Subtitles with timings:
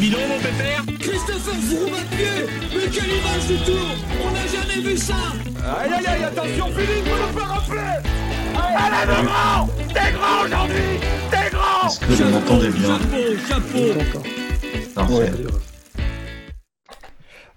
[0.00, 0.82] bidon, mon pépère.
[0.98, 1.54] Christopher
[2.10, 2.46] pied.
[2.74, 3.86] Mais quelle image du tour
[4.24, 5.14] On n'a jamais vu ça.
[5.78, 8.08] Aïe aïe aïe, attention Philippe, vous le faire rappeler
[8.56, 9.68] Allez le grand.
[9.92, 11.00] T'es grand aujourd'hui.
[11.30, 11.86] T'es grand.
[11.86, 12.98] Est-ce que vous m'entendez bien
[13.46, 14.22] Chapeau, chapeau
[14.94, 15.32] Parfait.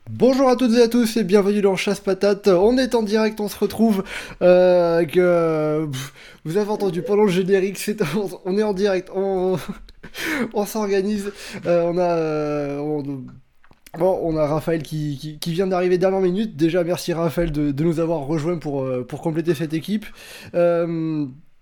[0.10, 2.48] Bonjour à toutes et à tous et bienvenue dans Chasse Patate.
[2.48, 4.04] On est en direct, on se retrouve.
[4.42, 6.14] Euh, pff,
[6.44, 8.02] vous avez entendu pendant le générique, c'est,
[8.46, 9.58] on est en direct, on,
[10.54, 11.32] on s'organise.
[11.66, 13.04] Euh, on a, euh,
[14.00, 16.56] on, a Raphaël qui, vient d'arriver dernière minute.
[16.56, 20.06] Déjà, merci Raphaël de, nous avoir rejoints pour, euh, compléter cette équipe.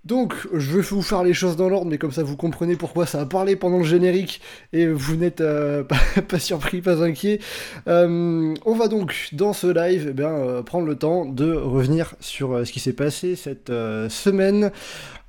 [0.03, 3.05] Donc, je vais vous faire les choses dans l'ordre, mais comme ça vous comprenez pourquoi
[3.05, 4.41] ça a parlé pendant le générique
[4.73, 5.43] et vous n'êtes
[6.27, 7.39] pas, surpris, pas inquiet.
[7.85, 12.79] On va donc dans ce live eh prendre le temps de revenir sur ce qui
[12.79, 14.71] s'est passé cette semaine.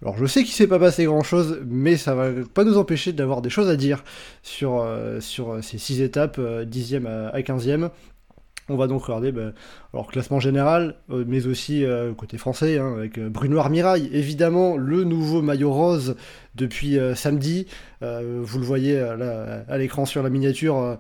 [0.03, 3.13] Alors je sais qu'il s'est pas passé grand chose, mais ça va pas nous empêcher
[3.13, 4.03] d'avoir des choses à dire
[4.43, 7.91] sur, euh, sur ces six étapes, euh, 10e à, à 15e.
[8.69, 9.53] On va donc regarder ben,
[9.93, 14.77] alors classement général, euh, mais aussi euh, côté français, hein, avec euh, Bruno Armirail, évidemment
[14.77, 16.17] le nouveau maillot rose
[16.57, 17.67] depuis euh, samedi.
[18.03, 20.79] Euh, vous le voyez euh, à l'écran sur la miniature.
[20.79, 20.97] euh,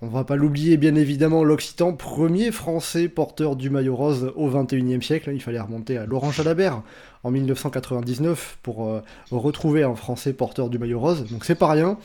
[0.00, 5.02] on va pas l'oublier, bien évidemment, l'Occitan, premier français porteur du maillot rose au 21e
[5.02, 5.30] siècle.
[5.34, 6.82] Il fallait remonter à Laurent Jalabert
[7.24, 11.98] en 1999 pour euh, retrouver un français porteur du maillot rose, donc c'est pas rien.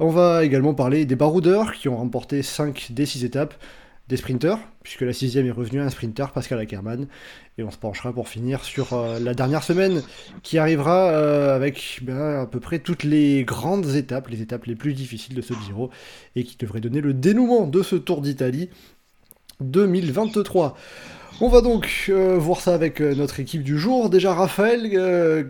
[0.00, 3.54] On va également parler des baroudeurs qui ont remporté 5 des 6 étapes,
[4.08, 7.06] des sprinters, puisque la sixième est revenue à un sprinter, Pascal Ackermann,
[7.58, 10.02] et on se penchera pour finir sur euh, la dernière semaine
[10.42, 14.76] qui arrivera euh, avec ben, à peu près toutes les grandes étapes, les étapes les
[14.76, 15.90] plus difficiles de ce Giro,
[16.36, 18.70] et qui devrait donner le dénouement de ce Tour d'Italie
[19.60, 20.76] 2023.
[21.40, 24.10] On va donc euh, voir ça avec euh, notre équipe du jour.
[24.10, 25.44] Déjà Raphaël, euh,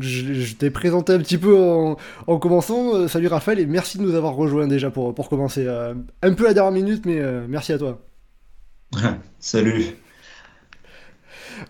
[0.00, 2.94] je, je t'ai présenté un petit peu en, en commençant.
[2.94, 5.64] Euh, salut Raphaël et merci de nous avoir rejoints déjà pour, pour commencer.
[5.66, 8.00] Euh, un peu à la dernière minute, mais euh, merci à toi.
[9.38, 9.96] Salut.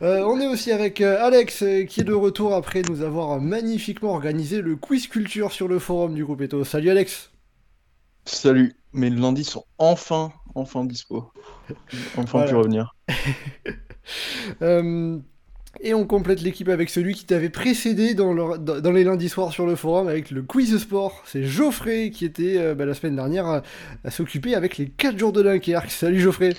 [0.02, 3.40] Euh, on est aussi avec euh, Alex euh, qui est de retour après nous avoir
[3.40, 6.64] magnifiquement organisé le quiz culture sur le forum du groupe Eto.
[6.64, 7.30] Salut Alex.
[8.26, 11.30] Salut, mes lundis sont enfin, enfin dispo.
[12.16, 12.48] Enfin Voilà.
[12.48, 12.94] pu revenir.
[14.60, 15.18] Euh,
[15.80, 19.30] et on complète l'équipe avec celui qui t'avait précédé dans, le- dans- dans les lundis
[19.30, 21.22] soirs sur le forum avec le quiz sport.
[21.24, 23.62] C'est Geoffrey qui était euh, bah, la semaine dernière à,
[24.04, 25.90] à s'occuper avec les 4 jours de Dunkerque.
[25.90, 26.54] Salut Geoffrey.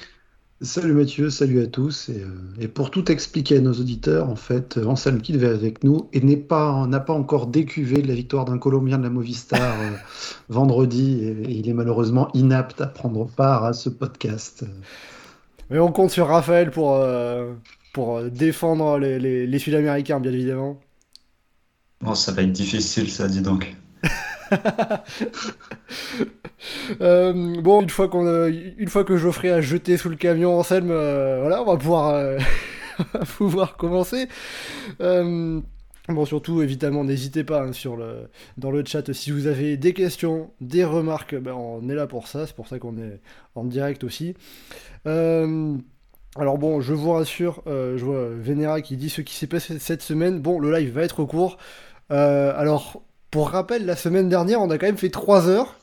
[0.61, 2.07] Salut Mathieu, salut à tous.
[2.09, 2.27] Et, euh,
[2.61, 6.09] et pour tout expliquer à nos auditeurs, en fait, euh, Anselme Kidd est avec nous
[6.13, 9.59] et n'est pas, n'a pas encore décuvé de la victoire d'un Colombien de la Movistar
[9.81, 9.91] euh,
[10.49, 11.19] vendredi.
[11.21, 14.63] Et, et il est malheureusement inapte à prendre part à ce podcast.
[15.69, 17.53] Mais on compte sur Raphaël pour, euh,
[17.93, 20.79] pour défendre les, les- les Sud-Américains, bien évidemment.
[22.05, 23.75] Oh, ça va être difficile, ça, dis donc.
[27.01, 30.57] Euh, bon, une fois, qu'on a- une fois que Geoffrey a jeté sous le camion
[30.59, 32.39] Anselme, euh, voilà, on va pouvoir, euh,
[33.37, 34.27] pouvoir commencer.
[35.01, 35.59] Euh,
[36.09, 39.93] bon, surtout, évidemment, n'hésitez pas hein, sur le, dans le chat si vous avez des
[39.93, 43.19] questions, des remarques, ben, on est là pour ça, c'est pour ça qu'on est
[43.55, 44.33] en direct aussi.
[45.07, 45.75] Euh,
[46.37, 49.79] alors bon, je vous rassure, euh, je vois Venera qui dit ce qui s'est passé
[49.79, 50.39] cette semaine.
[50.39, 51.57] Bon, le live va être court.
[52.11, 53.01] Euh, alors,
[53.35, 55.75] pour rappel, la semaine dernière, on a quand même fait 3 heures.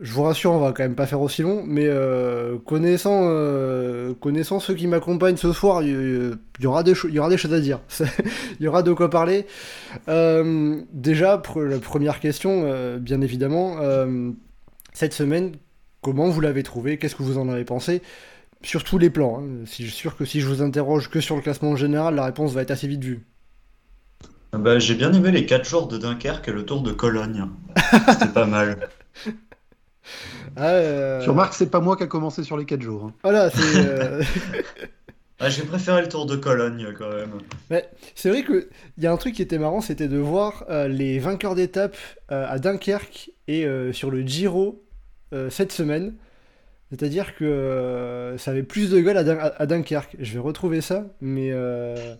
[0.00, 4.14] Je vous rassure, on va quand même pas faire aussi long, mais euh, connaissant, euh,
[4.14, 7.80] connaissant ceux qui m'accompagnent ce soir, il y, aura des choses à dire.
[8.58, 9.44] il y aura de quoi parler.
[10.08, 13.76] Euh, déjà, pr- la première question, bien évidemment,
[14.94, 15.52] cette semaine,
[16.00, 16.96] comment vous l'avez trouvé?
[16.96, 18.00] Qu'est-ce que vous en avez pensé?
[18.62, 19.42] Sur tous les plans.
[19.42, 19.66] hein.
[19.66, 22.14] Si, je suis sûr que si je vous interroge que sur le classement en général,
[22.14, 23.26] la réponse va être assez vite vue.
[24.52, 27.46] Ah Bah, j'ai bien aimé les 4 jours de Dunkerque et le tour de Cologne.
[28.08, 28.88] C'était pas mal.
[30.56, 33.04] Ah, euh, Tu remarques, c'est pas moi qui a commencé sur les 4 jours.
[33.06, 33.14] hein.
[33.22, 33.60] Voilà, c'est.
[33.76, 34.22] euh,
[35.40, 37.30] Ah, j'ai préféré le tour de Cologne quand même.
[37.70, 38.68] Mais c'est vrai que
[38.98, 41.96] il y a un truc qui était marrant, c'était de voir euh, les vainqueurs d'étape
[42.32, 44.84] euh, à Dunkerque et euh, sur le Giro
[45.32, 46.14] euh, cette semaine.
[46.90, 50.16] C'est-à-dire que euh, ça avait plus de gueule à, Dun- à- à Dunkerque.
[50.18, 52.14] Je vais retrouver ça, mais euh,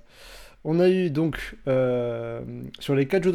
[0.64, 2.40] on a eu donc euh,
[2.78, 3.32] sur les 4 jours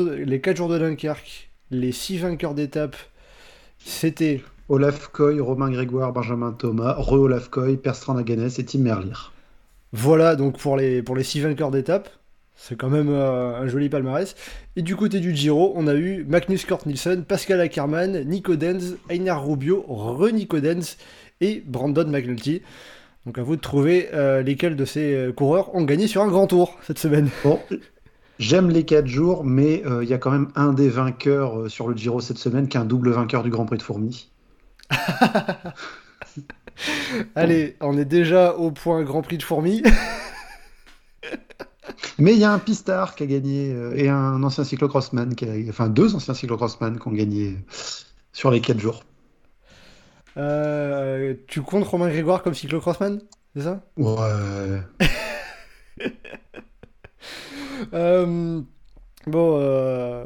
[0.69, 2.95] de, Dunkerque, les 6 vainqueurs d'étape,
[3.79, 9.13] c'était Olaf Koy, Romain Grégoire, Benjamin Thomas, Re Olaf Koy, Perstrand Aganès et Tim Merlier.
[9.93, 12.09] Voilà donc pour les, pour les six vainqueurs d'étape.
[12.55, 14.35] C'est quand même euh, un joli palmarès.
[14.75, 18.97] Et du côté du Giro, on a eu Magnus Cort Nielsen, Pascal Ackermann, Nico Denz,
[19.09, 20.97] Einar Rubio, Re-Nico Denz
[21.39, 22.63] et Brandon McNulty.
[23.27, 26.29] Donc à vous de trouver euh, lesquels de ces euh, coureurs ont gagné sur un
[26.29, 27.29] grand tour cette semaine.
[27.43, 27.59] Bon,
[28.39, 31.89] J'aime les 4 jours, mais euh, il y a quand même un des vainqueurs sur
[31.89, 34.29] le Giro cette semaine qui est un double vainqueur du Grand Prix de Fourmi.
[37.35, 39.83] Allez, on est déjà au point Grand Prix de Fourmi.
[42.17, 45.43] Mais il y a un pistard qui a gagné euh, et un ancien cyclocrossman, qui
[45.43, 47.57] a, enfin deux anciens cyclocrossman qui ont gagné
[48.31, 49.03] sur les 4 jours.
[50.37, 53.19] Euh, tu comptes Romain Grégoire comme cyclocrossman
[53.55, 53.81] C'est ça?
[53.97, 54.81] Ouais.
[57.93, 58.61] Euh,
[59.27, 60.25] Bon, euh...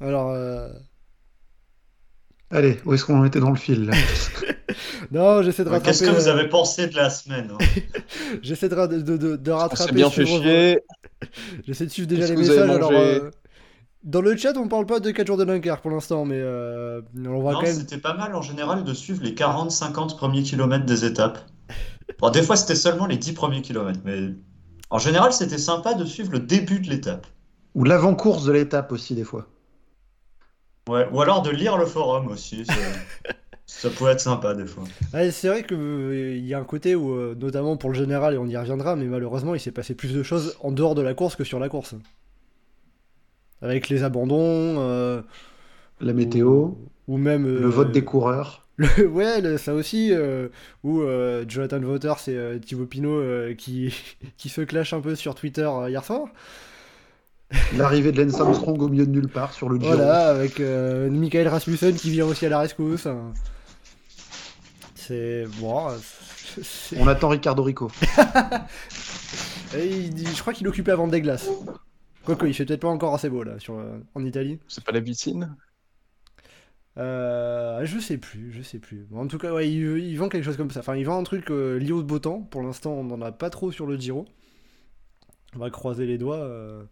[0.00, 0.68] alors, euh,
[2.50, 3.96] Allez, où est-ce qu'on en était dans le fil là?
[5.10, 5.98] Non, j'essaie de rattraper.
[5.98, 7.58] Qu'est-ce que vous avez pensé de la semaine hein?
[8.42, 9.88] J'essaie de, de, de, de On rattraper.
[9.88, 10.82] s'est bien fait.
[11.66, 12.76] J'essaie de suivre déjà Qu'est-ce les que vous avez messages.
[12.76, 13.20] Alors, mangé?
[13.20, 13.30] euh,
[14.06, 17.02] dans le chat, on parle pas de 4 jours de Dunkerque pour l'instant, mais euh,
[17.16, 17.74] on va Non, quand même.
[17.74, 21.38] c'était pas mal en général de suivre les 40-50 premiers kilomètres des étapes.
[22.20, 24.30] Bon, des fois, c'était seulement les 10 premiers kilomètres, mais
[24.90, 27.26] en général, c'était sympa de suivre le début de l'étape.
[27.74, 29.46] Ou l'avant-course de l'étape aussi, des fois.
[30.88, 32.64] Ouais, ou alors de lire le forum aussi.
[33.66, 34.84] ça- pouvait être sympa des fois.
[35.12, 38.38] Ouais, c'est vrai qu'il y a un côté où, euh, notamment pour le général, et
[38.38, 41.12] on y reviendra, mais malheureusement, il s'est passé plus de choses en dehors de la
[41.14, 41.96] course que sur la course.
[43.62, 44.36] Avec les abandons,
[44.80, 45.22] euh,
[46.00, 47.44] La météo, ou, ou même.
[47.46, 48.62] le euh, vote des coureurs.
[48.76, 50.48] le- ouais, le- ça aussi, euh,
[50.84, 53.94] où euh, Jonathan Voters et euh, Thibaut Pinot euh, qui,
[54.36, 56.26] qui se clashent un peu sur Twitter euh, hier soir.
[57.76, 59.94] L'arrivée de Lance Armstrong au milieu de nulle part sur le Giro.
[59.94, 63.06] Voilà, avec euh, Michael Rasmussen qui vient aussi à la rescousse.
[64.94, 65.44] C'est.
[65.60, 65.88] Bon.
[65.88, 65.92] euh,
[66.62, 67.90] c'est- On attend Ricardo Rico.
[69.76, 71.48] Et il dit- je crois qu'il occupait avant des glaces.
[72.26, 74.58] Quoique, il fait peut-être pas encore assez beau là, sur, euh, en Italie.
[74.68, 75.56] C'est pas la piscine?
[76.98, 79.06] Euh, je sais plus, je sais plus.
[79.10, 80.80] Bon, en tout cas, ouais, il, il vend quelque chose comme ça.
[80.80, 82.40] Enfin, il vend un truc euh, lié au beau temps.
[82.40, 84.24] Pour l'instant, on n'en a pas trop sur le Giro.
[85.54, 86.82] On va croiser les doigts euh,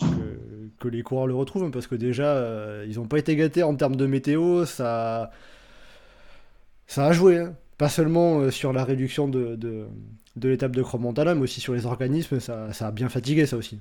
[0.00, 3.62] que, que les coureurs le retrouvent, hein, parce que déjà, ils n'ont pas été gâtés
[3.62, 4.64] en termes de météo.
[4.64, 5.30] Ça,
[6.86, 7.54] ça a joué, hein.
[7.78, 9.86] pas seulement sur la réduction de, de,
[10.36, 12.40] de l'étape de Cromontana, mais aussi sur les organismes.
[12.40, 13.80] Ça, ça a bien fatigué, ça aussi.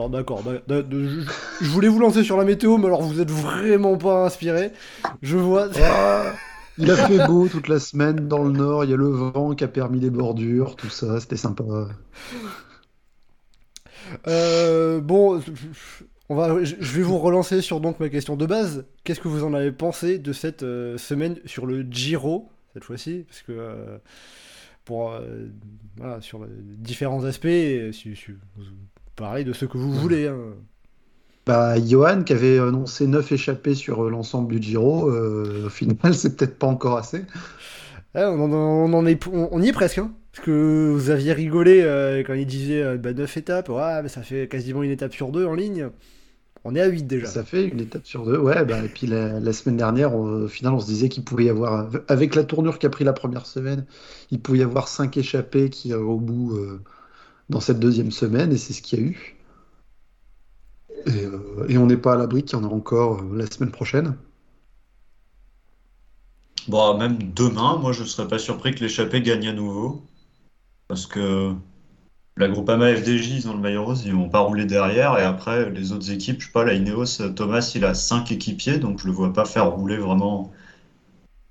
[0.00, 0.42] Non, d'accord.
[0.42, 1.20] d'a- d'a- de- Je,
[1.60, 4.72] je voulais vous lancer sur la météo, mais alors vous êtes vraiment pas inspiré.
[5.20, 5.68] Je vois.
[5.82, 6.32] Ah,
[6.78, 8.84] il a fait beau toute la semaine dans le nord.
[8.84, 11.20] Il y a le vent qui a permis des bordures, tout ça.
[11.20, 11.88] C'était sympa.
[14.26, 15.40] Euh, bon,
[16.28, 18.86] on va, je vais vous relancer sur donc ma question de base.
[19.04, 23.24] Qu'est-ce que vous en avez pensé de cette euh, semaine sur le Giro cette fois-ci?
[23.28, 23.98] Parce que euh,
[24.84, 25.12] pour
[25.96, 27.46] voilà, sur les différents aspects,
[27.92, 28.64] si, si- vous
[29.20, 30.26] parlez de ce que vous voulez.
[30.28, 30.54] hein.
[31.46, 35.96] Bah, Johan, qui avait annoncé 9 échappés sur euh, l'ensemble du Giro, euh, au final,
[36.14, 37.24] c'est peut-être pas encore assez.
[38.14, 39.98] Ouais, on, en, on en est, on, on y est presque.
[39.98, 40.12] Hein.
[40.32, 43.68] Parce que vous aviez rigolé euh, quand il disait euh, bah, 9 étapes.
[43.68, 45.90] Ouais, mais ça fait quasiment une étape sur deux en ligne.
[46.64, 47.26] On est à 8 déjà.
[47.26, 48.38] Ça fait une étape sur deux.
[48.38, 51.24] Ouais, bah, et puis la, la semaine dernière, on- au final, on se disait qu'il
[51.24, 53.86] pouvait y avoir, avec la tournure qu'a pris la première semaine,
[54.30, 56.82] il pouvait y avoir 5 échappés qui, euh, au bout, euh,
[57.50, 59.36] dans cette deuxième semaine, et c'est ce qu'il y a eu.
[61.06, 63.72] Et, euh, on n'est pas à l'abri qu'il y en a encore euh, la semaine
[63.72, 64.16] prochaine.
[66.68, 70.02] Bon, même demain, moi je serais pas surpris que l'échappée gagne à nouveau.
[70.88, 71.54] Parce que
[72.36, 75.18] la Groupama FDJ, ils ont le maillot rose, ils vont pas rouler derrière.
[75.18, 78.78] Et après, les autres équipes, je sais pas, la Ineos, Thomas, il a 5 équipiers,
[78.78, 80.52] donc je le vois pas faire rouler vraiment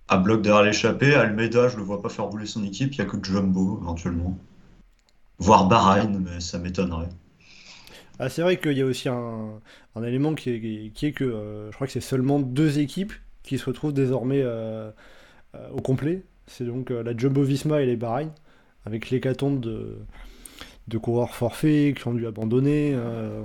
[0.08, 1.16] à bloc derrière l'échappée.
[1.16, 4.38] Almeida, je le vois pas faire rouler son équipe, il y a que Jumbo éventuellement.
[5.40, 7.10] Voire Bahreïn, mais ça m'étonnerait.
[8.20, 9.60] Ah, c'est vrai qu'il y a aussi un,
[9.96, 13.14] un élément qui est, qui est que euh, je crois que c'est seulement deux équipes
[13.44, 14.92] qui se retrouvent désormais euh,
[15.56, 16.24] euh, au complet.
[16.48, 18.32] C'est donc la Jumbo Visma et les Bahreïn,
[18.86, 19.98] avec l'hécatombe de,
[20.88, 22.96] de coureurs forfaits qui ont dû abandonner.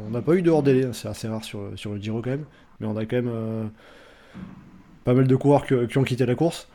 [0.06, 2.22] On n'a pas eu de hors délai, hein, c'est assez rare sur, sur le Giro
[2.22, 2.46] quand même,
[2.80, 3.70] mais on a quand même
[5.04, 6.68] pas mal de coureurs que- qui ont quitté la course.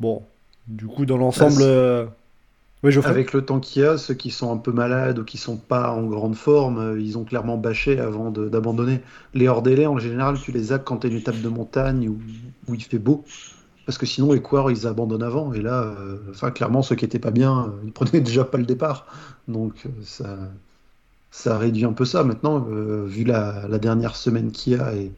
[0.00, 0.22] Bon,
[0.66, 1.64] du coup, dans l'ensemble.
[2.84, 5.56] Avec le temps qu'il y a, ceux qui sont un peu malades ou qui sont
[5.56, 9.00] pas en grande forme, euh, ils ont clairement bâché avant d'abandonner.
[9.34, 12.20] Les hors délai, en général, tu les as quand tu une étape de montagne où,
[12.68, 13.24] où il fait beau.
[13.84, 15.52] Parce que sinon, les coureurs, ils abandonnent avant.
[15.54, 18.58] Et là, euh, enfin, clairement, ceux qui étaient pas bien, euh, ils prenaient déjà pas
[18.58, 19.06] le départ.
[19.48, 20.38] Donc, ça,
[21.32, 22.22] ça réduit un peu ça.
[22.22, 25.10] Maintenant, vu la, la dernière semaine qu'il y a et,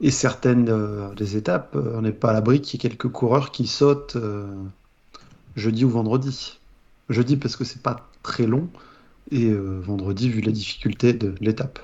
[0.00, 0.72] et certaines
[1.16, 4.16] des étapes, on n'est pas à l'abri qu'il y ait quelques coureurs qui sautent.
[5.56, 6.60] Jeudi ou vendredi.
[7.08, 8.68] Jeudi parce que c'est pas très long
[9.30, 11.80] et euh, vendredi vu la difficulté de l'étape.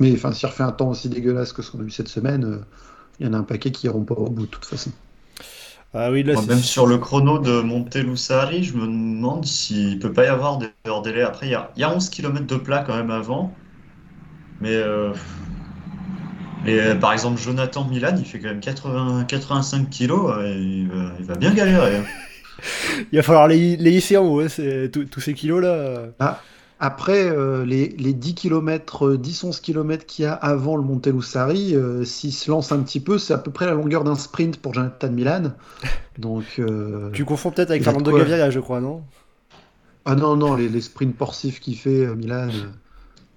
[0.00, 2.44] Mais enfin, s'il refait un temps aussi dégueulasse que ce qu'on a eu cette semaine,
[2.44, 2.58] euh,
[3.20, 4.92] il y en a un paquet qui iront pas au bout de toute façon.
[5.94, 9.98] Ah oui, là, Moi, c'est- même sur le chrono de Montelusari, je me demande s'il
[9.98, 11.22] peut pas y avoir des hors délai.
[11.22, 13.60] Après, il y a, il y a 11 km de plat quand même avant.
[14.60, 15.14] Mais, euh,
[16.62, 20.30] mais, euh, par exemple, Jonathan Milan, il fait quand même 80, 85 kilos.
[20.32, 21.96] euh, et il va, il va bien galérer.
[21.96, 22.10] hein.
[23.12, 24.46] il va falloir les, les hisser en haut, hein,
[24.92, 26.08] tous ces kilos-là.
[26.18, 26.40] Ah,
[26.78, 32.04] après, euh, les, les 10 km, 10-11 km qu'il y a avant le Montelussari, euh,
[32.04, 34.74] s'il se lance un petit peu, c'est à peu près la longueur d'un sprint pour
[34.74, 35.52] Jonathan Milan.
[36.18, 38.16] Donc, euh, Tu confonds peut-être avec Fernando.
[38.16, 39.02] Gaviria, je crois, non?
[40.04, 42.48] Ah non, non, les, les sprints porcifs qu'il fait, euh, Milan.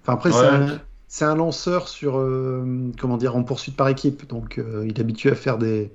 [0.02, 4.28] Enfin, après, c'est un, c'est un lanceur sur, euh, comment dire, en poursuite par équipe.
[4.28, 5.92] Donc, euh, il est habitué à faire des,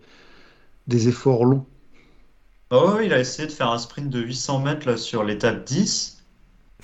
[0.88, 1.66] des efforts longs.
[2.76, 6.24] Ah il a essayé de faire un sprint de 800 mètres sur l'étape 10.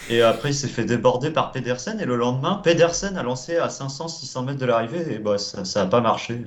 [0.09, 1.99] Et après, il s'est fait déborder par Pedersen.
[1.99, 5.15] Et le lendemain, Pedersen a lancé à 500-600 mètres de l'arrivée.
[5.15, 6.45] Et bah, ça n'a pas marché.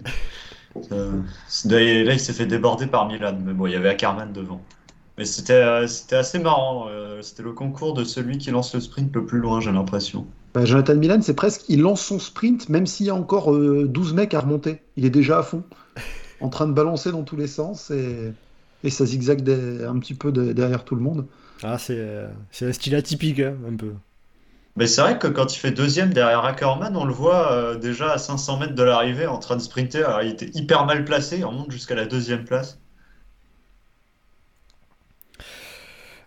[0.93, 1.23] Euh,
[1.67, 1.81] là,
[2.13, 3.39] il s'est fait déborder par Milan.
[3.45, 4.61] Mais bon, il y avait Ackermann devant.
[5.19, 6.89] Mais c'était euh, assez marrant.
[6.89, 10.27] euh, C'était le concours de celui qui lance le sprint le plus loin, j'ai l'impression.
[10.55, 13.87] Bah, Jonathan Milan, c'est presque, il lance son sprint, même s'il y a encore euh,
[13.89, 14.83] 12 mecs à remonter.
[14.97, 15.65] Il est déjà à fond,
[16.41, 18.33] en train de balancer dans tous les sens et,
[18.85, 21.27] et ça zigzague des- un petit peu de- derrière tout le monde.
[21.63, 23.95] Ah, c'est euh, c'est un style atypique, hein, un peu.
[24.77, 28.13] Mais c'est vrai que quand il fait deuxième derrière Ackermann, on le voit euh, déjà
[28.13, 30.05] à 500 mètres de l'arrivée en train de sprinter.
[30.05, 31.39] Alors, il était hyper mal placé.
[31.39, 32.79] Il remonte jusqu'à la deuxième place.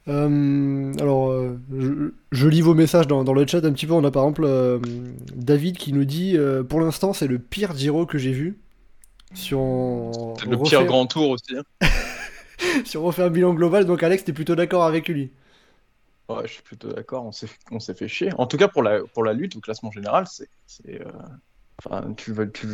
[0.07, 3.93] Euh, alors, euh, je, je lis vos messages dans, dans le chat un petit peu.
[3.93, 4.79] On a par exemple euh,
[5.35, 8.57] David qui nous dit euh, Pour l'instant, c'est le pire Giro que j'ai vu.
[9.33, 11.55] Si on, C'est le on pire grand tour aussi.
[11.57, 11.63] hein.
[12.85, 15.31] si on refait un bilan global, donc Alex, t'es plutôt d'accord avec lui.
[16.29, 18.31] Ouais, je suis plutôt d'accord, on s'est on s'est fait chier.
[18.37, 20.49] En tout cas, pour la, pour la lutte au classement général, c'est.
[20.65, 21.11] c'est, euh,
[21.85, 22.67] Enfin, tu vas, tu,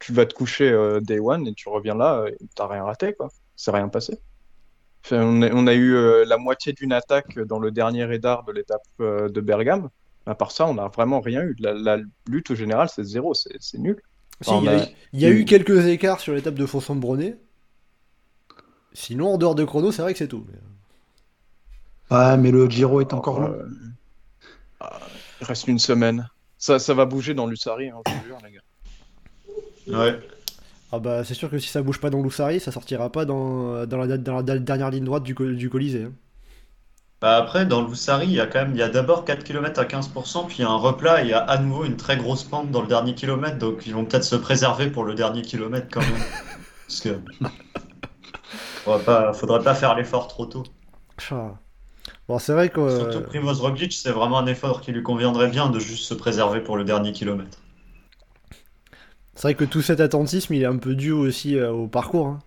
[0.00, 3.14] tu vas te coucher euh, day one et tu reviens là, et t'as rien raté,
[3.14, 3.28] quoi.
[3.56, 4.18] C'est rien passé.
[5.04, 8.44] Enfin, on, a, on a eu euh, la moitié d'une attaque dans le dernier radar
[8.44, 9.90] de l'étape euh, de Bergame.
[10.26, 11.56] À part ça, on n'a vraiment rien eu.
[11.60, 14.00] La, la lutte au général, c'est zéro, c'est c'est nul.
[14.42, 16.66] Si, il y a, a- il y a eu- eu quelques écarts sur l'étape de
[16.66, 17.36] Fonson-Bronet.
[18.94, 20.46] Sinon, en dehors de chrono, c'est vrai que c'est tout.
[22.10, 23.52] Ouais, mais le Giro est encore long.
[23.52, 23.68] Euh,
[24.80, 25.00] ah,
[25.40, 26.28] il reste une semaine.
[26.58, 28.60] Ça, ça va bouger dans l'Ussari, hein, je vous jure, les gars.
[29.86, 30.18] Ouais.
[30.92, 33.86] Ah bah, c'est sûr que si ça bouge pas dans l'Oussari, ça sortira pas dans,
[33.86, 36.04] dans, la, dans la dernière ligne droite du, du Colisée.
[36.04, 36.12] hein.
[37.20, 39.80] Bah après, dans l'Oussari, il y a quand même, il y a d'abord 4 km
[39.80, 41.96] à 15%, puis il y a un replat, et il y a à nouveau une
[41.96, 45.14] très grosse pente dans le dernier kilomètre, donc ils vont peut-être se préserver pour le
[45.14, 46.28] dernier kilomètre quand même.
[46.88, 47.20] Parce que.
[48.84, 50.62] Faudrait pas, faudrait pas faire l'effort trop tôt.
[51.30, 51.52] Ah.
[52.28, 52.80] Bon, c'est vrai que.
[52.80, 56.14] euh, Surtout Primoz Roglic, c'est vraiment un effort qui lui conviendrait bien de juste se
[56.14, 57.58] préserver pour le dernier kilomètre.
[59.34, 62.26] C'est vrai que tout cet attentisme, il est un peu dû aussi euh, au parcours.
[62.28, 62.38] hein.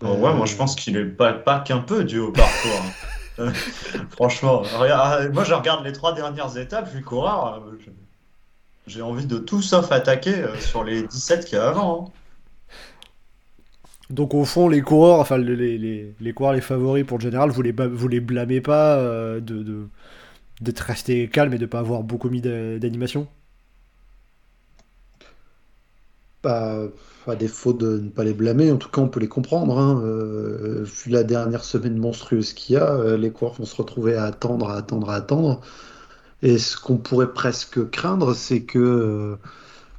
[0.00, 2.80] Bon, ouais, moi je pense qu'il est pas, pas qu'un peu dû au parcours.
[2.84, 2.92] hein.
[3.38, 3.50] Euh,
[4.10, 7.62] Franchement, regarde- moi je regarde les trois dernières étapes, je suis coureur,
[8.86, 12.08] j'ai envie de tout sauf attaquer sur les 17 qu'il y a avant.
[12.08, 12.12] hein.
[14.12, 17.50] Donc au fond, les coureurs, enfin les, les, les, coureurs, les favoris pour le général,
[17.50, 19.88] vous les, vous les blâmez pas euh, de,
[20.62, 23.28] d'être resté calme et de pas avoir beaucoup mis d'a- d'animation?
[26.42, 26.88] Bah,
[27.28, 29.78] à défaut de ne pas les blâmer, en tout cas, on peut les comprendre.
[29.78, 30.00] Hein.
[30.04, 34.16] Euh, vu la dernière semaine monstrueuse qu'il y a, euh, les coureurs vont se retrouver
[34.16, 35.60] à attendre, à attendre, à attendre.
[36.42, 39.38] Et ce qu'on pourrait presque craindre, c'est que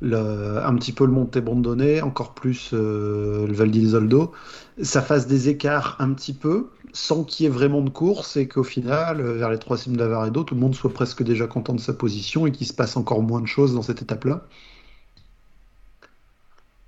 [0.04, 4.34] un petit peu le Monte Brandonnet, encore plus euh, le Val d'Isoldo,
[4.82, 8.48] ça fasse des écarts un petit peu, sans qu'il y ait vraiment de course, et
[8.48, 11.74] qu'au final, euh, vers les trois cimes d'Avaredo, tout le monde soit presque déjà content
[11.74, 14.46] de sa position et qu'il se passe encore moins de choses dans cette étape-là.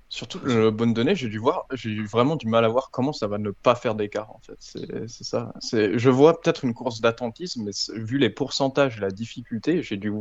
[0.08, 3.26] Surtout le bonne donnée, j'ai dû voir, j'ai vraiment du mal à voir comment ça
[3.26, 4.56] va ne pas faire d'écart en fait.
[5.08, 5.52] C'est ça.
[5.72, 10.12] Je vois peut-être une course d'attentisme, mais vu les pourcentages la difficulté, j'ai dû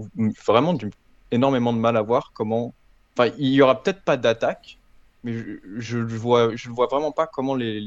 [0.45, 0.91] vraiment du,
[1.31, 2.73] énormément de mal à voir comment.
[3.17, 4.79] Enfin, il y aura peut-être pas d'attaque,
[5.24, 5.34] mais
[5.77, 7.79] je, le vois, je vois vraiment pas comment les.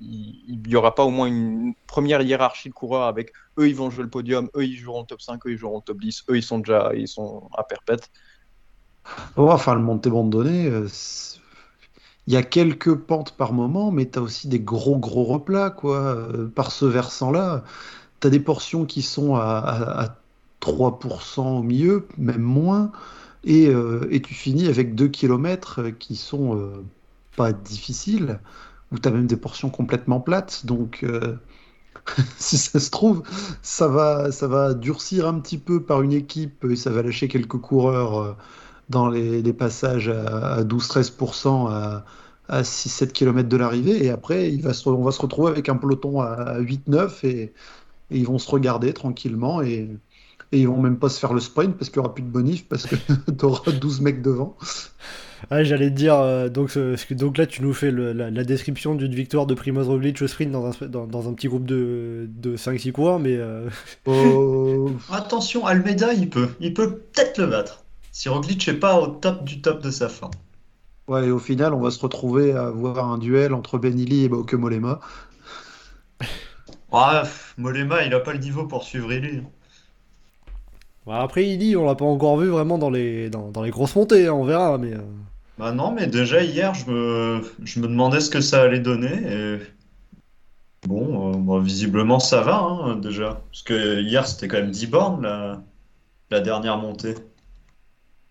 [0.00, 3.76] Il il y aura pas au moins une première hiérarchie de coureurs avec eux ils
[3.76, 6.00] vont jouer le podium, eux ils joueront le top 5, eux ils joueront le top
[6.00, 8.10] 10, eux ils sont déjà ils sont à perpète.
[9.36, 10.88] Oh, enfin, le Monte Brandonnet, euh,
[12.26, 15.70] il y a quelques pentes par moment, mais tu as aussi des gros, gros replats,
[15.70, 15.98] quoi.
[15.98, 17.64] Euh, par ce versant-là,
[18.20, 20.16] tu as des portions qui sont à- à
[20.60, 22.92] 3% au milieu, même moins,
[23.44, 26.84] et, euh, et tu finis avec 2 km qui sont euh,
[27.36, 28.40] pas difficiles,
[28.92, 30.66] où tu as même des portions complètement plates.
[30.66, 31.36] Donc, euh,
[32.38, 33.22] si ça se trouve,
[33.62, 37.28] ça va, ça va durcir un petit peu par une équipe et ça va lâcher
[37.28, 38.18] quelques coureurs.
[38.20, 38.34] euh,
[38.88, 42.04] dans les, passages à, à 12-13% à,
[42.48, 44.04] à 6-7 km de l'arrivée.
[44.04, 47.28] Et après, il va se, on va se retrouver avec un peloton à 8-9 et,
[47.42, 47.52] et,
[48.10, 49.62] ils vont se regarder tranquillement.
[49.62, 49.88] Et,
[50.52, 52.28] et ils vont même pas se faire le sprint parce qu'il n'y aura plus de
[52.28, 54.56] bonif parce que tu auras 12 mecs devant.
[55.50, 56.76] Ah, j'allais te dire, euh, donc,
[57.10, 60.52] donc là tu nous fais le, la, description d'une victoire de Primoz Roglic au sprint
[60.52, 63.36] dans un, dans, dans un petit groupe de, de 5-6 coureurs, mais...
[63.36, 63.68] Euh...
[64.06, 64.90] Oh.
[65.10, 69.44] Attention, Almeida, il peut, il peut peut-être le battre, si Roglic n'est pas au top
[69.44, 70.32] du top de sa forme.
[71.08, 74.28] Ouais, et au final, on va se retrouver à avoir un duel entre Benili et
[74.28, 75.00] Bauke Molema.
[76.92, 77.22] Ouais,
[77.58, 79.10] Molema, il a pas le niveau pour suivre
[81.06, 81.14] Illy.
[81.16, 84.26] après, Illy, on l'a pas encore vu vraiment dans les, dans, dans les grosses montées,
[84.26, 84.94] hein, on verra, mais...
[84.94, 85.00] Euh.
[85.58, 89.12] Bah non, mais déjà hier, je me, je me demandais ce que ça allait donner.
[89.12, 89.58] Et...
[90.86, 93.42] Bon, euh, bah, visiblement, ça va hein, déjà.
[93.50, 95.62] Parce que hier, c'était quand même 10 bornes la,
[96.30, 97.14] la dernière montée.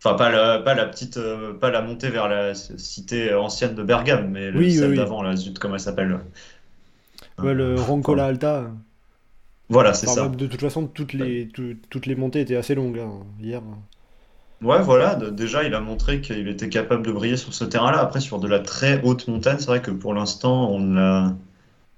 [0.04, 3.84] Enfin, pas la, pas la petite, euh, pas la montée vers la cité ancienne de
[3.84, 4.98] Bergame, mais le, oui, celle oui.
[4.98, 6.20] d'avant, la zut, comment elle s'appelle
[7.38, 8.72] Ouais, le Roncola Alta.
[9.72, 10.28] Voilà, c'est ça.
[10.28, 13.62] De toute façon, toutes les, tout- toutes les montées étaient assez longues hein, hier.
[14.62, 18.00] Ouais, voilà, déjà, il a montré qu'il était capable de briller sur ce terrain-là.
[18.00, 21.36] Après, sur de la très haute montagne, c'est vrai que pour l'instant, on n'a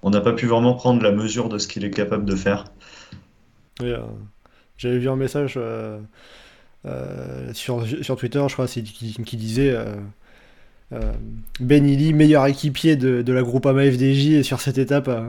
[0.02, 2.66] on n'a pas pu vraiment prendre la mesure de ce qu'il est capable de faire.
[3.82, 4.06] Euh,
[4.78, 6.00] J'avais vu un message euh,
[6.86, 9.76] euh, sur, sur Twitter, je crois, qui, qui disait
[11.60, 15.22] Ben Illy, meilleur équipier de, de la Groupama FDJ sur cette étape, euh,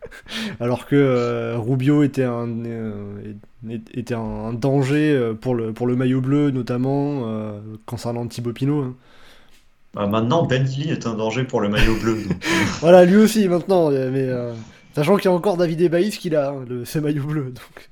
[0.60, 3.34] alors que euh, Rubio était un, euh,
[3.94, 8.82] était un danger euh, pour le, pour le maillot bleu, notamment euh, concernant Thibaut Pinot.
[8.82, 8.94] hein.
[9.94, 12.14] Bah, maintenant, Ben Lee est un danger pour le maillot bleu.
[12.22, 14.54] donc, euh, Voilà, lui aussi maintenant, euh, mais euh,
[14.94, 17.52] sachant qu'il y a encore David Ebaïs qui a hein, le, ce maillot bleu.
[17.52, 17.90] Donc,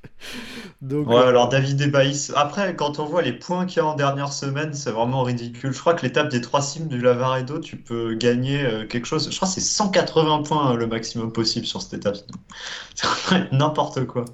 [0.81, 2.31] donc, Ouais, euh, alors David Ebaïs.
[2.35, 5.71] Après, quand on voit les points qu'il y a en dernière semaine, c'est vraiment ridicule.
[5.73, 9.29] Je crois que l'étape des trois cimes du Lavaredo, tu peux gagner euh, quelque chose.
[9.31, 12.17] Je crois que c'est 180 points euh, le maximum possible sur cette étape.
[12.95, 14.25] C'est vraiment n'importe quoi.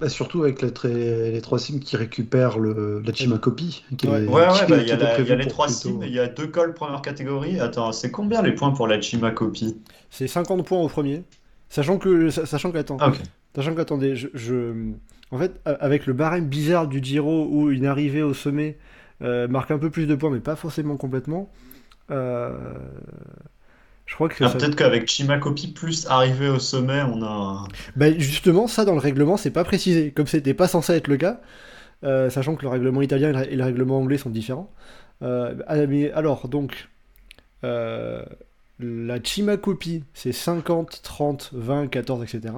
[0.00, 3.84] Bah, surtout avec les, tra- les trois sims qui récupèrent le, la Chimacopie.
[3.96, 4.26] Qui Ouais.
[4.26, 6.26] Ouais, ouais, bah, il qui y a, la- y les trois cimes, il y a
[6.26, 7.60] deux cols première catégorie.
[7.60, 9.76] Attends, c'est combien les points pour la Chimacopie?
[10.10, 11.22] c'est 50 points au premier.
[11.72, 13.12] Sachant que, sachant qu'attends, Ah.
[13.56, 14.90] Sachant qu'attendez, je, je-
[15.30, 18.76] en fait, avec le barème bizarre du Giro où une arrivée au sommet
[19.22, 21.48] euh, marque un peu plus de points, mais pas forcément complètement,
[22.10, 22.50] euh,
[24.04, 27.64] je crois que Ah, ça- peut-être qu'avec Chimacopie plus arrivé au sommet, on a.
[27.96, 31.16] Bah, justement, ça dans le règlement, c'est pas précisé, comme c'était pas censé être le
[31.16, 31.40] cas,
[32.04, 34.70] euh, sachant que le règlement italien et le, règlement anglais sont différents.
[35.22, 36.88] Ah, mais alors, donc,
[38.82, 42.54] la Chimacopie, c'est 50, 30, 20, 14, etc.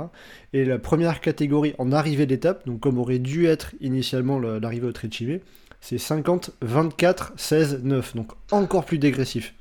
[0.52, 4.86] Et la première catégorie en arrivée d'étape, donc comme aurait dû être initialement le- l'arrivée
[4.86, 5.40] au Trecime,
[5.80, 8.16] c'est 50, 24, 16, 9.
[8.16, 9.54] Donc encore plus dégressif.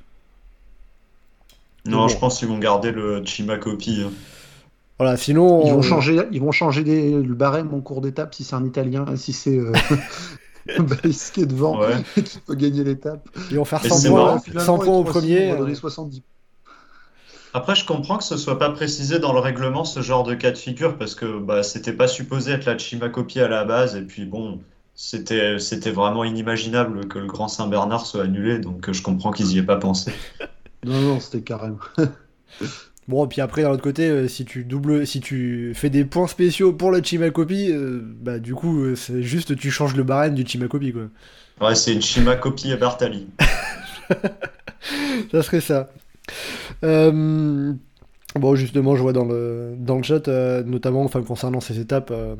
[1.86, 2.08] Non, bon.
[2.08, 4.02] je pense qu'ils vont garder le Chimacopie.
[4.06, 4.10] hein.
[4.98, 5.62] Voilà, sinon.
[5.66, 8.54] Ils on- vont changer, ils vont changer des- le barème en cours d'étape si c'est
[8.54, 9.72] un Italien, si c'est euh,
[10.78, 11.96] Baïs qui est devant Ouais.
[12.24, 13.28] qui peut gagner l'étape.
[13.50, 15.46] Ils vont faire Mais 100 c'est points, marrant, 100 Finalement, points les au premier.
[15.48, 16.22] On va donner euh, 70.
[17.54, 20.50] Après, je comprends que ce soit pas précisé dans le règlement ce genre de cas
[20.50, 24.02] de figure parce que bah, c'était pas supposé être la Chimacopie à la base et
[24.02, 24.60] puis bon,
[24.96, 29.58] c'était c'était vraiment inimaginable que le Grand Saint-Bernard soit annulé donc je comprends qu'ils y
[29.58, 30.12] aient pas pensé.
[30.86, 31.78] Non, non, c'était carrément.
[33.06, 36.26] Bon, puis après, d'un autre côté, euh, si tu doubles, si tu fais des points
[36.26, 40.34] spéciaux pour la Chimacopie, euh, bah du coup, euh, c'est juste tu changes le barème
[40.34, 41.08] du Chimacopie, quoi.
[41.60, 43.26] Ouais, c'est une Chimacopie à Bartali.
[45.30, 45.90] Ça serait ça.
[46.84, 47.74] Euh,
[48.36, 52.10] Bon, justement, je vois dans le, dans le chat, euh, notamment enfin, concernant ces étapes,
[52.10, 52.34] euh,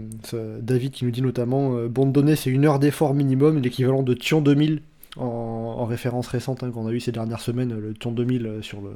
[0.60, 4.02] David qui nous dit notamment euh, Bon de données, c'est une heure d'effort minimum, l'équivalent
[4.02, 4.82] de Thion 2000
[5.16, 8.60] en, en référence récente hein, qu'on a eu ces dernières semaines, le Thion 2000 euh,
[8.62, 8.90] sur le,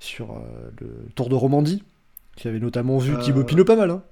[0.00, 0.42] sur,
[0.80, 1.84] le Tour de Romandie,
[2.34, 3.90] qui avait notamment vu Thibaut Pinot pas mal.
[3.90, 4.02] Hein.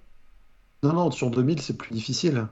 [0.84, 2.46] Non, non, sur 2000, c'est plus difficile.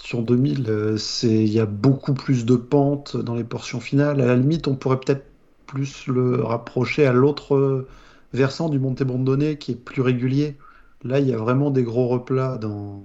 [0.00, 4.20] Sur 2000, euh, c'est, il y a beaucoup plus de pentes dans les portions finales.
[4.20, 5.24] À la limite, on pourrait peut-être
[5.66, 7.88] plus le rapprocher à l'autre euh,
[8.32, 10.56] versant du Monte Bondone qui est plus régulier.
[11.02, 13.04] Là, il y a vraiment des gros replats dans,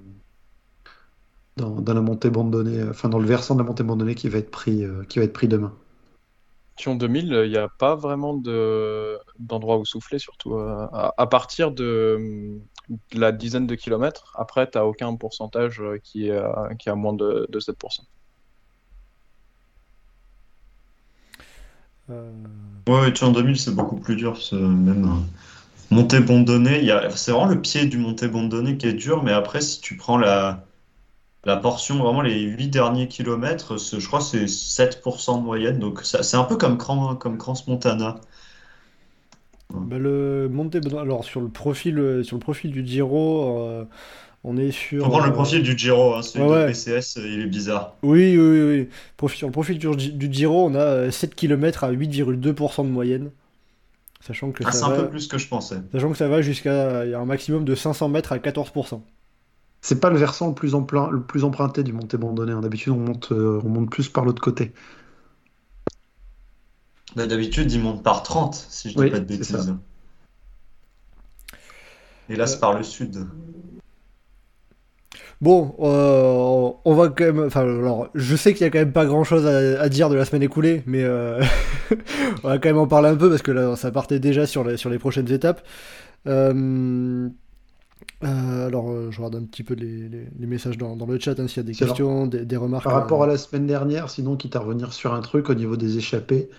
[1.58, 4.84] dans, la Bondone, enfin dans le versant de la Monte Bondone qui va être pris,
[4.84, 5.74] euh, qui va être pris demain.
[6.78, 11.72] Sion 2000, il n'y a pas vraiment de d'endroit où souffler, surtout euh, à, partir
[11.72, 12.60] de,
[13.14, 14.34] la dizaine de kilomètres.
[14.38, 16.42] Après, tu n'as aucun pourcentage euh, qui est,
[16.80, 18.02] qui est à moins de, de 7%.
[22.90, 24.38] Ouais, tu en 2000, c'est beaucoup plus dur.
[24.38, 25.16] ce- Même euh,
[25.96, 27.10] Monté Bondonné, il y a...
[27.12, 30.18] c'est vraiment le pied du Monté Bondonné qui est dur, mais après, si tu prends
[30.18, 30.66] la,
[31.46, 35.80] la portion, vraiment les 8 derniers kilomètres, je crois que c'est 7% de moyenne.
[35.80, 38.22] Donc c'est un peu comme, Cran- comme Crans-Montana.
[39.74, 43.86] Bah, le Monte alors sur le profil, euh, sur le profil du Giro, euh,
[44.44, 45.04] on est sur.
[45.06, 46.68] Faut prendre le euh, profil du Giro, hein, celui ouais, de.
[46.68, 47.96] PCS, euh, il est bizarre.
[48.04, 48.80] Oui, oui, oui.
[48.82, 48.90] oui.
[49.18, 52.90] Profi- sur le profil du, du Giro, on a euh, 7 km à 8,2% de
[52.90, 53.32] moyenne.
[54.22, 55.78] Sachant que Ah, c'est ça un va, peu plus que je pensais.
[55.92, 59.02] sachant que ça va jusqu'à il y a un maximum de 500 mètres à 14%.
[59.82, 62.52] C'est pas le versant le plus, empla- le plus emprunté du Monte Bandonné.
[62.52, 62.62] hein.
[62.62, 64.74] D'habitude, on monte, euh, on monte plus par l'autre côté.
[67.16, 69.74] Bah, D'habitude, il monte par 30, si je dis Oui, pas de bêtises.
[72.30, 73.28] Et là, c'est par le sud.
[75.42, 77.40] Bon, euh, on va quand même.
[77.40, 80.10] Enfin, alors, je sais qu'il y a quand même pas grand chose à, à dire
[80.10, 81.42] de la semaine écoulée, mais euh,
[82.44, 84.64] on va quand même en parler un peu parce que là, ça partait déjà sur
[84.64, 85.64] les, sur les prochaines étapes.
[86.28, 87.28] Euh,
[88.24, 91.40] euh, alors, je regarde un petit peu les, les- les messages dans, dans le chat,
[91.40, 92.84] hein, s'il y a des questions, des, des remarques.
[92.84, 95.76] Par rapport à la semaine dernière, sinon, quitte à revenir sur un truc au niveau
[95.76, 96.50] des échappées,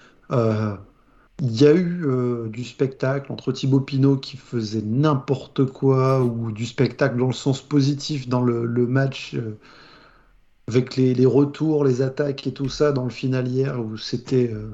[1.42, 6.52] il y a eu euh, du spectacle entre Thibaut Pinot qui faisait n'importe quoi, ou
[6.52, 9.58] du spectacle dans le sens positif dans le, match, euh,
[10.68, 14.70] avec les, retours, les attaques et tout ça dans le final hier, où c'était euh,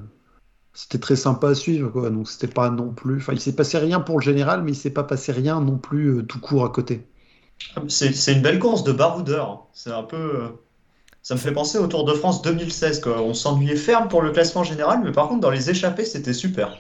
[0.75, 2.11] c'était très sympa à suivre, quoi.
[2.11, 3.17] Donc c'était pas non plus.
[3.17, 5.79] Enfin, il s'est passé rien pour le général, mais il s'est pas passé rien non
[5.79, 7.07] plus tout court à côté.
[7.89, 9.51] C'est c'est une belle course de baroudeur.
[9.51, 9.61] hein.
[9.73, 10.51] C'est un peu.
[11.29, 13.21] Ça me fait penser au Tour de France 2016, quoi.
[13.21, 16.79] On s'ennuyait ferme pour le classement général, mais par contre, dans les échappées, c'était super.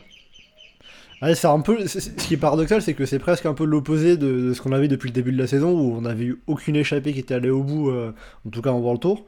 [1.20, 1.87] Ouais, c'est un peu.
[1.87, 4.70] Ce qui est paradoxal, c'est que c'est presque un peu l'opposé de, de ce qu'on
[4.72, 7.34] avait depuis le début de la saison, où on n'avait eu aucune échappée qui était
[7.34, 8.12] allée au bout, euh,
[8.46, 9.26] en tout cas en World Tour.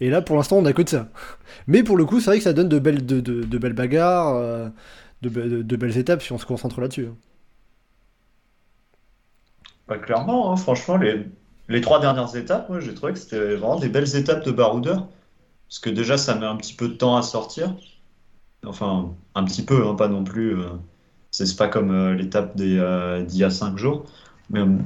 [0.00, 1.10] Et là, pour l'instant, on a que de ça.
[1.68, 3.74] Mais pour le coup, c'est vrai que ça donne de belles, de, de- de belles
[3.74, 4.68] bagarres, euh,
[5.22, 7.08] de, be- de- de belles étapes si on se concentre là-dessus.
[9.88, 11.26] Bah, clairement, hein, franchement, les,
[11.68, 15.08] les trois dernières étapes, moi, j'ai trouvé que c'était vraiment des belles étapes de baroudeur.
[15.68, 17.74] Parce que déjà, ça met un petit peu de temps à sortir.
[18.66, 20.58] Enfin, un petit peu, hein, pas non plus.
[20.60, 20.68] euh,
[21.42, 24.04] c'est pas comme euh, l'étape euh, d'il y a cinq jours.
[24.50, 24.78] Mais, euh,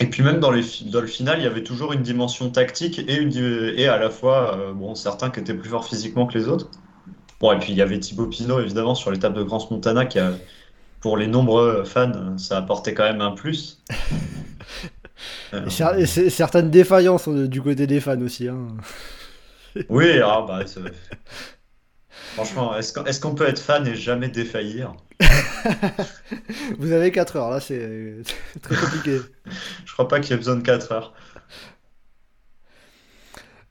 [0.00, 3.98] et puis même dans, le final, il y avait toujours une dimension tactique et, à
[3.98, 6.70] la fois, euh, bon, certains qui étaient plus forts physiquement que les autres.
[7.40, 10.18] Bon, et puis il y avait Thibaut Pinot, évidemment, sur l'étape de Grand Montana, qui
[11.00, 13.82] pour les nombreux fans, ça apportait quand même un plus.
[15.54, 18.48] Euh, Et, cer- et c'est- certaines défaillances euh, du côté des fans aussi.
[18.48, 18.68] hein.
[19.88, 20.64] Oui, ah bah,
[22.34, 24.94] franchement, est-ce qu'on peut être fan et jamais défaillir?
[26.78, 28.22] Vous avez 4 heures, là, c'est
[28.62, 29.18] très compliqué.
[29.84, 31.14] Je crois pas qu'il y ait besoin de 4 heures.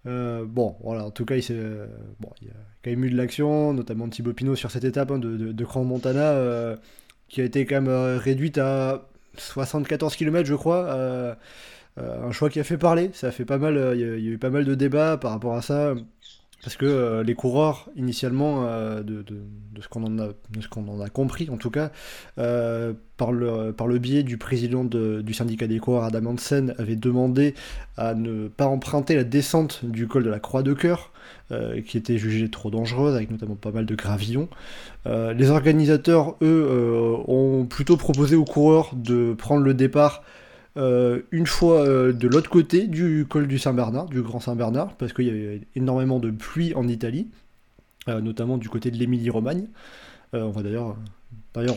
[0.08, 1.86] Euh, bon, voilà, en tout cas, il, s'est, euh,
[2.20, 5.12] bon, il y a quand même eu de l'action, notamment Thibaut Pinot sur cette étape
[5.12, 6.76] hein, de, de, de Grand Montana, euh,
[7.30, 10.86] qui a été quand même réduite à 74 km, je crois.
[10.88, 11.36] euh,
[12.00, 14.04] euh, un choix qui a fait parler, ça a fait pas mal, euh, il y
[14.06, 15.96] a, il y a eu pas mal de débats par rapport à ça,
[16.64, 19.26] parce que euh, les coureurs, initialement, euh, de,
[19.82, 21.92] ce qu'on en a, compris, en tout cas,
[22.38, 27.56] euh, par, le, biais du président de- du syndicat des coureurs, Adam Hansen, avait demandé
[27.98, 31.12] à ne pas emprunter la descente du col de la Croix de Cœur,
[31.86, 34.48] qui était jugée trop dangereuse, avec notamment pas mal de gravillons.
[35.06, 36.66] Les organisateurs, eux,
[37.28, 40.24] ont plutôt proposé aux coureurs de prendre le départ
[40.78, 45.12] euh, une fois euh, de l'autre côté du col du Saint-Bernard, du Grand Saint-Bernard, parce
[45.12, 47.28] qu'il y avait énormément de pluie en Italie,
[48.08, 49.68] euh, notamment du côté de l'Émilie-Romagne.
[50.34, 50.96] On va d'ailleurs,
[51.54, 51.76] d'ailleurs,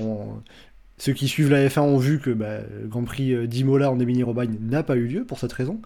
[0.96, 4.58] ceux qui suivent la F1 ont vu que bah, le Grand Prix d'Imola en Émilie-Romagne
[4.60, 5.80] n'a pas eu lieu pour cette raison.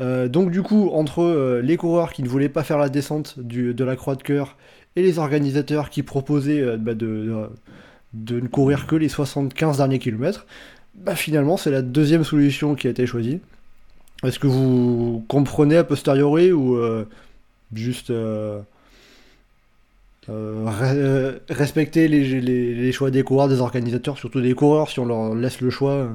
[0.00, 3.96] Donc du coup, entre les coureurs qui ne voulaient pas faire la descente de la
[3.96, 4.58] Croix de Cœur
[4.96, 7.48] et les organisateurs qui proposaient bah, de
[8.12, 10.44] ne courir que les 75 derniers kilomètres,
[11.00, 13.40] bah, finalement c'est la deuxième solution qui a été choisie.
[14.24, 17.06] Est-ce que vous comprenez a posteriori ou euh,
[17.74, 18.60] juste euh,
[20.28, 24.88] euh, re- euh, respecter les, les- les choix des coureurs, des organisateurs, surtout des coureurs
[24.90, 26.10] si on leur laisse le choix?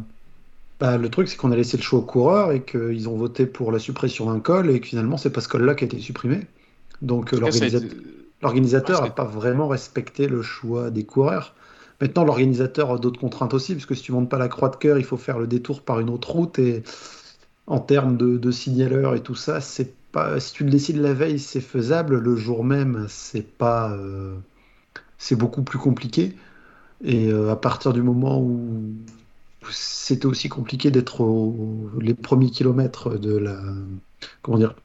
[0.80, 3.46] Bah, le truc, c'est qu'on a laissé le choix aux coureurs et qu'ils ont voté
[3.46, 6.00] pour la suppression d'un col et que finalement, c'est pas ce col-là qui a été
[6.00, 6.42] supprimé.
[7.02, 7.88] Donc, l'organisateur
[9.02, 11.56] été- n'a pas vraiment respecté le choix des coureurs.
[12.02, 14.76] Maintenant, l'organisateur a d'autres contraintes aussi, parce que si tu montes pas la croix de
[14.76, 16.60] cœur, il faut faire le détour par une autre route.
[16.60, 16.84] Et
[17.68, 20.40] en termes de, de signaleurs et tout ça, c'est pas.
[20.40, 22.20] Si tu le décides la veille, c'est faisable.
[22.20, 23.92] Le jour même, c'est pas.
[23.94, 24.36] euh,
[25.18, 26.36] c'est beaucoup plus compliqué.
[27.04, 28.94] Et euh, à partir du moment où
[29.72, 33.60] c'était aussi compliqué d'être au- les premiers kilomètres de la.
[34.42, 34.76] Comment dire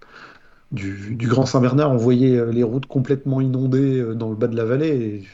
[0.72, 4.64] du, Grand Saint-Bernard, on voyait euh, les routes complètement inondées dans le bas de la
[4.64, 5.24] vallée.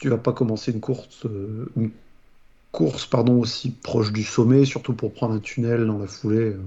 [0.00, 1.90] Tu vas pas commencer une course, euh, une
[2.72, 6.54] course pardon, aussi proche du sommet, surtout pour prendre un tunnel dans la foulée.
[6.54, 6.60] euh.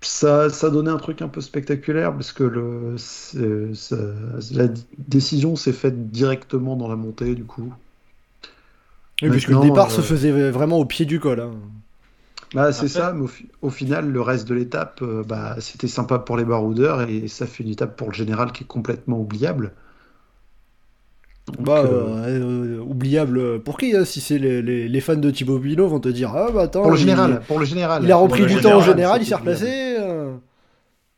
[0.00, 2.94] ça, ça donnait un truc un peu spectaculaire parce que le,
[4.52, 7.72] la décision s'est faite directement dans la montée du coup.
[9.20, 11.40] Oui, puisque le départ se faisait vraiment au pied du col.
[11.40, 11.54] Hein.
[12.54, 13.26] Bah, c'est ça, mais
[13.62, 17.64] au, final, le reste de l'étape, bah, c'était sympa pour les baroudeurs et ça fait
[17.64, 19.72] une étape pour le général qui est complètement oubliable
[21.58, 25.88] bah, euh, euh, oubliable pour qui hein, Si c'est les, les, fans de Thibaut Pinot
[25.88, 26.82] vont te dire Ah bah attends.
[26.82, 28.04] Pour le général, il, pour le général.
[28.04, 29.96] Il a repris du temps au général, il s'est replacé.
[29.98, 30.34] Euh.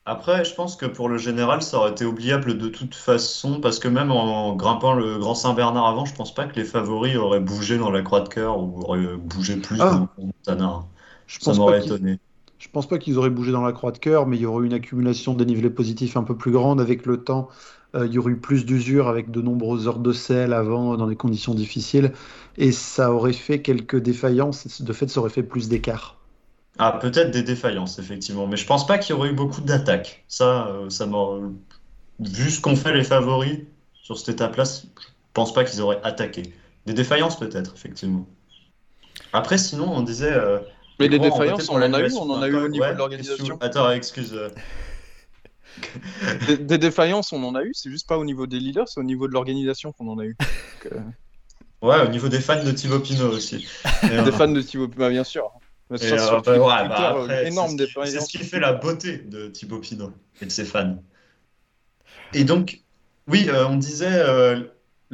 [0.06, 3.78] Après, je pense que pour le général, ça aurait été oubliable de toute façon, parce
[3.78, 7.40] que même en grimpant le Grand Saint-Bernard avant, je pense pas que les favoris auraient
[7.40, 9.90] bougé dans la Croix de Cœur ou auraient bougé plus ah.
[9.90, 10.84] dans le Montana.
[11.26, 12.18] Je ça m'aurait étonné.
[12.64, 14.64] Je pense pas qu'ils auraient bougé dans la Croix de Cœur, mais il y aurait
[14.64, 17.50] eu une accumulation de dénivelé positif un peu plus grande avec le temps
[17.94, 21.06] euh, il y aurait eu plus d'usure avec de nombreuses heures de sel avant dans
[21.06, 22.12] des conditions difficiles
[22.56, 24.82] et ça aurait fait quelques défaillances.
[24.82, 26.16] De fait, ça aurait fait plus d'écart.
[26.78, 28.48] Ah, peut-être des défaillances, effectivement.
[28.48, 30.24] Mais je pense pas qu'il y aurait eu beaucoup d'attaques.
[30.26, 31.06] Ça, euh, ça
[32.18, 33.60] Vu ce qu'ont fait les favoris
[33.94, 34.86] sur cette étape-là, je
[35.34, 36.42] pense pas qu'ils auraient attaqué.
[36.86, 38.26] Des défaillances, peut-être, effectivement.
[39.32, 40.32] Après, sinon, on disait.
[40.32, 40.58] Euh,
[40.98, 43.58] mais des défaillances, on en a eu, on en a eu au niveau de l'organisation.
[43.60, 44.34] Attends, excuse.
[46.60, 49.04] des, défaillances, on en a eu, c'est juste pas au niveau des leaders, c'est au
[49.04, 50.36] niveau de l'organisation qu'on en a eu.
[50.92, 51.00] Euh,
[51.82, 53.66] ouais, au niveau des fans de Thibaut Pinot aussi.
[54.02, 55.50] des euh, fans de Thibaut Pinot, bien sûr.
[55.92, 55.96] Euh,
[56.40, 61.02] bah, énorme c'est ce qui fait la beauté de Thibaut Pinot et de ses fans.
[62.32, 62.80] Et donc,
[63.28, 64.22] oui, on disait,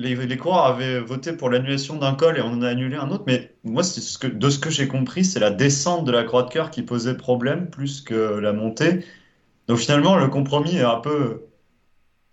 [0.00, 3.10] les, les, coureurs avaient voté pour l'annulation d'un col et on en a annulé un
[3.10, 6.50] autre, mais moi, de ce que j'ai compris, c'est la descente de la croix de
[6.50, 9.04] cœur qui posait problème plus que la montée.
[9.68, 11.46] Donc finalement, le compromis est un peu,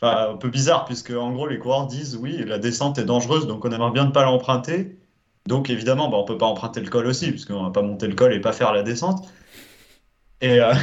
[0.02, 3.66] un peu bizarre, puisque en gros, les coureurs disent oui, la descente est dangereuse, donc
[3.66, 4.98] on aimerait bien ne pas l'emprunter.
[5.48, 7.82] Donc évidemment, bah, on ne peut pas emprunter le col aussi, puisqu'on ne va pas
[7.82, 9.28] monter le col et pas faire la descente.
[10.42, 10.74] Et, euh,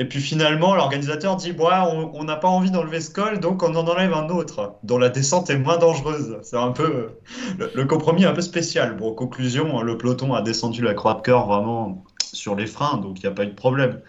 [0.00, 3.86] et puis finalement, l'organisateur dit on n'a pas envie d'enlever ce col, donc on en
[3.86, 6.38] enlève un autre, dont la descente est moins dangereuse.
[6.40, 7.10] C'est un peu.
[7.58, 8.96] Le, compromis est un peu spécial.
[8.96, 12.96] Bon, en conclusion, le peloton a descendu la croix de cœur vraiment sur les freins,
[12.96, 14.00] donc il n'y a pas eu de problème.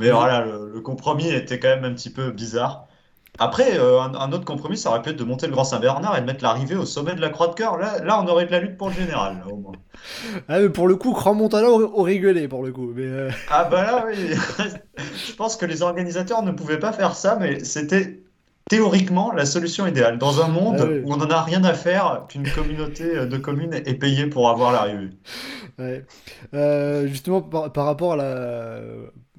[0.00, 2.86] Mais voilà, le, compromis était quand même un petit peu bizarre.
[3.38, 6.20] Après, euh, un, autre compromis, ça aurait pu être de monter le Grand Saint-Bernard et
[6.20, 7.76] de mettre l'arrivée au sommet de la Croix de Cœur.
[7.78, 9.72] Là, là, on aurait de la lutte pour le général, au moins.
[10.48, 12.92] Ah, mais pour le coup, Grand Montana aurait gueulé, pour le coup.
[12.94, 13.30] Mais euh.
[13.50, 14.34] Ah, bah là, oui.
[14.98, 18.20] Je pense que les organisateurs ne pouvaient pas faire ça, mais c'était
[18.68, 20.18] théoriquement la solution idéale.
[20.18, 23.72] Dans un monde ah où on n'en a rien à faire qu'une communauté de communes
[23.72, 25.10] est payée pour avoir l'arrivée.
[25.78, 26.04] Ouais.
[26.54, 28.80] Euh, justement, par, rapport à la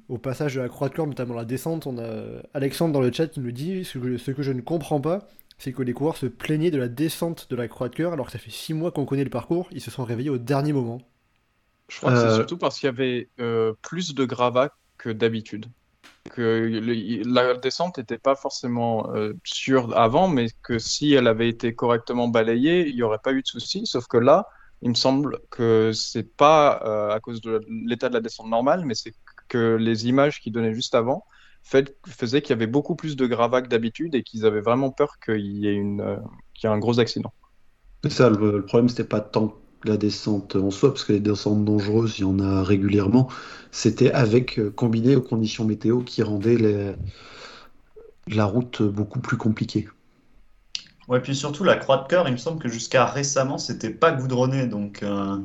[0.09, 3.11] au passage de la croix de cœur, notamment la descente, on a Alexandre dans le
[3.11, 5.93] chat qui nous dit ce que, ce que je ne comprends pas, c'est que les
[5.93, 8.51] coureurs se plaignaient de la descente de la croix de cœur alors que ça fait
[8.51, 11.01] 6 mois qu'on connaît le parcours, ils se sont réveillés au dernier moment.
[11.89, 15.09] Je crois que c'est euh, surtout parce qu'il y avait euh, plus de gravats que
[15.09, 15.67] d'habitude.
[16.31, 16.81] Que
[17.25, 22.27] la descente n'était pas forcément euh, sûre avant, mais que si elle avait été correctement
[22.27, 23.85] balayée, il n'y aurait pas eu de soucis.
[23.85, 24.47] Sauf que là,
[24.81, 28.95] il me semble que c'est pas à cause de l'état de la descente normale, mais
[28.95, 29.13] c'est
[29.47, 31.25] que les images qu'ils donnaient juste avant
[31.63, 34.91] fait, faisaient qu'il y avait beaucoup plus de gravats que d'habitude et qu'ils avaient vraiment
[34.91, 36.17] peur qu'il y ait, une, euh,
[36.53, 37.33] qu'il y ait un gros accident.
[38.03, 41.65] C'est ça, le, problème, c'était pas tant la descente en soi, parce que les descentes
[41.65, 43.29] dangereuses, il y en a régulièrement.
[43.71, 46.93] C'était avec, euh, combiné aux conditions météo qui rendaient les,
[48.27, 49.87] la route beaucoup plus compliquée.
[51.07, 54.11] Ouais, puis surtout la croix de cœur, il me semble que jusqu'à récemment, c'était pas
[54.11, 55.37] goudronné, donc euh,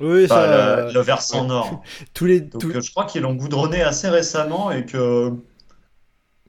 [0.00, 1.82] oui, ça, le, versant nord.
[2.14, 5.32] tous les, Donc, euh, je crois qu'ils l'ont goudronné assez récemment et que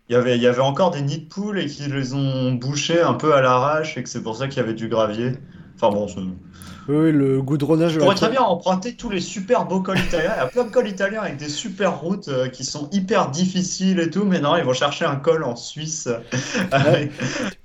[0.09, 2.51] il y avait, il y avait encore des nids de poules et qu'ils les ont
[2.53, 5.33] bouchés un peu à l'arrache et que c'est pour ça qu'il y avait du gravier.
[5.81, 6.07] Enfin bon,
[6.87, 7.97] oui, le goudronnage.
[7.97, 10.33] On pourrait très bien emprunter tous les super beaux cols italiens.
[10.35, 13.29] Il y a plein de cols italiens avec des super routes euh, qui sont hyper
[13.29, 16.09] difficiles et tout, mais non, ils vont chercher un col en Suisse.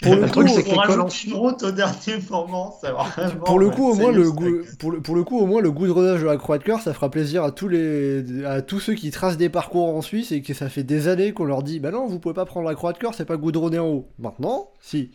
[0.03, 1.33] pour le coup, c'est en Suisse.
[1.33, 3.45] route au dernier moment, vraiment.
[3.45, 4.31] Pour le coup, au moins le
[4.79, 6.93] pour, le, pour le coup, au moins le goudronnage de la Croix de Cœur, ça
[6.93, 10.43] fera plaisir à tous les à tous ceux qui tracent des parcours en Suisse et
[10.43, 12.75] que ça fait des années qu'on leur dit, bah non, vous pouvez pas prendre la
[12.75, 14.09] Croix de Cœur, c'est pas goudronné en haut.
[14.19, 15.11] Maintenant, si.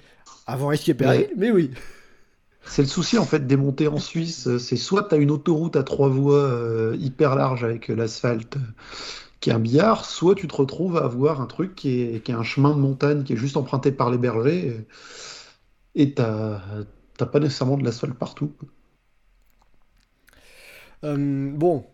[0.47, 1.71] Avant risque et péril, mais oui.
[2.63, 4.57] C'est le souci en fait des montées en Suisse.
[4.57, 8.57] C'est soit tu as une autoroute à trois voies euh, hyper large avec l'asphalte
[9.39, 12.31] qui est un billard, soit tu te retrouves à avoir un truc qui est, qui
[12.31, 14.85] est un chemin de montagne qui est juste emprunté par les bergers
[15.95, 16.61] et t'as
[17.17, 18.53] pas nécessairement de l'asphalte partout.
[21.03, 21.85] Euh, bon,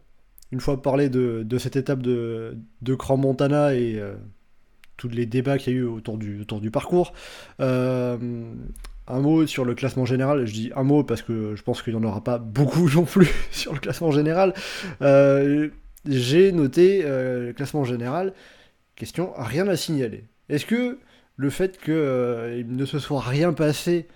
[0.52, 4.16] une fois parlé de, de cette étape de, de Grand Montana et euh,
[4.98, 7.14] tous les débats qu'il y a eu autour du, autour du parcours,
[9.08, 10.46] un mot sur le classement général.
[10.46, 13.04] Je dis un mot parce que je pense qu'il n'y en aura pas beaucoup non
[13.04, 14.54] plus sur le classement général.
[15.02, 15.70] Euh,
[16.06, 18.34] j'ai noté euh, le classement général.
[18.96, 20.26] Question, rien à signaler.
[20.50, 21.00] Est-ce que
[21.36, 21.93] le fait qu'il
[22.67, 24.08] ne se soit rien passé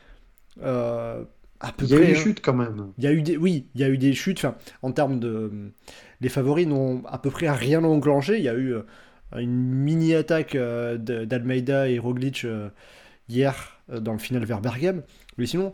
[0.64, 1.24] euh,
[1.60, 2.88] à peu Il y a près, eu des hein, chutes quand même.
[2.98, 4.40] il y a eu des, oui, il y a eu des chutes.
[4.40, 5.52] Enfin, en termes de,
[6.20, 8.38] les favoris n'ont à peu près rien enclenché.
[8.38, 8.82] Il y a eu euh,
[9.38, 12.70] une mini attaque euh, d'Almeida et Roglic euh,
[13.30, 15.02] hier euh, dans le final vers Bergame.
[15.38, 15.72] Mais sinon,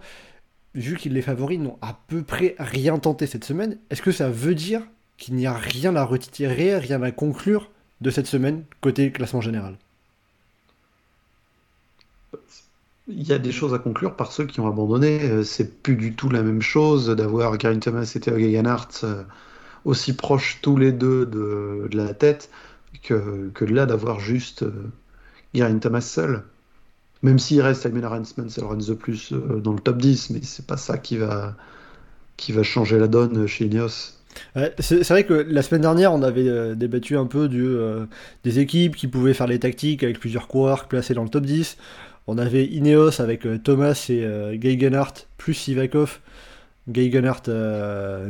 [0.75, 4.30] vu que les favoris n'ont à peu près rien tenté cette semaine, est-ce que ça
[4.30, 4.82] veut dire
[5.17, 9.77] qu'il n'y a rien à retirer, rien à conclure de cette semaine côté classement général?
[13.10, 15.23] Il y a des choses à conclure par ceux qui ont abandonné.
[15.23, 19.23] Euh, C'est plus du tout la même chose d'avoir Geraint Thomas et Theo Gegenhardt euh,
[19.86, 22.49] aussi proches tous les deux de, la tête
[23.03, 24.91] que, là d'avoir juste euh,
[25.53, 26.43] Geraint Thomas seul.
[27.23, 30.65] Même s'il reste Almela Rensman et Lorenzo Plus euh, dans le top 10, mais c'est
[30.65, 31.56] pas ça qui va,
[32.38, 34.13] qui va changer la donne chez Ineos.
[34.80, 38.06] C'est c'est vrai que la semaine dernière, on avait euh, débattu un peu du, euh,
[38.43, 41.77] des équipes qui pouvaient faire les tactiques avec plusieurs coureurs placés dans le top 10.
[42.27, 46.19] On avait Ineos avec Thomas et Geigenhardt plus Sivakov.
[46.89, 47.49] Geigenhardt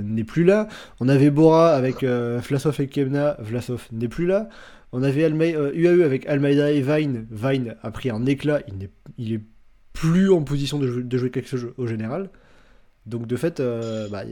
[0.04, 0.68] n'est plus là.
[1.00, 3.38] On avait Bora avec Vlasov et Kemna.
[3.40, 4.50] Vlasov n'est plus là.
[4.94, 7.28] On avait Alme- euh, UAE avec Almeida et Vine.
[7.30, 8.62] Vine a pris un éclat.
[8.68, 8.90] Il n'est
[9.36, 9.42] est
[9.94, 12.30] plus en position de jouer, quelque chose au général.
[13.06, 14.24] Donc de fait, euh, bah,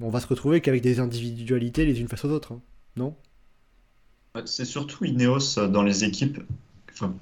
[0.00, 2.52] on va se retrouver qu'avec des individualités les unes face aux autres.
[2.52, 2.60] hein.
[2.96, 3.14] Non?
[4.44, 6.40] C'est surtout Ineos euh, dans les équipes.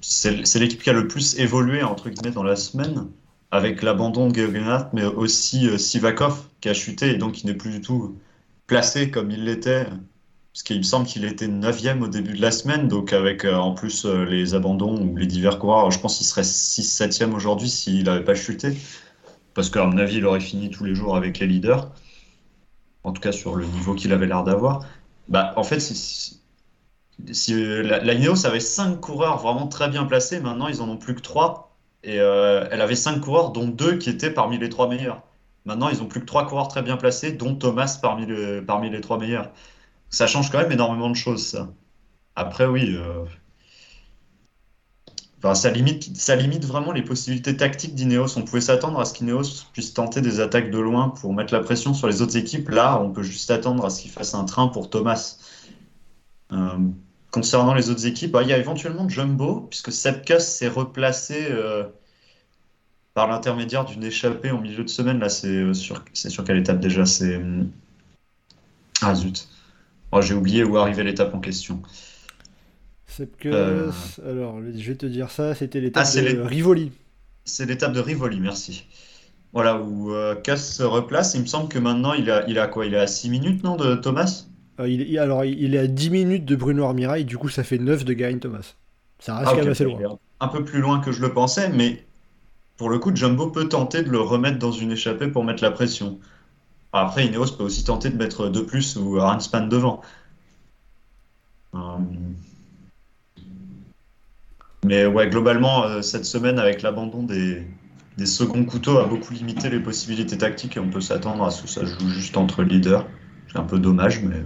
[0.01, 3.07] c'est l'équipe qui a le plus évolué entre guillemets dans la semaine,
[3.51, 7.71] avec l'abandon de Geoghenath, mais aussi Sivakov qui a chuté et donc qui n'est plus
[7.71, 8.17] du tout
[8.67, 9.87] placé comme il l'était.
[10.55, 13.55] Parce qu'il me semble qu'il était 9 au début de la semaine, donc avec euh,
[13.55, 17.67] en plus euh, les abandons ou les divers coureurs, je pense qu'il serait 6-7e aujourd'hui
[17.67, 18.77] s'il n'avait pas chuté.
[19.53, 21.91] Parce qu'à mon avis, il aurait fini tous les jours avec les leaders.
[23.03, 24.85] En tout cas, sur le niveau qu'il avait l'air d'avoir.
[25.27, 26.39] Bah, en fait, si,
[27.49, 31.15] la, la Ineos avait 5 coureurs vraiment très bien placés, maintenant ils en ont plus
[31.15, 31.75] que 3.
[32.05, 35.21] Et euh, elle avait 5 coureurs, dont 2 qui étaient parmi les 3 meilleurs.
[35.65, 38.89] Maintenant, ils ont plus que 3 coureurs très bien placés, dont Thomas parmi, le, parmi
[38.89, 39.51] les 3 meilleurs.
[40.09, 41.69] Ça change quand même énormément de choses, ça.
[42.35, 42.95] Après, oui.
[42.95, 43.25] euh,
[45.53, 48.37] ça limite, ça limite vraiment les possibilités tactiques d'Ineos.
[48.37, 51.59] On pouvait s'attendre à ce qu'Ineos puisse tenter des attaques de loin pour mettre la
[51.59, 52.69] pression sur les autres équipes.
[52.69, 55.37] Là, on peut juste attendre à ce qu'il fasse un train pour Thomas.
[56.51, 56.79] Euh,
[57.29, 61.83] concernant les autres équipes, bah, il y a éventuellement Jumbo, puisque Sepkus s'est replacé euh,
[63.13, 65.19] par l'intermédiaire d'une échappée en milieu de semaine.
[65.19, 67.05] Là, c'est sur, sur quelle étape déjà?
[67.05, 67.39] C'est.
[69.01, 69.47] Ah zut.
[70.15, 71.81] Oh, j'ai oublié où arrivait l'étape en question.
[73.07, 73.49] C'est que.
[73.49, 73.91] Euh.
[74.25, 76.91] Alors, je vais te dire ça, c'était l'étape Ah, de Rivoli.
[77.43, 78.85] C'est l'étape de Rivoli, merci.
[79.53, 81.33] Voilà, où euh, Kuss se replace.
[81.35, 82.85] Il me semble que maintenant, il a, il a quoi?
[82.85, 84.45] Il est à 6 minutes, non, de Thomas?
[84.79, 87.63] Euh, il, il- alors, il est à 10 minutes de Bruno Armirail, du coup, ça
[87.63, 88.75] fait 9 de Garin Thomas.
[89.19, 90.19] Ça reste Ah, quand même assez loin.
[90.39, 92.05] un peu plus loin que je le pensais, mais
[92.77, 95.71] pour le coup, Jumbo peut tenter de le remettre dans une échappée pour mettre la
[95.71, 96.19] pression.
[96.95, 100.01] Après, Ineos peut aussi tenter de mettre de plus ou Ranspan devant.
[101.73, 101.79] Euh,
[104.85, 107.63] Mais ouais, globalement, euh, cette semaine, avec l'abandon des,
[108.17, 111.63] des seconds couteaux, a beaucoup limité les possibilités tactiques et on peut s'attendre à ce
[111.63, 113.05] que ça joue juste entre leaders.
[113.51, 114.43] C'est un peu dommage, mais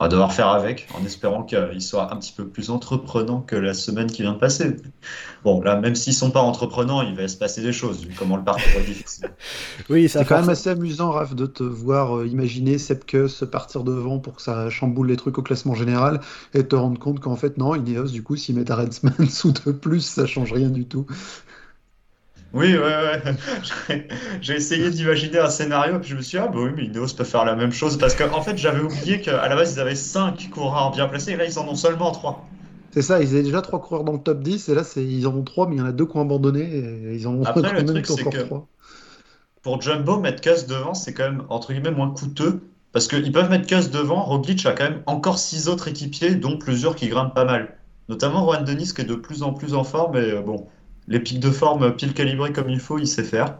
[0.00, 3.56] on va devoir faire avec, en espérant qu'il soit un petit peu plus entreprenant que
[3.56, 4.76] la semaine qui vient de passer.
[5.42, 8.36] Bon, là, même s'ils sont pas entreprenants, il va se passer des choses, vu comment
[8.36, 9.30] le parcours est difficile.
[9.88, 14.18] Oui, C'est quand même assez amusant, Raph, de te voir euh, imaginer Sepkus partir devant
[14.18, 16.20] pour que ça chamboule les trucs au classement général
[16.54, 19.72] et te rendre compte qu'en fait, non, Ineos, du coup, s'ils mettent Arensman sous de
[19.72, 21.06] plus, ça change rien du tout.
[22.54, 24.08] Oui, ouais, ouais.
[24.40, 27.14] J'ai- essayé d'imaginer un scénario, puis je me suis dit, ah bah oui, mais Ineos
[27.16, 29.80] peut faire la même chose, parce qu'en en fait, j'avais oublié qu'à la base, ils
[29.80, 32.48] avaient 5 coureurs bien placés, et là, ils en ont seulement 3.
[32.90, 35.34] C'est ça, ils avaient déjà trois coureurs dans le top 10 et là, ils en
[35.34, 37.44] ont trois, mais il y en a deux qui ont abandonné et ils en ont
[37.44, 38.66] Après, le truc, c'est encore que- trois.
[39.62, 42.60] Pour Jumbo, mettre Kuss devant, c'est quand même, entre guillemets, moins coûteux,
[42.92, 46.56] parce qu'ils peuvent mettre Kuss devant, Roglic a quand même encore 6 autres équipiers, dont
[46.58, 47.76] plusieurs qui grimpent pas mal.
[48.08, 50.66] Notamment Juan Denis, qui est de plus en plus en forme, et euh, bon,
[51.08, 53.58] les pics de forme pile calibrés comme il faut, il sait faire.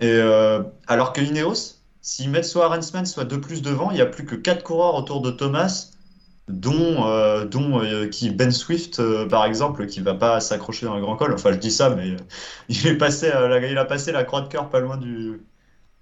[0.00, 4.00] Et euh, alors que Ineos, s'ils mettent soit Arensman, soit de plus devant, il n'y
[4.00, 5.90] a plus que 4 coureurs autour de Thomas,
[6.48, 11.00] dont, euh, dont euh, qui Ben Swift, par exemple, qui va pas s'accrocher dans le
[11.02, 11.32] grand col.
[11.34, 12.16] Enfin, je dis ça, mais
[12.68, 15.40] il est passé, la- il a passé la croix de cœur pas loin du,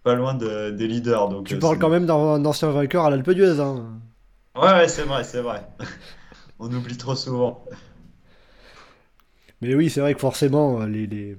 [0.04, 1.28] pas loin de- des leaders.
[1.30, 3.60] Donc, Tu parles quand même d'un ancien vainqueur à l'Alpe d'Huez.
[3.60, 4.00] Hein.
[4.56, 5.66] Ouais, ouais, c'est vrai, c'est vrai.
[6.58, 7.64] On oublie trop souvent.
[9.66, 11.36] Mais oui, c'est vrai que forcément, euh, les, les-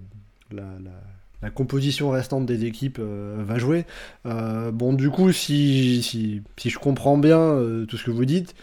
[0.51, 1.01] la, la-
[1.41, 3.86] la composition restante des équipes euh, va jouer.
[4.26, 8.26] Euh, bon, du coup, si, si, si je comprends bien euh, tout ce que vous
[8.26, 8.55] dites,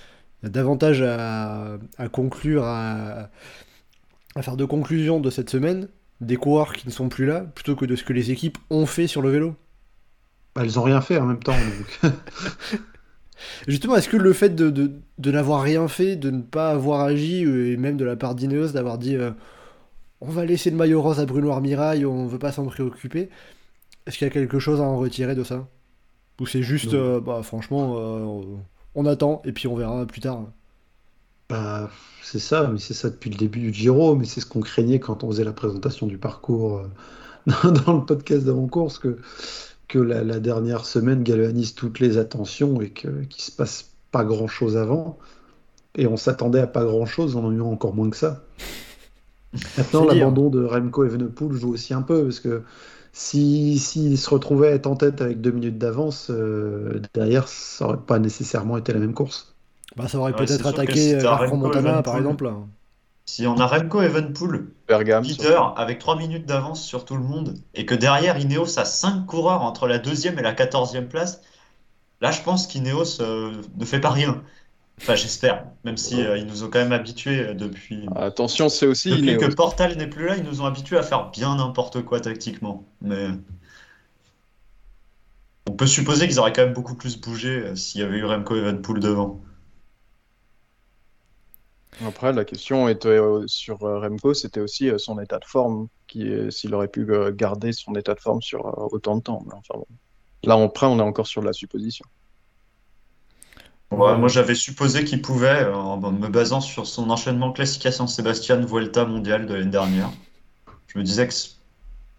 [0.42, 3.30] il y a davantage à, à conclure, à,
[4.34, 5.88] à faire de conclusion de cette semaine
[6.20, 8.86] des coureurs qui ne sont plus là, plutôt que de ce que les équipes ont
[8.86, 9.54] fait sur le vélo.
[10.54, 11.54] Bah, elles ont rien fait en même temps.
[12.02, 12.12] donc.
[13.66, 17.00] Justement, est-ce que le fait de, de, de n'avoir rien fait, de ne pas avoir
[17.00, 19.30] agi, et même de la part d'Ineos d'avoir dit euh,
[20.20, 23.28] on va laisser le maillot rose à Bruno Armirail, on veut pas s'en préoccuper,
[24.06, 25.68] est-ce qu'il y a quelque chose à en retirer de ça?
[26.40, 28.42] Ou c'est juste, euh, bah franchement, euh,
[28.94, 30.46] on attend et puis on verra plus tard.
[31.48, 31.90] Bah,
[32.22, 34.98] c'est ça, mais c'est ça depuis le début du Giro, mais c'est ce qu'on craignait
[34.98, 36.82] quand on faisait la présentation du parcours
[37.46, 39.18] dans, dans le podcast d'avant-course, que,
[39.92, 44.24] que la, la dernière semaine galvanise toutes les attentions et que, qu'il se passe pas
[44.24, 45.18] grand-chose avant.
[45.96, 48.44] Et on s'attendait à pas grand-chose, on en a eu encore moins que ça.
[49.76, 52.62] Maintenant, l'abandon de Remco Evenepoel joue aussi un peu, parce que
[53.12, 57.86] si, s'il se retrouvait à être en tête avec deux minutes d'avance, euh, derrière, ça
[57.86, 59.54] aurait pas nécessairement été la même course.
[59.96, 62.50] Bah, ça aurait Ouais, peut-être attaqué si Remco Montana, par exemple.
[63.24, 65.22] Si on a Remco Evenpool, Bergame.
[65.24, 69.26] leader, avec 3 minutes d'avance sur tout le monde, et que derrière Ineos a 5
[69.26, 71.40] coureurs entre la deuxième et la quatorzième place,
[72.20, 74.42] là je pense qu'Ineos euh, ne fait pas rien.
[75.00, 78.86] Enfin, j'espère, même si euh, ils nous ont quand même habitués euh, depuis, Attention, c'est
[78.86, 79.48] aussi depuis Ineos.
[79.48, 82.84] que Portal n'est plus là, ils nous ont habitués à faire bien n'importe quoi tactiquement.
[83.00, 83.28] Mais
[85.68, 88.24] on peut supposer qu'ils auraient quand même beaucoup plus bougé euh, s'il y avait eu
[88.24, 89.40] Remco Evenpool devant.
[92.06, 95.88] Après, la question était euh, sur euh, Remco, c'était aussi euh, son état de forme,
[96.08, 99.42] qui s'il aurait pu euh, garder son état de forme sur euh, autant de temps.
[99.46, 99.86] Mais enfin bon.
[100.44, 102.04] Là, après, on est encore sur de la supposition.
[103.90, 108.08] Ouais, moi j'avais supposé qu'il pouvait, en me basant sur son enchaînement classique à San
[108.08, 110.10] Sébastien Vuelta mondial de l'année dernière.
[110.86, 111.34] Je me disais que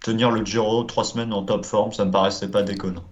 [0.03, 3.03] tenir le Giro trois semaines en top forme, ça me paraissait pas déconnant.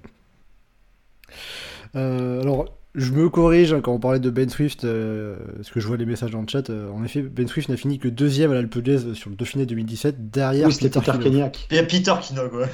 [1.95, 2.65] Euh, alors,
[2.95, 5.97] je me corrige hein, quand on parlait de Ben Swift, euh, parce que je vois
[5.97, 6.69] les messages dans le chat.
[6.69, 9.65] euh, en effet, Ben Swift n'a fini que deuxième à l'Alpe d'Huez sur le Dauphiné
[9.65, 11.19] 2017, derrière Oui, Peter Peter.
[11.21, 11.67] Kenyak.
[11.71, 12.69] Et Peter Kinog, ouais.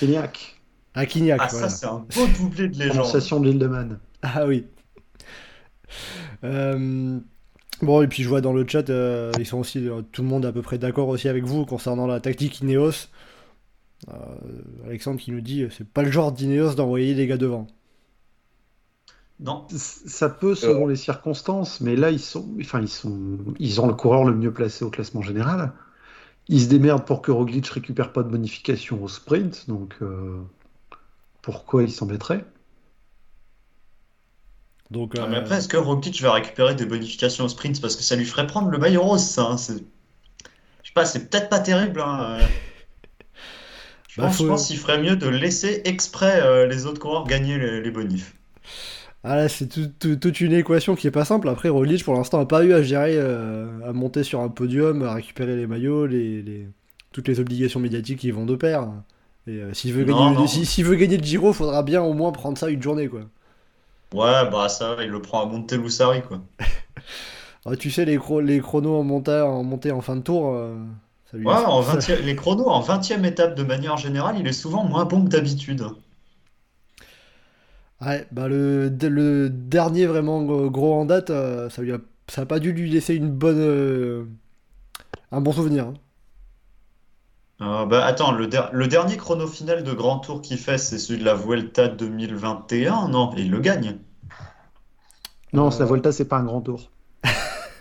[0.00, 0.58] Quignac,
[0.94, 1.68] Ah, voilà.
[1.68, 2.88] ça c'est un beau doublé de légende.
[2.96, 3.98] prononciation de l'île de Man.
[4.22, 4.66] Ah oui.
[6.44, 7.18] Euh,
[7.80, 10.28] Bon, et puis je vois dans le chat, euh, ils sont aussi, euh, tout le
[10.28, 13.08] monde est à peu près d'accord aussi avec vous concernant la tactique Ineos.
[14.08, 14.14] Euh,
[14.86, 17.66] Alexandre qui nous dit, c'est pas le genre d'Ineos d'envoyer des gars devant.
[19.38, 23.86] Non, Ça peut selon les circonstances, mais là ils sont, enfin ils sont, ils ont
[23.88, 25.72] le coureur le mieux placé au classement général.
[26.48, 30.38] Ils se démerdent pour que Roglic récupère pas de bonification au sprint, donc euh,
[31.42, 32.44] pourquoi ils s'embêteraient?
[34.92, 37.80] Donc, Ah, euh, mais après, est-ce que Roglic va récupérer des bonifications au sprint?
[37.80, 39.44] Parce que ça lui ferait prendre le maillot rose, ça.
[39.46, 39.78] hein, c'est-
[40.82, 42.00] Je sais pas, c'est peut-être pas terrible.
[42.00, 42.48] hein, euh.
[44.08, 47.00] Je Bah, pense, faut- je pense qu'il ferait mieux de laisser exprès euh, les autres
[47.00, 48.36] coureurs gagner les, les bonifs.
[49.24, 51.48] Ah là, c'est tout- tout- toute une équation qui est pas simple.
[51.48, 55.02] Après, Roglic, pour l'instant, n'a pas eu à gérer, euh, à monter sur un podium,
[55.04, 56.68] à récupérer les maillots, les, les-
[57.12, 58.88] toutes les obligations médiatiques qui vont de pair.
[59.46, 60.46] Et euh, s'il veut, Non, gagner, non.
[60.46, 63.22] si- s'il veut gagner le Giro, faudra bien au moins prendre ça une journée, quoi.
[64.14, 66.40] Ouais, bah ça, il le prend à Montelusari, quoi.
[67.64, 70.54] Ah, tu sais, les, chro- les chronos en montée, en montée en fin de tour,
[70.54, 70.76] euh,
[71.30, 74.46] ça lui Ouais, en ça- 20e les chronos en 20e étape de manière générale, il
[74.48, 75.84] est souvent moins bon que d'habitude.
[78.04, 81.98] Ouais, bah le, le dernier vraiment gros en date, euh, ça lui a,
[82.28, 84.24] ça a pas dû lui laisser une bonne, euh,
[85.32, 85.88] un bon souvenir.
[85.88, 85.94] hein.
[87.62, 90.98] Euh, bah attends, le, der- le dernier chrono final de Grand Tour qu'il fait, c'est
[90.98, 93.34] celui de la Vuelta 2021, non?
[93.38, 93.98] Et il le gagne.
[95.54, 96.91] Non, Euh, la Volta c'est pas un grand tour.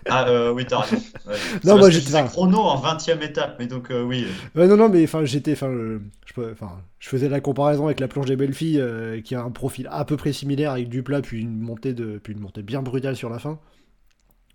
[0.09, 1.01] Ah euh, oui, t'as raison.
[1.27, 1.35] Ouais.
[1.63, 4.25] Non, moi, j'étais- chrono en 20e étape, mais donc euh, oui.
[4.55, 7.99] Ouais, non, non, mais enfin, j'étais, enfin, euh, je, enfin, je faisais la comparaison avec
[7.99, 8.83] la planche des belles filles,
[9.23, 12.19] qui a un profil à peu près similaire avec du plat, puis une montée de,
[12.21, 13.59] puis une montée bien brutale sur la fin.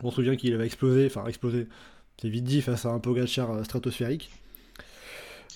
[0.03, 1.68] On se souvient qu'il avait explosé, enfin explosé,
[2.20, 4.30] c'est vite dit face à un Pogacar euh, stratosphérique.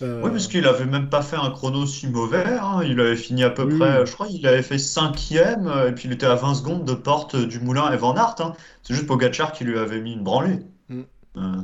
[0.02, 2.44] Euh, Oui, parce qu'il avait même pas fait un chrono si mauvais.
[2.44, 2.80] hein.
[2.84, 3.78] Il avait fini à peu Oui.
[3.78, 6.84] près, je crois, il avait fait cinquième, euh, et puis il était à 20 secondes
[6.84, 8.36] de porte du moulin Evan Aert.
[8.40, 8.54] hein.
[8.82, 10.60] C'est juste Pogacar qui lui avait mis une branlée.
[10.88, 11.00] Mm.
[11.36, 11.62] Euh,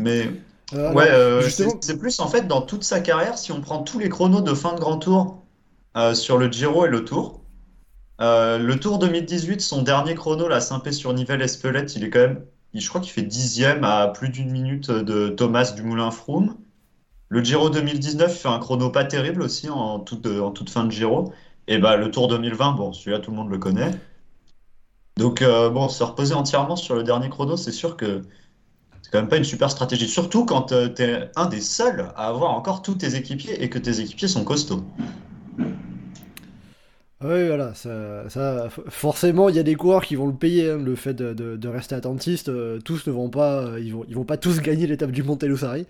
[0.00, 0.30] Mais
[0.74, 3.98] euh, ouais, justement- c'est plus en fait dans toute sa carrière, si on prend tous
[3.98, 5.44] les chronos de fin de Grand Tour
[6.14, 7.42] sur le Giro et le Tour.
[8.18, 12.44] le Tour 2018, son dernier chrono, la Saint-Pé-sur-Nivelle-Espelette, il est quand même,
[12.80, 16.56] je crois qu'il fait dixième à plus d'une minute de Thomas Dumoulin Froome.
[17.28, 20.26] Le Giro 2019, il fait un chrono pas terrible aussi en toute,
[20.68, 21.32] fin de Giro.
[21.66, 23.92] Et bah le Tour 2020, bon, celui-là tout le monde le connaît.
[25.16, 28.22] Donc euh, bon, se reposer entièrement sur le dernier chrono, c'est sûr que
[29.02, 30.08] c'est quand même pas une super stratégie.
[30.08, 33.78] Surtout quand tu es un des seuls à avoir encore tous tes équipiers et que
[33.78, 34.84] tes équipiers sont costauds.
[37.24, 40.94] Oui, voilà, ça, forcément, il y a des coureurs qui vont le payer, hein, le
[40.94, 42.50] fait de, rester attentiste.
[42.50, 45.86] euh, tous ne vont pas, euh, ils vont, vont pas tous gagner l'étape du Montelusari.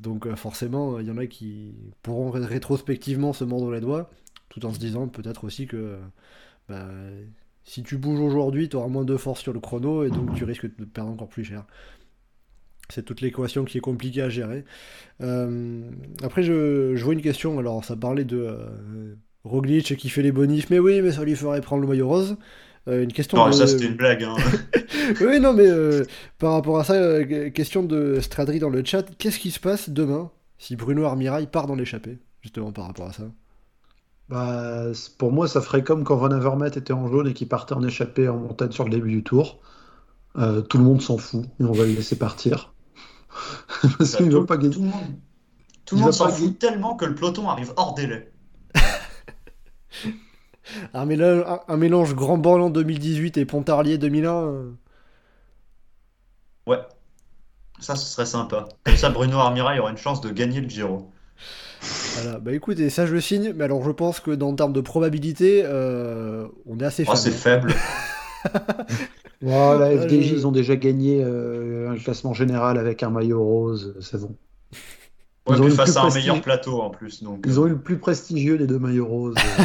[0.00, 4.10] Donc euh, forcément, il y en a qui pourront ré- rétrospectivement se mordre les doigts,
[4.50, 5.98] tout en se disant peut-être aussi que
[6.68, 6.88] bah,
[7.64, 10.44] si tu bouges aujourd'hui, tu auras moins de force sur le chrono et donc tu
[10.44, 11.66] risques de perdre encore plus cher.
[12.90, 14.64] C'est toute l'équation qui est compliquée à gérer.
[16.22, 17.58] Après, je, vois une question.
[17.58, 21.60] Alors, ça parlait de Roglic qui fait les bonifs, mais oui, mais ça lui ferait
[21.60, 22.36] prendre le maillot rose.
[22.88, 23.52] Euh, une question Non, de...
[23.52, 24.22] ça c'était une blague.
[24.24, 24.36] hein.
[25.20, 26.04] Oui, non, mais euh,
[26.38, 29.04] par rapport à ça, euh, question de Stradri dans le chat.
[29.18, 33.12] Qu'est-ce qui se passe demain si Bruno Armirail part dans l'échappée Justement par rapport à
[33.12, 33.24] ça?
[34.28, 34.86] Bah,
[35.18, 37.82] pour moi, ça ferait comme quand Van Avermaet était en jaune et qu'il partait en
[37.86, 39.60] échappée en montagne sur le début du tour.
[40.36, 42.74] Euh, tout le monde s'en fout et on va le laisser partir.
[43.98, 44.74] Parce Bah, qu'il ne tout- veut pas gagner.
[44.74, 45.20] Tout le monde,
[45.86, 48.32] tout Il le monde va s'en fout tellement que le peloton arrive hors délai.
[50.94, 54.32] Un mélange, un, un mélange Grand Borland 2018 et Pontarlier 2001.
[54.46, 54.70] euh,
[56.66, 56.78] Ouais.
[57.80, 58.66] Ça, ce serait sympa.
[58.84, 61.10] Comme ça, Bruno Armirail aura une chance de gagner le Giro.
[62.14, 64.72] Voilà, bah écoutez, ça je le signe, mais alors je pense que dans le terme
[64.72, 67.72] de probabilité, euh, on est assez Oh, c'est faible.
[67.72, 67.74] faible.
[69.42, 73.42] Voilà, Ah, FDJ, je- ils ont déjà gagné euh, un classement général avec un maillot
[73.44, 74.34] rose, c'est bon.
[75.46, 77.22] Ouais, Ils ont eu face plus à un meilleur plateau en plus.
[77.22, 79.36] Donc, Ils euh, ont eu le plus prestigieux des deux maillots roses.
[79.38, 79.64] euh.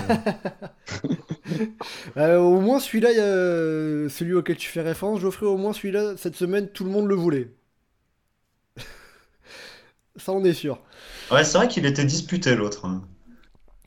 [2.17, 6.35] Euh, au moins celui-là, a- celui auquel tu fais référence, Geoffrey, au moins celui-là, cette
[6.35, 7.51] semaine, tout le monde le voulait.
[10.17, 10.79] ça on est sûr.
[11.31, 12.85] Ouais, c'est vrai qu'il était disputé l'autre.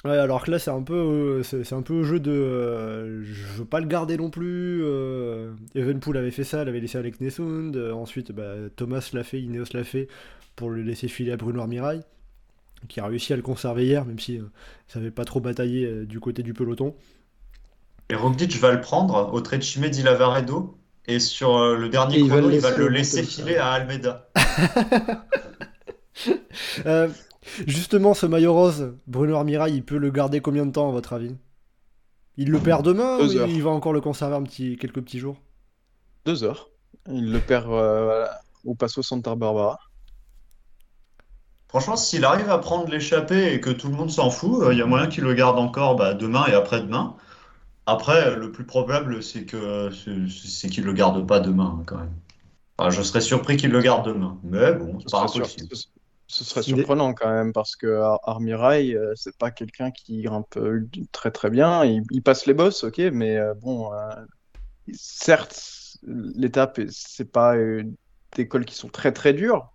[0.05, 2.33] Ouais, alors que là, c'est un peu, euh, c'est c'est un peu au jeu de,
[2.33, 4.83] euh, je veux pas le garder non plus.
[4.85, 7.77] euh, Evenpool avait fait ça, l'avait laissé avec Nesund.
[7.77, 10.09] euh, ensuite, bah, Thomas l'a fait, Ineos l'a fait
[10.57, 12.01] pour le laisser filer à Bruno Armirail,
[12.89, 14.45] qui a réussi à le conserver hier, même si euh,
[14.89, 16.97] ça avait pas trop bataillé euh, du côté du peloton.
[18.11, 20.79] Et Roglic va le prendre au Trecime di Lavaredo.
[21.07, 23.21] Et sur euh, le dernier Et il va chrono, le il va laisser le laisser
[23.23, 24.31] le filer à Almeida.
[26.87, 27.09] Euh,
[27.67, 31.13] justement, ce maillot rose, Bruno Armirail, il peut le garder combien de temps à votre
[31.13, 31.37] avis?
[32.37, 33.49] Il le perd demain Deux ou heures.
[33.49, 35.37] il va encore le conserver un petit, quelques petits jours?
[36.25, 36.71] Deux heures.
[37.09, 38.27] Il le perd euh,
[38.65, 39.79] au Passo Santa Barbara.
[41.69, 44.79] Franchement, s'il arrive à prendre l'échappée et que tout le monde s'en fout, euh, il
[44.79, 47.17] y a moyen qu'il le garde encore bah, demain et après-demain.
[47.87, 52.15] Après, le plus probable, c'est que c'est qu'il le garde pas demain quand même.
[52.79, 55.77] Enfin, je serais surpris qu'il le garde demain, mais bon, Ce c'est pas impossible.
[56.33, 60.23] Ce serait est- surprenant quand même parce que Ar- Armirail, euh, c'est pas quelqu'un qui
[60.23, 61.85] grimpe euh, très très bien.
[61.85, 63.99] Il, il passe les bosses, ok, mais euh, bon, euh,
[64.93, 65.61] certes,
[66.05, 67.85] l'étape, c'est pas euh,
[68.37, 69.73] des cols qui sont très très durs,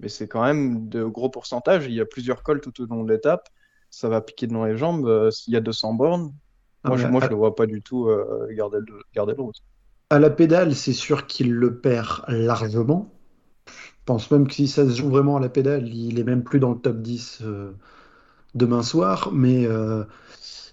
[0.00, 1.86] mais c'est quand même de gros pourcentages.
[1.86, 3.48] Il y a plusieurs cols tout au long de l'étape.
[3.90, 5.30] Ça va piquer dans les jambes.
[5.30, 6.32] S'il y a 200 bornes,
[6.84, 9.34] Ah, moi, je, moi, à- je le vois pas du tout euh, garder le, garder
[9.36, 9.62] le rose.
[10.10, 13.17] À la pédale, c'est sûr qu'il le perd largement.
[14.08, 16.42] Je pense même que si ça se joue vraiment à la pédale, il est même
[16.42, 17.72] plus dans le top 10 euh,
[18.54, 19.32] demain soir.
[19.34, 20.04] Mais, euh,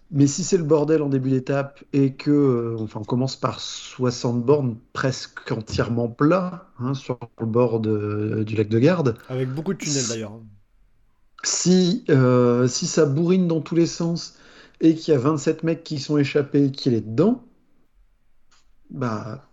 [0.09, 3.59] mais si c'est le bordel en début d'étape et que, euh, enfin, on commence par
[3.59, 9.49] 60 bornes presque entièrement plat hein, sur le bord de- du lac de Garde, Avec
[9.49, 10.39] beaucoup de tunnels d'ailleurs.
[11.43, 12.05] si,
[12.67, 14.37] si ça bourrine dans tous les sens
[14.79, 17.43] et qu'il y a 27 mecs qui sont échappés et qu'il est dedans,
[18.89, 19.47] bah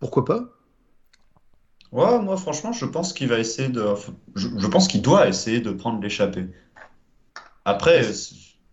[0.00, 0.57] pourquoi pas?
[1.92, 3.84] Ouais, moi franchement, je pense qu'il va essayer de.
[4.34, 6.46] Je, pense qu'il doit essayer de prendre l'échappée.
[7.64, 8.00] Après,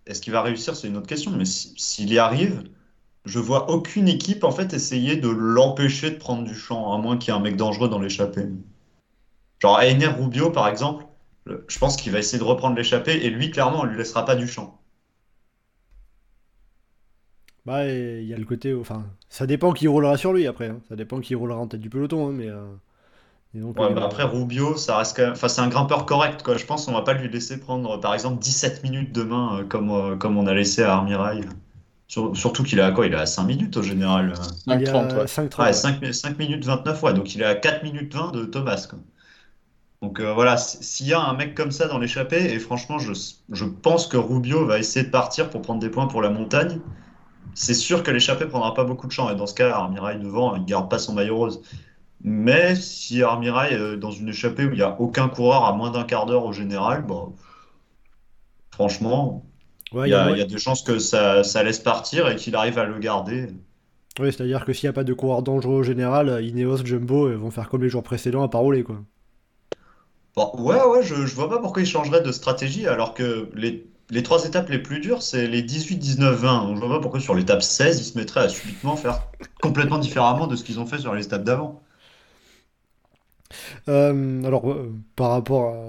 [0.08, 1.32] est-ce qu'il va réussir, c'est une autre question.
[1.32, 2.64] Mais si- s'il y arrive,
[3.26, 7.18] je vois aucune équipe en fait essayer de l'empêcher de prendre du champ, à moins
[7.18, 8.48] qu'il y ait un mec dangereux dans l'échappée.
[9.60, 11.06] Genre Einer Rubio, par exemple,
[11.44, 14.24] le- je pense qu'il va essayer de reprendre l'échappée et lui, clairement, on lui laissera
[14.24, 14.80] pas du champ.
[17.66, 18.74] Bah, il y a le côté.
[18.74, 20.68] Enfin, ça dépend qui roulera sur lui après.
[20.70, 20.82] hein.
[20.88, 22.28] Ça dépend qui roulera en tête du peloton.
[22.30, 22.48] hein, mais.
[22.50, 22.66] euh,
[23.78, 25.32] Ouais, euh, bah après Rubio, ça reste quand même...
[25.34, 26.58] enfin, c'est un grimpeur correct, quoi.
[26.58, 29.92] Je pense qu'on va pas lui laisser prendre, par exemple, 17 minutes demain, euh, comme,
[29.92, 31.42] euh, comme on a laissé à Armirail.
[32.08, 33.08] Sur- surtout qu'il est à quoi?
[33.08, 34.34] Il est à 5 minutes au général.
[34.34, 34.52] euh.
[34.68, 35.28] il y 5-30, a ouais.
[35.28, 37.14] 5 Ouais, 5, 5 minutes 29, ouais.
[37.14, 39.00] Donc il est à 4 minutes 20 de Thomas, quoi.
[40.02, 43.14] Donc euh, voilà, s'il y a un mec comme ça dans l'échappée, et franchement, je,
[43.52, 46.82] je pense que Rubio va essayer de partir pour prendre des points pour la montagne,
[47.56, 49.30] c'est sûr que l'échappée prendra pas beaucoup de champ.
[49.32, 51.62] Et dans ce cas, Armirail devant, il garde pas son maillot rose.
[52.24, 55.92] Mais si Armirail, euh, dans une échappée où il n'y a aucun coureur à moins
[55.92, 57.36] d'un quart d'heure au général, bon,
[58.72, 59.46] franchement,
[59.92, 62.80] Ouais, il y a y des chances que ça, ça laisse partir et qu'il arrive
[62.80, 63.50] à le garder.
[64.20, 67.38] Oui, c'est-à-dire que s'il n'y a pas de coureur dangereux au général, Ineos, Jumbo euh,
[67.38, 69.02] vont faire comme les jours précédents à paroler, quoi.
[70.36, 73.90] Bon, ouais, ouais, je, je vois pas pourquoi ils changeraient de stratégie alors que les,
[74.10, 76.66] les trois étapes les plus dures, c'est les 18, 19, 20.
[76.68, 79.22] Donc je vois pas pourquoi sur l'étape 16, ils se mettraient à subitement faire
[79.62, 81.82] complètement différemment de ce qu'ils ont fait sur les étapes d'avant.
[83.90, 85.88] Euh, alors, euh, par rapport à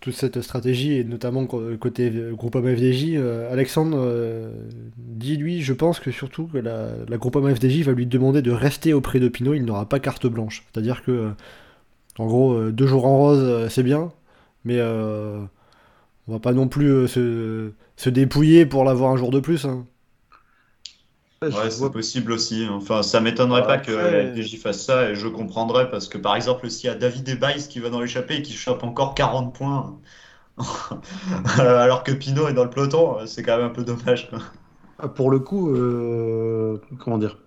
[0.00, 4.50] toute cette stratégie, et notamment côté Groupama FDJ, euh, Alexandre
[4.98, 8.50] dit, lui, je pense que surtout que la, la Groupama FDJ va lui demander de
[8.50, 10.64] rester auprès de Pinot, il n'aura pas carte blanche.
[10.72, 11.30] C'est-à-dire que,
[12.18, 14.12] en gros, deux jours en rose, c'est bien,
[14.64, 15.48] mais on
[16.32, 19.64] va pas non plus se, se dépouiller pour l'avoir un jour de plus.
[19.64, 19.86] hein.
[21.52, 22.66] Ouais, c'est vois- possible aussi.
[22.70, 26.18] Enfin, ça m'étonnerait pas que Après- la FDJ fasse ça et je comprendrais parce que
[26.18, 29.14] par exemple, s'il y a David Ebaïs qui va dans l'échappée et qui chope encore
[29.14, 29.98] 40 points
[31.58, 34.30] alors que Pinot est dans le peloton, c'est quand même un peu dommage.
[34.30, 34.38] quoi.
[34.98, 37.38] Ah, Pour le coup, euh, comment dire,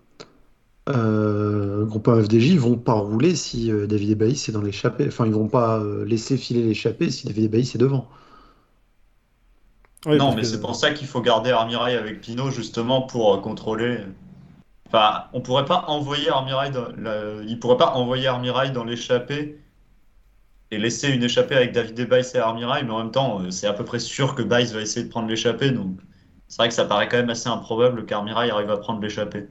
[0.90, 5.06] euh, Groupama FDJ, ils vont pas rouler si euh, David Ebaïs est dans l'échappée.
[5.08, 8.10] Enfin, ils vont pas euh, laisser filer l'échappée si David Ebaïs est devant.
[10.06, 13.40] Non, mais que- c'est pour ça qu'il faut garder Armirail avec Pinot justement pour euh,
[13.40, 14.00] contrôler.
[14.88, 16.88] Enfin, on pourrait pas envoyer Armirail dans
[17.48, 19.60] il pourrait pas envoyer Armirail dans l'échappée
[20.72, 23.68] et laisser une échappée avec David Ebaïs et Armirail, mais en même temps, euh, c'est
[23.68, 26.00] à peu près sûr que Baïs va essayer de prendre l'échappée, donc
[26.48, 29.48] c'est vrai que ça paraît quand même assez improbable qu'Armirail arrive à prendre l'échappée.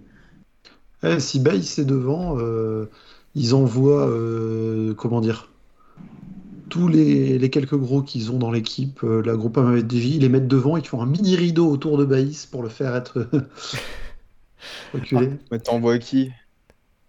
[1.02, 2.90] Eh, si Baïs est devant, euh,
[3.34, 5.50] ils envoient, euh, comment dire,
[6.68, 10.28] tous les, les quelques gros qu'ils ont dans l'équipe, euh, la Groupama FDJ, ils les
[10.28, 13.28] mettent devant, ils font un mini rideau autour de Baïs pour le faire être
[14.94, 15.30] reculé.
[15.50, 16.30] Mais t'envoies qui?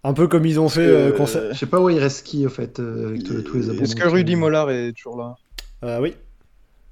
[0.04, 2.46] Un peu comme ils ont fait Euh, euh, Je sais pas où il reste qui,
[2.46, 3.84] au fait, euh, avec tous- tous les abandons.
[3.84, 5.36] Est-ce que Rudy Mollard est toujours là?
[5.84, 6.14] Euh, oui.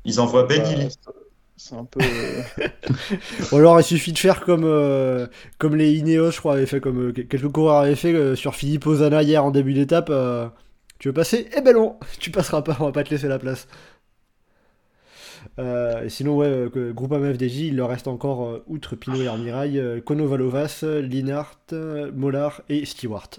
[0.04, 0.70] Ils envoient Ben Bah,
[1.58, 2.00] c'est- un peu.
[3.52, 6.80] Ou alors il suffit de faire comme, euh, comme les Ineos, je crois, avaient fait,
[6.82, 10.10] comme euh, quelques coureurs avaient fait euh, sur Philippe Ozana hier en début d'étape.
[11.00, 11.50] Tu veux passer?
[11.56, 13.68] Eh ben non, tu passeras pas, on va pas te laisser la place.
[15.60, 19.22] Euh, et sinon, ouais, euh, que Groupama FDJ, il leur reste encore, euh, outre Pinot
[19.22, 21.74] et Armirail, Konovalovas, Linhart,
[22.14, 23.30] Mollard et Stewart.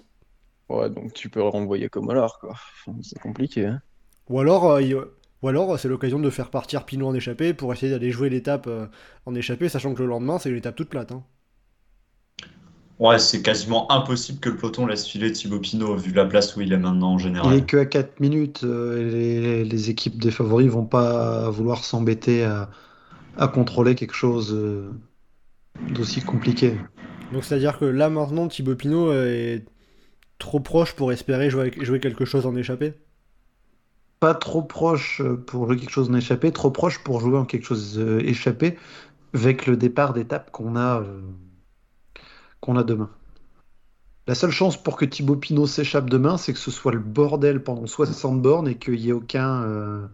[0.68, 2.50] Ouais, donc tu peux renvoyer comme Mollard, quoi.
[2.52, 3.66] Enfin, c'est compliqué.
[3.66, 3.82] Hein.
[4.28, 4.96] Ou alors, il-
[5.42, 8.68] ou alors c'est l'occasion de faire partir Pinot en échappée pour essayer d'aller jouer l'étape
[9.26, 11.10] en échappée, sachant que le lendemain, c'est une étape toute plate.
[11.12, 11.24] hein.
[12.98, 16.60] Ouais, c'est quasiment impossible que le peloton laisse filer Thibaut Pinot vu la place où
[16.60, 17.54] il est maintenant en Il général.
[17.54, 22.44] est que à 4 minutes, euh, les, les équipes des favoris vont pas vouloir s'embêter
[22.44, 22.70] à,
[23.36, 24.90] à contrôler quelque chose euh,
[25.90, 26.78] d'aussi compliqué.
[27.30, 29.64] Donc c'est-à-dire que là maintenant, Thibaut Pinot euh, est
[30.38, 32.94] trop proche pour espérer jouer, jouer quelque chose en échappée?
[34.20, 37.64] Pas trop proche pour jouer quelque chose en échappé, trop proche pour jouer en quelque
[37.66, 38.78] chose échappé
[39.34, 41.22] avec le départ d'étape qu'on a, euh,
[42.60, 43.10] qu'on a demain.
[44.26, 47.62] La seule chance pour que Thibaut Pinot s'échappe demain, c'est que ce soit le bordel
[47.62, 50.06] pendant 60 bornes et qu'il n'y ait aucun, euh,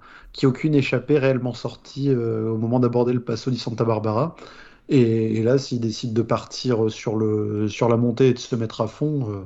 [0.43, 4.37] ait aucune échappée réellement sortie euh, au moment d'aborder le Passo di Santa Barbara.
[4.91, 9.31] Et, là, s'il décide de partir sur la montée et de se mettre à fond,
[9.31, 9.45] euh,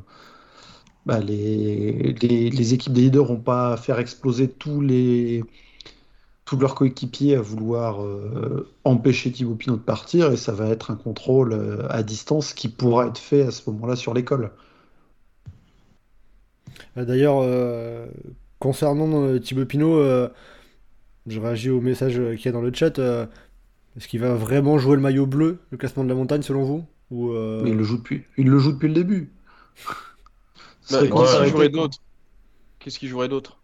[1.07, 5.45] bah, les, les, équipes des leaders vont pas faire exploser tous les
[6.47, 10.91] tous leurs coéquipiers à vouloir euh, empêcher Thibaut Pinot de partir et ça va être
[10.91, 14.53] un contrôle euh, à distance qui pourra être fait à ce moment-là sur l'école.
[16.97, 18.07] Euh, D'ailleurs, euh,
[18.59, 20.29] concernant euh, Thibaut Pinot, euh,
[21.27, 22.99] je réagis au message qu'il y a dans le chat.
[22.99, 23.27] euh,
[23.97, 26.85] Est-ce qu'il va vraiment jouer le maillot bleu, le classement de la montagne, selon vous?
[27.11, 29.33] Ou, euh, Mais il le joue depuis, il le joue depuis le début.
[30.91, 31.99] Bah, de Qu'est-ce qu'il jouerait d'autre?
[32.79, 33.59] Qu'est-ce qu'il jouerait d'autre?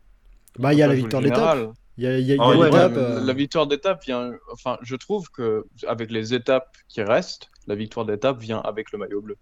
[0.59, 1.72] Bah, il y a la victoire d'étape.
[2.03, 2.70] Il y a, y a- y Ah a ouais, l'étape.
[2.70, 4.32] Ouais, mais euh, La victoire d'étape vient.
[4.53, 8.98] Enfin, je trouve que avec les étapes qui restent, la victoire d'étape vient avec le
[8.98, 9.36] maillot bleu.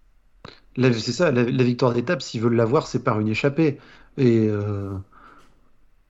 [0.76, 3.78] La- C'est ça, la, la victoire d'étape, s'ils veulent l'avoir, c'est par une échappée.
[4.16, 4.94] Et euh,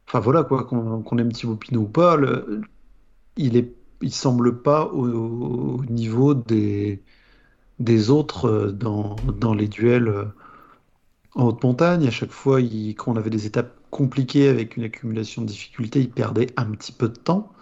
[0.06, 2.60] enfin voilà quoi, qu'on qu'on aime Thibaut Pinot ou pas, le-
[3.36, 7.02] il est, il semble pas au, au niveau des
[7.80, 10.26] des autres euh, dans, dans les duels euh,
[11.34, 12.06] en haute montagne.
[12.06, 16.00] À chaque fois, il- quand on avait des étapes compliquées avec une accumulation de difficultés,
[16.00, 17.52] il perdait un petit peu de temps.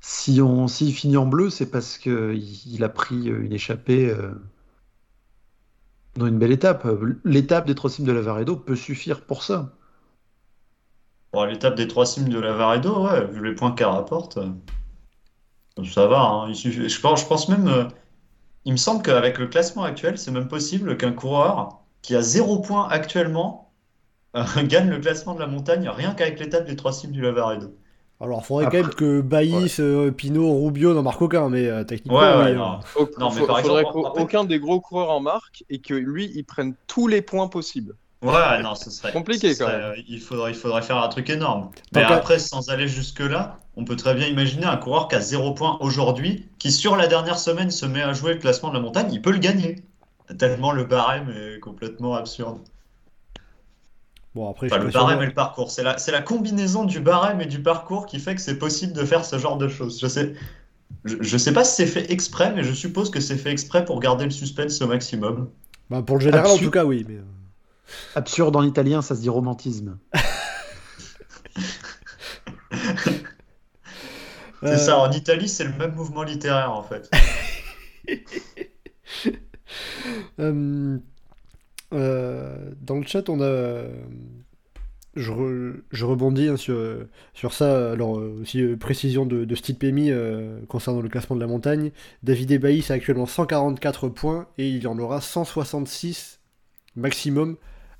[0.00, 3.52] Si on, s'il finit en bleu, c'est parce que il, il a pris euh, une
[3.52, 4.10] échappée.
[4.10, 4.32] euh,
[6.16, 6.86] dans une belle étape.
[7.24, 9.72] L'étape des trois cimes de Lavaredo peut suffire pour ça.
[11.32, 14.50] L'étape des trois cimes de Lavaredo, ouais, vu les points qu'elle rapporte, euh,
[15.84, 16.20] ça va.
[16.20, 16.50] hein.
[16.50, 16.54] Il
[16.88, 17.88] je pense, même,
[18.66, 22.60] il me semble qu'avec le classement actuel, c'est même possible qu'un coureur qui a zéro
[22.60, 23.67] point actuellement
[24.64, 27.74] gagne le classement de la montagne rien qu'avec l'étape des trois cimes du Lavaredo.
[28.20, 31.66] Alors, il faudrait Après- quand même que Baïs, euh, Pinot, Rubio n'en marquent aucun, mais
[31.68, 32.80] euh, techniquement, Ouais, ouais, oui, non.
[33.32, 37.06] mais par faudrait qu'aucun des gros coureurs en marque et que lui, il prenne tous
[37.06, 37.94] les points possibles.
[38.20, 39.86] Ouais, non, ce serait Compliqué, ce serait- quand même.
[39.92, 41.70] euh, Il faudrait, il faudrait faire un truc énorme.
[41.94, 45.20] Mais qu'à- après, sans aller jusque-là, on peut très bien imaginer un coureur qui a
[45.20, 48.74] 0 points aujourd'hui, qui sur la dernière semaine se met à jouer le classement de
[48.74, 49.84] la montagne, il peut le gagner.
[50.36, 52.58] Tellement le barème est complètement absurde.
[54.34, 57.00] Bon, après, Enfin, je le barème et le parcours, c'est la, c'est la combinaison du
[57.00, 59.98] barème et du parcours qui fait que c'est possible de faire ce genre de choses.
[60.00, 60.34] Je sais,
[61.04, 63.84] je, je sais pas si c'est fait exprès, mais je suppose que c'est fait exprès
[63.84, 65.50] pour garder le suspense au maximum.
[65.90, 67.04] Bah, pour le général, en tout cas, oui.
[67.08, 67.16] Mais...
[67.16, 67.22] euh,
[68.14, 69.98] Absurde en italien, ça se dit romantisme.
[74.62, 77.10] C'est euh, ça, en Italie, c'est le même mouvement littéraire en fait.
[80.40, 80.98] Euh,
[81.92, 83.84] euh, dans le chat, on a.
[85.16, 87.92] Je, re- je rebondis hein, sur, ça.
[87.92, 91.90] Alors, euh, aussi, euh, précision de, Steve Pemi euh, concernant le classement de la montagne.
[92.22, 96.40] David Ebaïs a actuellement 144 points et il y en aura 166
[96.94, 97.56] maximum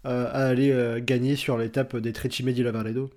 [0.07, 3.11] euh, à aller euh, gagner sur l'étape des Trecime di Lavaredo.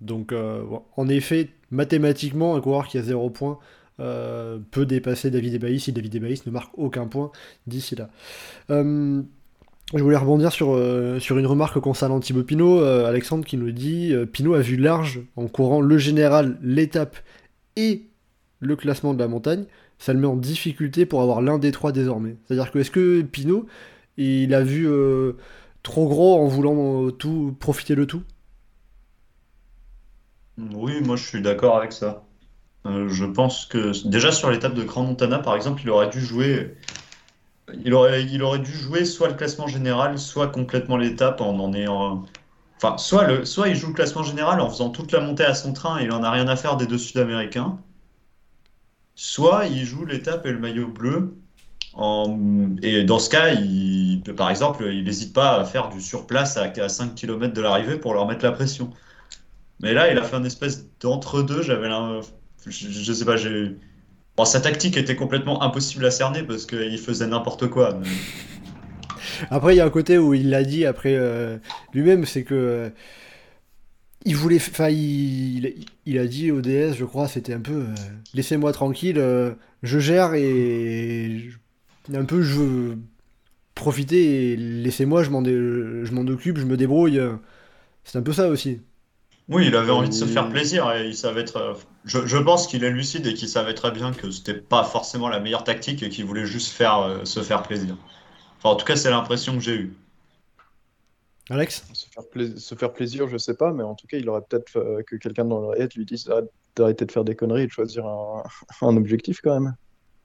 [0.00, 0.62] Donc, euh,
[0.96, 3.58] en effet, mathématiquement, un coureur qui a 0 points
[3.98, 7.30] euh, peut dépasser David Ebaïs si David Ebaïs ne marque aucun point
[7.66, 8.10] d'ici là.
[8.70, 9.22] Euh,
[9.94, 12.80] je voulais rebondir sur, euh, sur une remarque concernant Thibaut Pinot.
[12.82, 17.16] Alexandre qui nous dit Pinot a vu large en courant le général, l'étape
[17.76, 18.02] et
[18.60, 19.64] le classement de la montagne.
[19.98, 22.36] Ça le met en difficulté pour avoir l'un des trois désormais.
[22.44, 23.66] C'est-à-dire que est-ce que Pinot,
[24.18, 24.88] il a vu
[25.82, 28.22] trop gros en voulant tout profiter de tout?
[30.58, 32.24] Oui, moi je suis d'accord avec ça.
[32.86, 36.20] Euh, je pense que déjà sur l'étape de Grand Montana, par exemple, il aurait dû
[36.20, 36.76] jouer,
[37.84, 41.72] il aurait, il aurait dû jouer soit le classement général, soit complètement l'étape en en
[41.74, 42.24] ayant,
[42.76, 45.54] enfin, soit le, soit il joue le classement général en faisant toute la montée à
[45.54, 47.78] son train et il en a rien à faire des deux Sud-Américains,
[49.14, 51.36] soit il joue l'étape et le maillot bleu.
[51.94, 52.38] En...
[52.82, 56.64] Et dans ce cas, il par exemple, il n'hésite pas à faire du surplace à,
[56.64, 58.90] à 5 km de l'arrivée pour leur mettre la pression.
[59.80, 61.62] Mais là, il a fait un espèce d'entre-deux.
[61.62, 62.20] J'avais l'un.
[62.66, 63.76] Je, sais pas, j'ai.
[64.36, 68.00] Bon, sa tactique était complètement impossible à cerner parce qu'il faisait n'importe quoi.
[69.50, 71.58] Après, il y a un côté où il l'a dit après euh,
[71.94, 72.90] lui-même, c'est que euh,
[74.24, 77.94] il voulait, enfin, il, a dit au DS, je crois, c'était un peu, euh,
[78.34, 79.22] laissez-moi tranquille,
[79.82, 81.48] je gère et
[82.12, 82.98] un peu je veux
[83.74, 87.20] profiter et laissez-moi, je m'en, dé- je m'en occupe, je me débrouille.
[88.04, 88.80] C'est un peu ça aussi.
[89.48, 90.32] Oui, il avait envie de se Oui.
[90.32, 91.60] faire plaisir et il savait très...
[92.04, 95.28] je, je pense qu'il est lucide et qu'il savait très bien que c'était pas forcément
[95.28, 97.96] la meilleure tactique et qu'il voulait juste faire, euh, se faire plaisir.
[98.58, 99.96] Enfin, en tout cas, c'est l'impression que j'ai eue.
[101.50, 101.84] Alex?
[101.92, 104.42] Se faire, plais- se faire plaisir, je sais pas, mais en tout cas, il aurait
[104.48, 107.66] peut-être euh, que quelqu'un dans l'oreillette lui dise d'arrêter- d'arrêter de faire des conneries et
[107.66, 108.42] de choisir un,
[108.82, 109.74] un objectif quand même.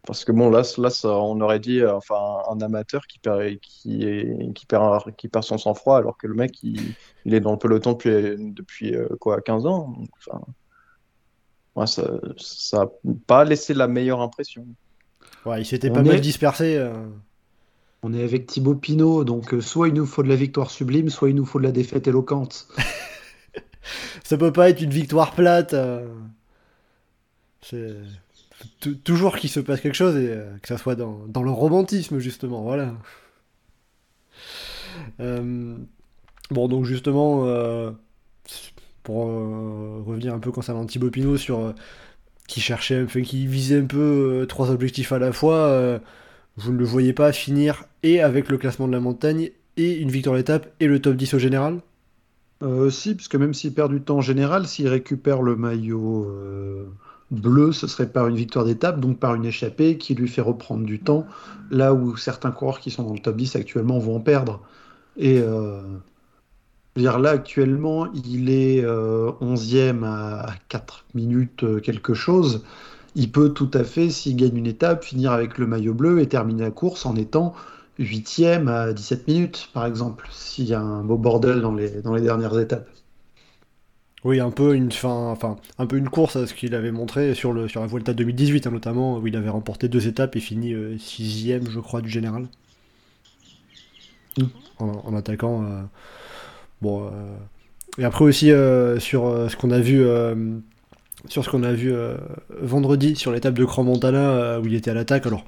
[0.07, 3.59] Parce que bon, là, là ça, on aurait dit, euh, enfin, un amateur qui perd,
[3.61, 6.93] qui est, qui perd, qui perd son sang-froid alors que le mec, il,
[7.25, 9.89] il est dans le peloton depuis, depuis euh, quoi, 15 ans.
[9.97, 10.41] Donc, enfin,
[11.75, 12.87] ouais, ça, ça a
[13.27, 14.65] pas laissé la meilleure impression.
[15.45, 16.75] Ouais, il s'était On pas mal est- dispersé.
[16.77, 16.93] euh.
[18.03, 21.09] On est avec Thibaut Pinot, donc euh, soit il nous faut de la victoire sublime,
[21.09, 22.67] soit il nous faut de la défaite éloquente.
[24.23, 25.73] Ça peut pas être une victoire plate.
[25.75, 26.07] euh.
[27.61, 27.95] C'est
[29.03, 32.19] toujours qu'il se passe quelque chose et euh, que ça soit dans, dans le romantisme
[32.19, 32.63] justement.
[32.63, 32.93] Voilà.
[35.19, 35.75] Euh,
[36.49, 37.91] bon donc justement euh,
[39.03, 41.73] pour revenir un peu concernant Thibaut Pinot sur
[42.47, 45.99] qui cherchait, enfin qui visait un peu trois objectifs à la fois.
[46.57, 50.11] vous ne le voyez pas finir et avec le classement de la montagne et une
[50.11, 51.79] victoire d'étape et le top 10 au général?
[52.91, 56.27] Si, puisque même s'il perd du temps en général, s'il récupère le maillot
[57.31, 60.85] bleu, ce serait par une victoire d'étape, donc par une échappée qui lui fait reprendre
[60.85, 61.25] du temps,
[61.71, 64.61] là où certains coureurs qui sont dans le top 10 actuellement vont en perdre.
[65.17, 65.81] Et euh,
[66.95, 72.63] dire, là, actuellement, il est euh, 11e à 4 minutes euh, quelque chose.
[73.15, 76.27] Il peut tout à fait, s'il gagne une étape, finir avec le maillot bleu et
[76.27, 77.53] terminer la course en étant
[77.99, 82.57] 8e à 17 minutes, par exemple, s'il y a un beau bordel dans les dernières
[82.57, 82.87] étapes.
[84.23, 87.33] Oui, un peu une fin, enfin, un peu une course à ce qu'il avait montré
[87.35, 90.39] sur le sur la Vuelta 2018 hein, notamment où il avait remporté deux étapes et
[90.39, 92.47] fini euh, sixième, je crois, du général.
[94.37, 94.45] Mm.
[94.79, 95.63] En, en attaquant.
[95.63, 95.81] euh,
[96.81, 97.05] bon.
[97.07, 97.37] euh,
[97.99, 98.47] Et après aussi
[98.99, 100.05] sur ce qu'on a vu.
[101.27, 102.17] sur ce qu'on a vu euh,
[102.61, 105.25] vendredi sur l'étape de Grand Montana où il était à l'attaque.
[105.27, 105.45] Alors,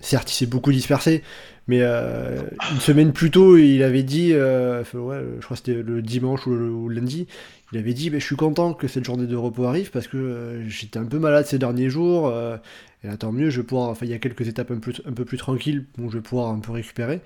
[0.00, 1.22] certes, il s'est beaucoup dispersé,
[1.68, 2.40] mais euh,
[2.70, 6.46] une semaine plus tôt, il avait dit, euh, ouais, je crois que c'était le dimanche
[6.46, 7.26] ou le, ou le lundi,
[7.72, 10.16] il avait dit, ben, je suis content que cette journée de repos arrive parce que
[10.16, 12.28] euh, j'étais un peu malade ces derniers jours.
[12.28, 12.56] euh,
[13.04, 14.92] et là, tant mieux, je vais pouvoir, enfin, il y a quelques étapes un peu,
[15.06, 17.20] un peu plus tranquilles où je vais pouvoir un peu récupérer.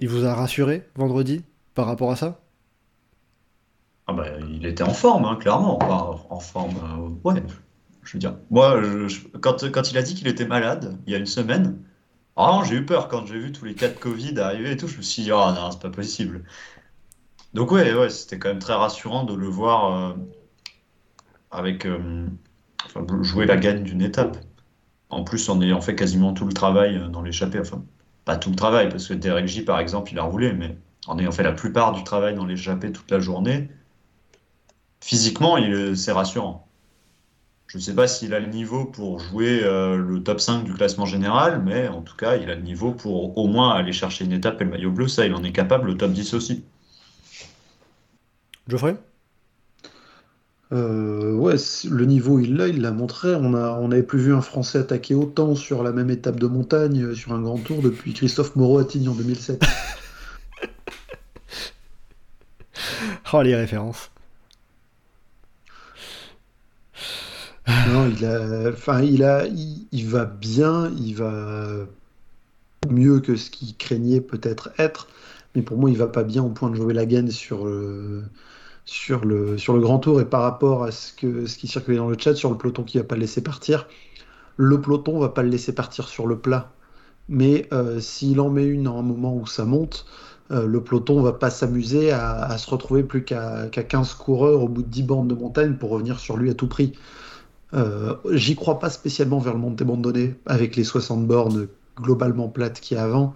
[0.00, 2.40] Il vous a rassuré vendredi par rapport à ça?
[4.06, 5.78] Ah bah, il était en forme, hein, clairement.
[5.82, 6.76] Enfin, en forme,
[7.24, 7.42] euh, ouais.
[8.02, 11.12] Je veux dire, moi, je- je- quand, quand il a dit qu'il était malade, il
[11.12, 11.78] y a une semaine,
[12.36, 14.88] vraiment, j'ai eu peur quand j'ai vu tous les cas de Covid arriver et tout.
[14.88, 16.44] Je me suis dit, oh non, c'est pas possible.
[17.54, 20.14] Donc, ouais, ouais, c'était quand même très rassurant de le voir euh,
[21.50, 22.26] avec, euh,
[23.22, 24.38] jouer la gagne d'une étape.
[25.10, 27.60] En plus, en ayant fait quasiment tout le travail euh, dans l'échappée.
[27.60, 27.84] Enfin,
[28.24, 30.76] pas tout le travail, parce que Derek J, par exemple, il a roulé, mais
[31.06, 33.70] en ayant fait la plupart du travail dans l'échappée toute la journée,
[35.00, 35.58] physiquement,
[35.94, 36.69] c'est rassurant.
[37.70, 40.74] Je ne sais pas s'il a le niveau pour jouer euh, le top 5 du
[40.74, 44.24] classement général, mais en tout cas, il a le niveau pour au moins aller chercher
[44.24, 45.06] une étape et le maillot bleu.
[45.06, 46.64] Ça, il en est capable, le top 10 aussi.
[48.66, 48.96] Geoffrey?
[50.72, 51.54] Euh, ouais,
[51.88, 53.36] le niveau il l'a, il l'a montré.
[53.36, 56.48] On a, on n'avait plus vu un Français attaquer autant sur la même étape de
[56.48, 59.62] montagne euh, sur un grand tour depuis Christophe Moreau à Tignes en 2007.
[63.32, 64.10] Oh, les références.
[68.00, 68.08] Non,
[69.92, 71.86] il va bien, il va
[72.88, 75.06] mieux que ce qu'il craignait peut-être être,
[75.54, 78.24] mais pour moi, il va pas bien au point de jouer la gaine sur le,
[79.68, 82.84] grand tour et par rapport à ce qui circulait dans le chat sur le peloton
[82.84, 83.86] qui va pas le laisser partir,
[84.56, 86.72] le peloton va pas le laisser partir sur le plat,
[87.28, 90.06] mais euh, s'il en met une à un moment où ça monte,
[90.52, 94.68] euh, le peloton va pas s'amuser à, se retrouver plus qu'à qu'à 15 coureurs au
[94.68, 96.94] bout de 10 bandes de montagne pour revenir sur lui à tout prix.
[97.74, 102.80] Euh, J'y crois pas spécialement vers le Monte Bandonné avec les 60 bornes globalement plates
[102.80, 103.34] qu'il y a avant,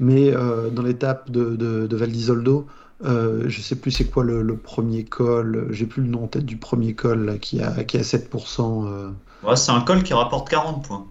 [0.00, 2.66] mais euh, dans l'étape de, de, de Val d'Isoldo,
[3.04, 6.28] euh, je sais plus c'est quoi le, le premier col, j'ai plus le nom en
[6.28, 8.86] tête du premier col là, qui a, qui a 7%.
[8.86, 9.10] euh.
[9.42, 11.06] Ouais, c'est un col qui rapporte 40 points.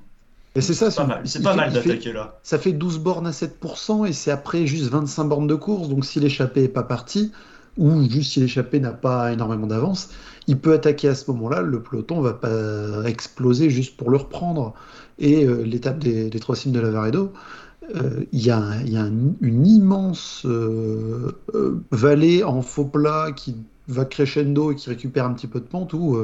[0.56, 2.40] Et c'est ça, C'est pas mal, fait- d'attaquer là.
[2.44, 5.90] ça fait 12 bornes à 7% et c'est après juste 25 bornes de course.
[5.90, 7.32] Donc si l'échappée est pas parti,
[7.78, 10.10] ou juste si l'échappée n'a pas énormément d'avance,
[10.48, 11.62] il peut attaquer à ce moment-là.
[11.62, 14.74] Le peloton va pas exploser juste pour le reprendre.
[15.20, 17.32] Et euh, l'étape des, trois cimes de la Varedo,
[17.96, 18.60] euh, il y a,
[19.42, 21.32] une immense euh,
[21.92, 23.56] vallée en faux plat qui
[23.88, 26.18] va crescendo et qui récupère un petit peu de pente où,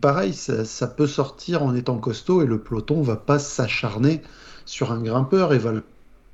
[0.00, 4.22] pareil, ça, peut sortir en étant costaud et le peloton va pas s'acharner
[4.64, 5.84] sur un grimpeur et va le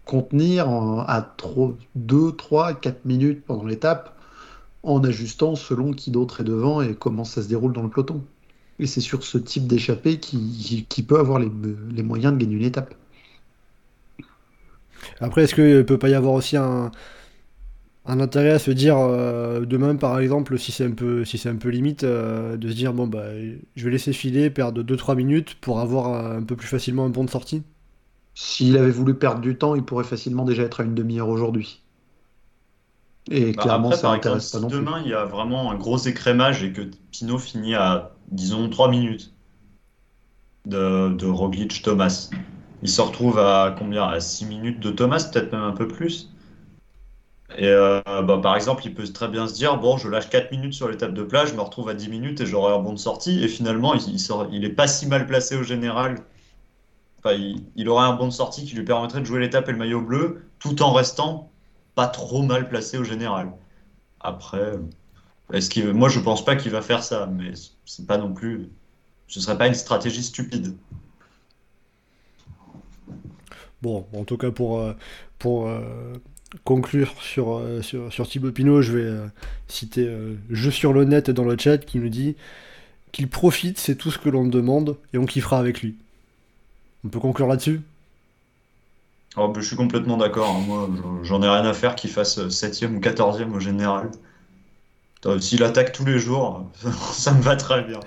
[0.06, 1.34] contenir en- à
[1.94, 4.16] 2, 3, 4 minutes pendant l'étape
[4.82, 8.24] en ajustant selon qui d'autre est devant et comment ça se déroule dans le peloton.
[8.78, 11.50] Et c'est sur ce type d'échappée qui, peut avoir les,
[11.90, 12.94] les moyens de gagner une étape.
[15.20, 16.90] Après, est-ce qu'il peut pas y avoir aussi un,
[18.06, 21.48] un intérêt à se dire euh, demain, par exemple, si c'est un peu, si c'est
[21.48, 23.24] un peu limite, euh, de se dire bon bah,
[23.76, 27.24] je vais laisser filer, perdre 2-3 minutes pour avoir un peu plus facilement un pont
[27.24, 27.62] de sortie?
[28.34, 31.82] S'il avait voulu perdre du temps, il pourrait facilement déjà être à une demi-heure aujourd'hui.
[33.30, 34.88] Et Bah, clairement, après, ça n'intéresse pas si non plus.
[34.88, 38.88] demain il y a vraiment un gros écrémage et que Pinot finit à, disons, 3
[38.90, 39.32] minutes
[40.64, 42.30] de, de Roglic Thomas,
[42.82, 44.04] il se retrouve à combien?
[44.04, 46.30] À 6 minutes de Thomas, peut-être même un peu plus.
[47.58, 50.50] Et euh, bah, par exemple, il peut très bien se dire, bon, je lâche 4
[50.52, 52.92] minutes sur l'étape de plage, je me retrouve à 10 minutes et j'aurai un bon
[52.92, 53.42] de sortie.
[53.42, 56.16] Et finalement, il, il, sort- il est pas si mal placé au général.
[57.18, 59.72] Enfin, il, il aurait un bon de sortie qui lui permettrait de jouer l'étape et
[59.72, 61.49] le maillot bleu, tout en restant
[62.00, 63.52] pas trop mal placé au général.
[64.20, 64.72] Après,
[65.52, 67.52] est-ce qu'il, moi, je pense pas qu'il va faire ça, mais
[67.84, 68.70] c'est pas non plus,
[69.28, 70.74] ce serait pas une stratégie stupide.
[73.82, 74.94] Bon, en tout cas pour, euh,
[75.38, 76.14] pour euh,
[76.64, 79.28] conclure sur, euh, sur, sur Thibaut Pinot, je vais
[79.68, 80.10] citer
[80.48, 82.34] Jeu sur le net dans le chat qui nous dit
[83.12, 85.96] qu'il profite, c'est tout ce que l'on demande et on kiffera avec lui.
[87.04, 87.82] On peut conclure là-dessus?
[89.36, 90.50] Oh, bah, je suis complètement d'accord.
[90.56, 90.60] hein.
[90.60, 90.88] Moi,
[91.22, 94.10] j'en- ai rien à faire qu'il fasse 7e ou 14e au général.
[95.40, 96.70] S'il attaque tous les jours,
[97.14, 98.00] ça me va très bien.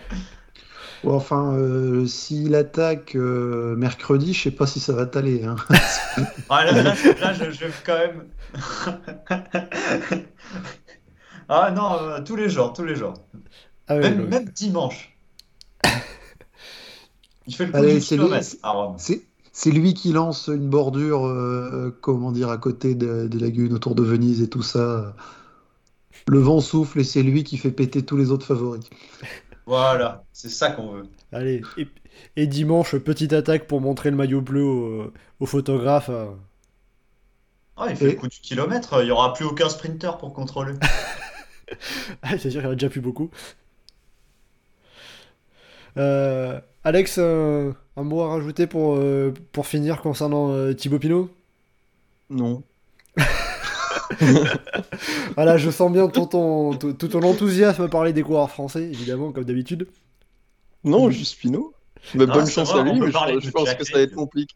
[1.04, 5.44] Ouais, Enfin, euh, s'il attaque euh, mercredi, je sais pas si ça va t'aller.
[5.44, 5.56] hein.
[6.50, 8.28] Ah, là, là, là, je, je vais quand même.
[11.50, 13.14] Ah non, euh, tous les jours, tous les jours.
[13.88, 15.18] Ah Même, dimanche.
[17.48, 18.96] Il fait le coup Allez, du c'est kilomètre à Rome.
[18.98, 19.22] C'est
[19.54, 23.96] c'est lui qui lance une bordure, euh, comment dire, à côté de- des lagunes autour
[23.96, 25.16] de Venise et tout ça.
[26.28, 28.90] Le vent souffle et c'est lui qui fait péter tous les autres favoris.
[29.66, 31.10] Voilà, c'est ça qu'on veut.
[31.34, 31.88] Allez, et,
[32.38, 36.10] et dimanche, petite attaque pour montrer le maillot bleu au, au photographe.
[36.10, 36.32] euh.
[37.76, 40.34] Ah, il fait Et- le coup du kilomètre, il y aura plus aucun sprinter pour
[40.34, 40.74] contrôler.
[42.22, 43.30] Ah, c'est sûr qu'il y en a déjà plus beaucoup.
[45.98, 51.30] Euh, Alex, un, un mot à rajouter pour, euh, pour finir concernant euh, Thibaut Pinot?
[52.30, 52.64] Non.
[55.36, 58.84] Voilà, je sens bien tout ton, tout, tout ton enthousiasme à parler des coureurs français,
[58.84, 59.88] évidemment, comme d'habitude.
[60.84, 61.74] Non, juste Pinot.
[62.14, 63.86] Mais Ah, bonne chance à on lui, mais je, parler je de pense Jack que
[63.86, 64.56] ça va être compliqué.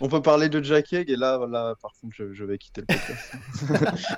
[0.00, 2.80] On peut parler de Jack Haig et là, là par contre, je, je vais quitter
[2.82, 3.32] le podcast.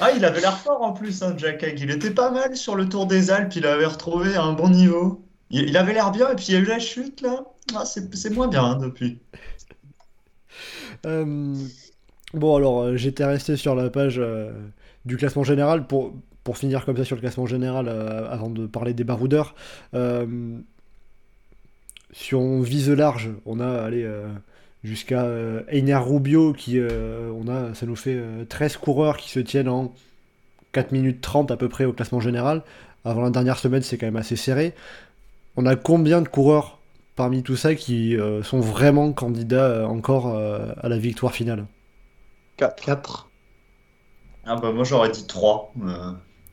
[0.00, 1.78] Ah, il avait l'air fort en plus, hein, Jack Haig.
[1.80, 5.22] Il était pas mal sur le Tour des Alpes, il avait retrouvé un bon niveau.
[5.50, 7.44] Il, avait l'air bien, et puis il y a eu la chute là.
[7.74, 9.18] Ah, c'est moins bien hein, depuis.
[11.06, 11.54] Euh,
[12.34, 14.52] bon, alors, euh, j'étais resté sur la page euh,
[15.04, 16.12] du classement général pour,
[16.44, 19.54] pour finir comme ça sur le classement général avant de parler des baroudeurs.
[22.12, 24.06] Si on vise large, on a allez,
[24.82, 25.26] jusqu'à
[25.68, 29.94] Einar Rubio, qui, on a, ça nous fait euh, 13 coureurs qui se tiennent en
[30.72, 32.62] 4 minutes 30 à peu près au classement général.
[33.04, 34.74] Avant la dernière semaine, c'est quand même assez serré.
[35.60, 36.78] On a combien de coureurs
[37.16, 41.66] parmi tout ça qui euh, sont vraiment candidats euh, encore euh, à la victoire finale?
[42.56, 42.82] 4.
[42.82, 43.28] 4.
[44.46, 45.74] Ah bah moi j'aurais dit 3.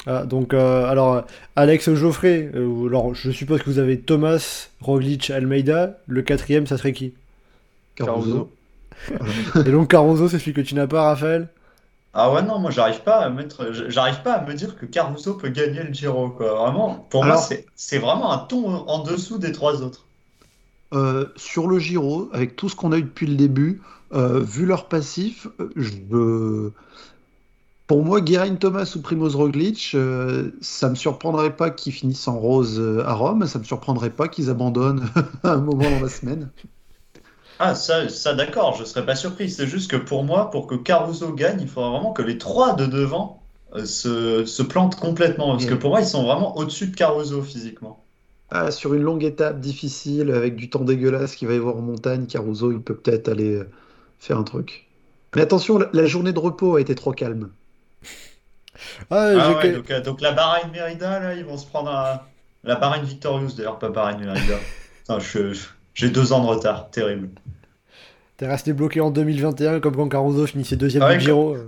[0.06, 1.24] Ah, donc, euh, alors,
[1.56, 6.00] Alex Geoffrey, euh, alors je suppose que vous avez Thomas, Roglic, Almeida.
[6.06, 7.14] Le quatrième, ça serait qui?
[7.96, 8.52] Caruso.
[9.66, 11.48] Et donc Caruso, c'est celui que tu n'as pas, Raphaël?
[12.20, 15.36] Ah ouais non, moi j'arrive pas à mettre, j'arrive pas à me dire que Caruso
[15.36, 16.56] peut gagner le Giro quoi.
[16.56, 20.08] Vraiment, pour moi Alors- c'est c'est vraiment un ton en dessous des trois autres.
[20.96, 24.66] Euh, sur le Giro, avec tout ce qu'on a eu depuis le début, euh, vu
[24.66, 26.72] leur passif, euh, je...
[27.86, 32.40] pour moi, Geraint Thomas ou Primoz Roglic, euh, ça me surprendrait pas qu'ils finissent en
[32.40, 35.08] rose à Rome, ça me surprendrait pas qu'ils abandonnent
[35.44, 36.50] à un moment dans la semaine.
[37.60, 39.50] Ah ça, ça d'accord, je serais pas surpris.
[39.52, 42.74] C'est juste que pour moi, pour que Caruso gagne, il faudra vraiment que les trois
[42.76, 45.50] de devant euh, se, se plantent complètement.
[45.52, 48.08] Parce que Et- pour moi, ils sont vraiment au-dessus de Caruso physiquement.
[48.50, 51.82] Ah, sur une longue étape difficile, avec du temps dégueulasse qu'il va y avoir en
[51.82, 53.70] montagne, Caruso, il peut peut-être aller euh,
[54.20, 54.88] faire un truc.
[55.36, 57.52] Mais attention, la, la journée de repos a été trop calme.
[59.10, 61.66] Ah, Ah j'ai ouais, que- donc, euh, donc la Bahreïn Merida, là, ils vont se
[61.68, 62.28] prendre un...
[62.64, 64.20] La Bahreïn Victorious d'ailleurs, pas Bahreïn
[65.20, 65.54] je-
[65.94, 67.32] j'ai deux ans de retard, terrible.
[68.38, 71.56] T'es resté bloqué en 2021, comme quand Caruso finissait deuxième Ah ouais, du Giro.
[71.56, 71.68] euh.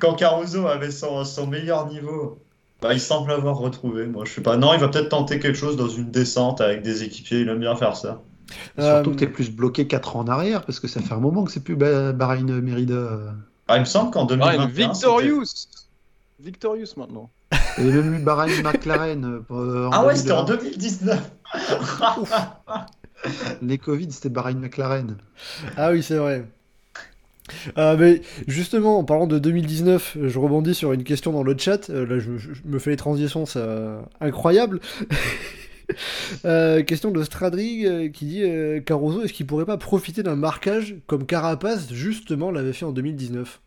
[0.00, 2.38] Quand Caruso avait son, son meilleur niveau,
[2.80, 4.06] bah, il semble l'avoir retrouvé.
[4.06, 4.56] Moi, je sais pas.
[4.56, 7.40] Non, il va peut-être tenter quelque chose dans une descente avec des équipiers.
[7.40, 8.22] Il aime bien faire ça.
[8.78, 11.20] Surtout Euh, que t'es plus bloqué 4 ans en arrière, parce que ça fait un
[11.20, 12.94] moment que c'est plus Ba- Bahreïn Mérida.
[12.94, 13.30] euh.
[13.68, 15.44] Ah, il me semble qu'en Ah, 2021, une Victorious
[16.40, 17.30] Victorious maintenant.
[17.76, 19.44] Avait même Bahreïn McLaren.
[19.50, 20.62] euh, en Ah ouais, c'était en 2001.
[20.70, 21.30] 2019.
[23.62, 25.16] Les Covid, c'était Bahreïn McLaren.
[25.76, 26.46] Ah oui, c'est vrai.
[27.78, 31.90] Euh, mais justement, en parlant de 2019, je rebondis sur une question dans le chat.
[31.90, 34.80] Euh, là, je, je me fais les transitions, c'est euh, incroyable.
[36.44, 40.36] Euh, question de Stradrig euh, qui dit euh, Caruso, est-ce qu'il pourrait pas profiter d'un
[40.36, 43.60] marquage comme Carapace justement l'avait fait en 2019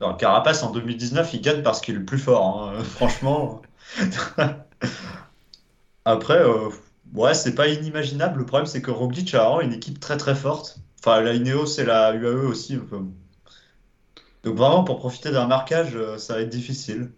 [0.00, 2.70] Alors, Carapace en 2019, il gagne parce qu'il est le plus fort.
[2.70, 3.60] hein, Franchement.
[6.04, 6.70] Après, euh,
[7.14, 8.40] ouais, c'est pas inimaginable.
[8.40, 10.78] Le problème, c'est que Roglic a vraiment une équipe très très forte.
[11.00, 12.76] Enfin, la Ineos et la UAE aussi.
[12.76, 13.06] enfin.
[14.42, 17.10] Donc, vraiment, pour profiter d'un marquage, euh, ça va être difficile.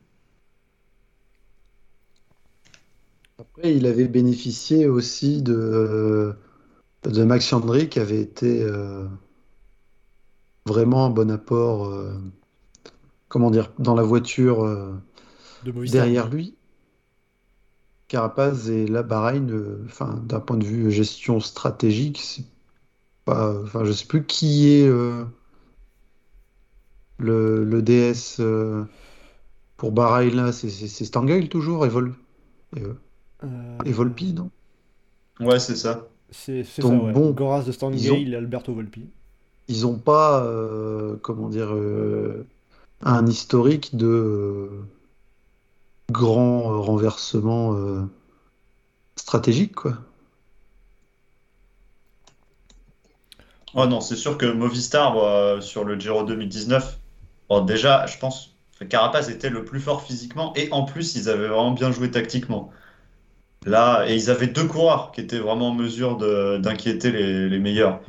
[3.38, 6.34] Après, il avait bénéficié aussi de,
[7.04, 9.04] de Max Chandry, qui avait été euh,
[10.66, 12.14] vraiment un bon apport, euh,
[13.28, 14.94] comment dire, dans la voiture euh,
[15.64, 16.54] de derrière lui.
[18.08, 22.44] Carapaz et la Bahreïn, euh, enfin, d'un point de vue gestion stratégique, c'est
[23.24, 25.24] pas, enfin, je sais plus qui est euh,
[27.18, 28.84] le, le DS euh,
[29.76, 32.14] pour Bahreïn là, c'est Stangl toujours et, Vol,
[32.76, 32.94] et, euh,
[33.44, 34.50] Euh, et Volpi, non?
[35.40, 36.08] Ouais, c'est ça.
[36.30, 37.12] C'est ça, ouais.
[37.12, 39.10] bon, Goraz de ils Stangale et Alberto Volpi.
[39.68, 42.46] Ils n'ont pas, euh, comment dire, euh,
[43.02, 44.70] un historique de euh,
[46.10, 48.02] grand euh, renversement euh,
[49.16, 49.98] stratégique, quoi.
[53.74, 56.98] Ouais, non, c'est sûr que Movistar, euh, sur le Giro 2019,
[57.48, 58.54] bon, déjà, je pense
[58.88, 62.70] Carapace était le plus fort physiquement et en plus, ils avaient vraiment bien joué tactiquement.
[63.66, 66.16] Là, et ils avaient deux coureurs qui étaient vraiment en mesure
[66.60, 68.00] d'inquiéter les, les meilleurs.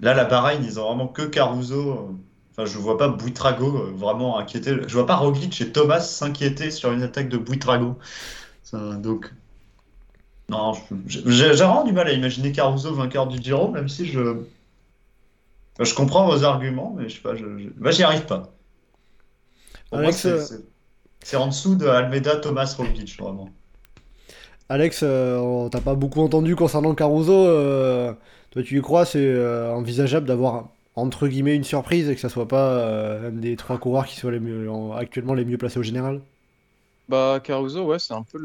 [0.00, 2.18] Là, la Bahreïn, ils ont vraiment que Caruso.
[2.62, 4.76] Enfin, je vois pas Buitrago euh, vraiment inquiéter.
[4.86, 7.96] Je vois pas Roglic et Thomas s'inquiéter sur une attaque de Buitrago.
[8.62, 9.30] Ça, Donc,
[10.48, 10.72] Non,
[11.06, 14.42] j'ai vraiment du mal à imaginer Caruso vainqueur du Giro, même si je.
[15.80, 18.52] Je comprends vos arguments, mais je sais pas, je, je- moi j'y arrive pas.
[19.88, 20.64] Pour Alex, c'est- euh, c'est
[21.24, 23.50] c'est en dessous de Almeida, Thomas, Roglic, vraiment.
[24.68, 27.32] Alex, euh, on t'a pas beaucoup entendu concernant Caruso.
[27.32, 28.12] euh,
[28.50, 32.28] toi, tu y crois C'est euh, envisageable d'avoir entre guillemets une surprise et que ça
[32.28, 34.32] soit pas euh, un des trois coureurs qui soient
[34.96, 36.20] actuellement les mieux placés au général
[37.08, 38.38] Bah, Caruso, ouais, c'est un peu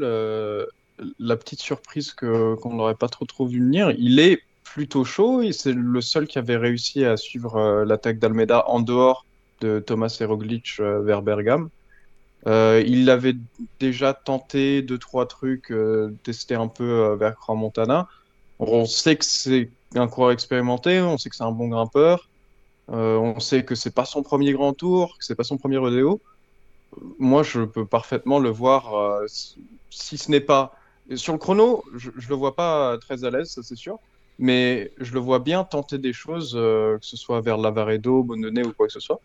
[1.18, 3.90] la petite surprise qu'on n'aurait pas trop trop vu venir.
[3.98, 8.18] Il est plutôt chaud et c'est le seul qui avait réussi à suivre euh, l'attaque
[8.18, 9.24] d'Almeida en dehors
[9.60, 11.70] de Thomas et Roglic euh, vers Bergame.
[12.46, 13.34] Euh, il avait
[13.80, 18.08] déjà tenté deux trois trucs, euh, testé un peu vers Montana.
[18.58, 22.28] On sait que c'est un coureur expérimenté, on sait que c'est un bon grimpeur,
[22.88, 26.22] on sait que c'est pas son premier grand tour, que c'est pas son premier rodéo
[27.18, 29.24] moi, je peux parfaitement le voir, euh,
[29.90, 30.72] si- ce n'est pas...
[31.16, 33.98] Sur le chrono, je, je le vois pas très à l'aise, ça c'est sûr,
[34.38, 38.64] mais je le vois bien tenter des choses, euh, que ce soit vers Lavaredo, Bonnenet
[38.64, 39.20] ou quoi que ce soit.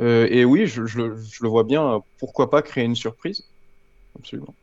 [0.00, 1.16] Euh, et oui, je, le-
[1.48, 3.42] vois bien, euh, pourquoi pas créer une surprise.
[4.18, 4.56] Absolument.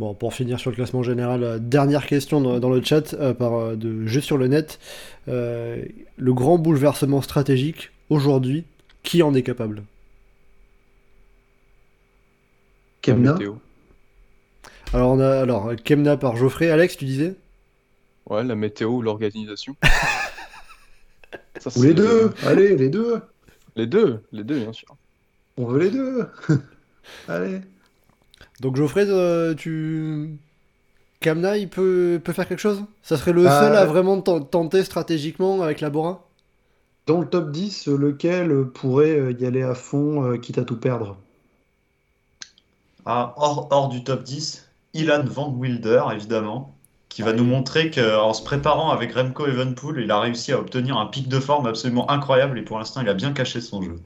[0.00, 3.34] Bon, pour finir sur le classement général, euh, dernière question dans, dans le chat euh,
[3.34, 4.78] par, euh, de Jeux sur le net.
[5.28, 5.84] Euh,
[6.16, 8.64] le grand bouleversement stratégique, aujourd'hui,
[9.02, 9.82] qui en est capable?
[13.02, 13.36] Kemna.
[14.94, 16.70] Alors, on a alors, Kemna par Geoffrey.
[16.70, 17.34] Alex, tu disais?
[18.24, 19.76] Ouais, la météo ou l'organisation.
[21.58, 23.20] Ça, Ou les deux Allez, les deux
[23.76, 24.96] Les deux, les deux, bien sûr.
[25.58, 26.26] On veut les deux
[27.28, 27.60] Allez
[28.60, 30.38] Donc, Geoffrey, euh, tu.
[31.20, 32.84] Kamna, il peut, peut faire quelque chose?
[33.02, 36.28] Ça serait le Euh, seul à vraiment ten- tenter stratégiquement avec la Bora?
[37.06, 40.80] Dans le top 10, lequel pourrait euh, y aller à fond, euh, quitte à tout
[40.80, 41.18] perdre?
[43.04, 46.78] Ah, hors, hors du top 10, Ilan Van Wilder, évidemment,
[47.10, 50.96] qui va nous montrer qu'en se préparant avec Remco Evenepoel, il a réussi à obtenir
[50.96, 53.96] un pic de forme absolument incroyable et pour l'instant, il a bien caché son jeu.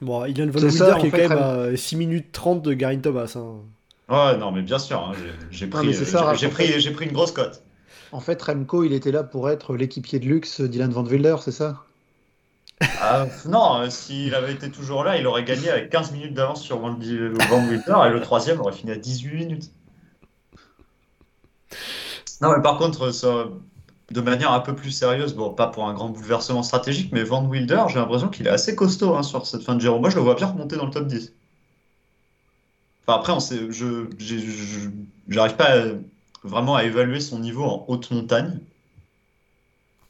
[0.00, 2.98] Bon, Ilan C'est Wilder qui est fait, quand même à 6 minutes 30 de Garin
[2.98, 3.32] Thomas.
[3.36, 3.54] hein.
[4.08, 5.12] Ouais, non, mais bien sûr, hein,
[5.50, 7.62] j'ai- pris, ça, j'ai- en pris, pris une grosse cote.
[8.12, 11.50] En fait, Remco, il était là pour être l'équipier de luxe d'Ilan Van Wilder, c'est
[11.50, 11.82] ça?
[13.00, 16.62] Ah, non, euh, s'il avait été toujours là, il aurait gagné avec 15 minutes d'avance
[16.62, 19.70] sur Van, Van Wilder et le troisième aurait fini à 18 minutes.
[22.42, 23.46] Non, mais par contre, ça,
[24.10, 27.44] de manière un peu plus sérieuse, bon, pas pour un grand bouleversement stratégique, mais Van
[27.44, 29.98] Wilder, j'ai l'impression qu'il est assez costaud hein, sur cette fin de Giro.
[29.98, 31.32] Moi, je le vois bien remonter dans le top 10.
[33.02, 34.06] Enfin, après, on sait, je,
[35.28, 35.74] j'arrive pas
[36.44, 38.60] vraiment à évaluer son niveau en haute montagne.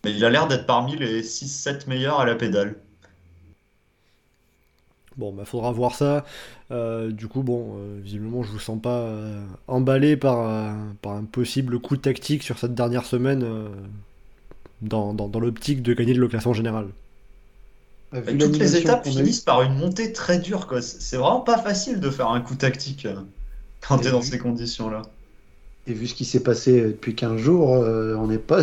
[0.04, 2.80] Mais il a l'air d'être parmi les 6-7 meilleurs à la pédale.
[5.16, 6.26] Bon, bah faudra voir ça.
[6.70, 11.12] Euh, du coup, bon, euh, visiblement, je vous sens pas euh, emballé par, euh, par
[11.14, 13.68] un possible coup tactique sur cette dernière semaine euh,
[14.80, 16.88] dans, dans, dans l'optique de gagner le classement général.
[18.12, 20.82] Vu Toutes les étapes finissent par une montée très dure, quoi.
[20.82, 23.22] C'est vraiment pas facile de faire un coup tactique euh,
[23.80, 25.02] quand Et t'es dans vu- ces conditions-là.
[25.86, 28.62] Et vu ce qui s'est passé depuis 15 jours, euh, on n'est pas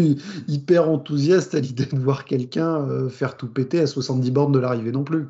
[0.48, 4.58] hyper enthousiaste à l'idée de voir quelqu'un euh, faire tout péter à 70 bornes de
[4.58, 5.26] l'arrivée non plus.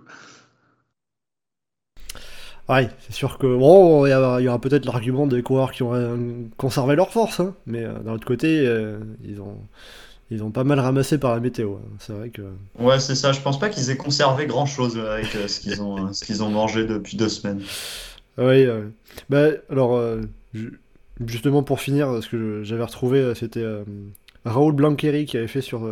[2.68, 5.70] Ouais, c'est sûr que bon, il y, aura- il y aura peut-être l'argument des coureurs
[5.72, 9.58] qui ont conservé leur force, hein, mais euh, d'un autre côté, euh, ils ont
[10.30, 11.74] ils ont pas mal ramassé par la météo.
[11.76, 11.82] hein.
[12.00, 12.42] C'est vrai que
[12.78, 13.32] Ouais, c'est ça.
[13.32, 16.50] Je pense pas qu'ils aient conservé grand-chose avec euh, ce qu'ils ont, ce qu'ils ont
[16.50, 17.62] mangé depuis deux semaines.
[18.38, 18.66] Oui,
[19.30, 20.00] bah, alors,
[20.54, 20.80] ju-
[21.26, 23.64] justement pour finir, ce que j'avais retrouvé, c'était
[24.44, 25.88] Raoul Blanqueri qui avait fait sur,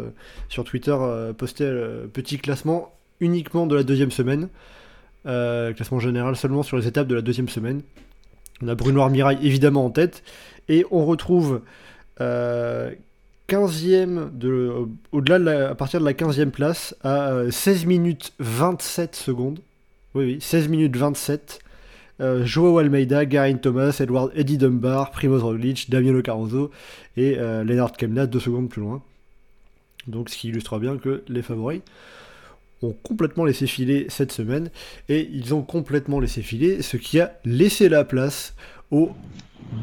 [0.48, 0.96] sur Twitter,
[1.38, 4.48] posté le petit classement uniquement de la deuxième semaine,
[5.26, 7.82] euh, classement général seulement sur les étapes de la deuxième semaine.
[8.62, 10.22] On a Bruno Armirail évidemment en tête,
[10.68, 11.62] et on retrouve
[12.20, 12.92] euh,
[13.48, 14.72] 15e de,
[15.10, 19.58] au-delà à partir de la 15e place à euh, 16 minutes 27 secondes.
[20.14, 21.60] Oui, oui, 16 minutes 27.
[22.20, 26.70] Euh, Joao Almeida, Garin Thomas, Edward Eddie Dunbar, Primoz Roglic, Damiano Caruso
[27.16, 29.02] et euh, Lennart Kemna deux secondes plus loin.
[30.06, 31.80] Donc ce qui illustre bien que les favoris
[32.90, 34.70] complètement laissé filer cette semaine
[35.08, 38.54] et ils ont complètement laissé filer ce qui a laissé la place
[38.90, 39.12] aux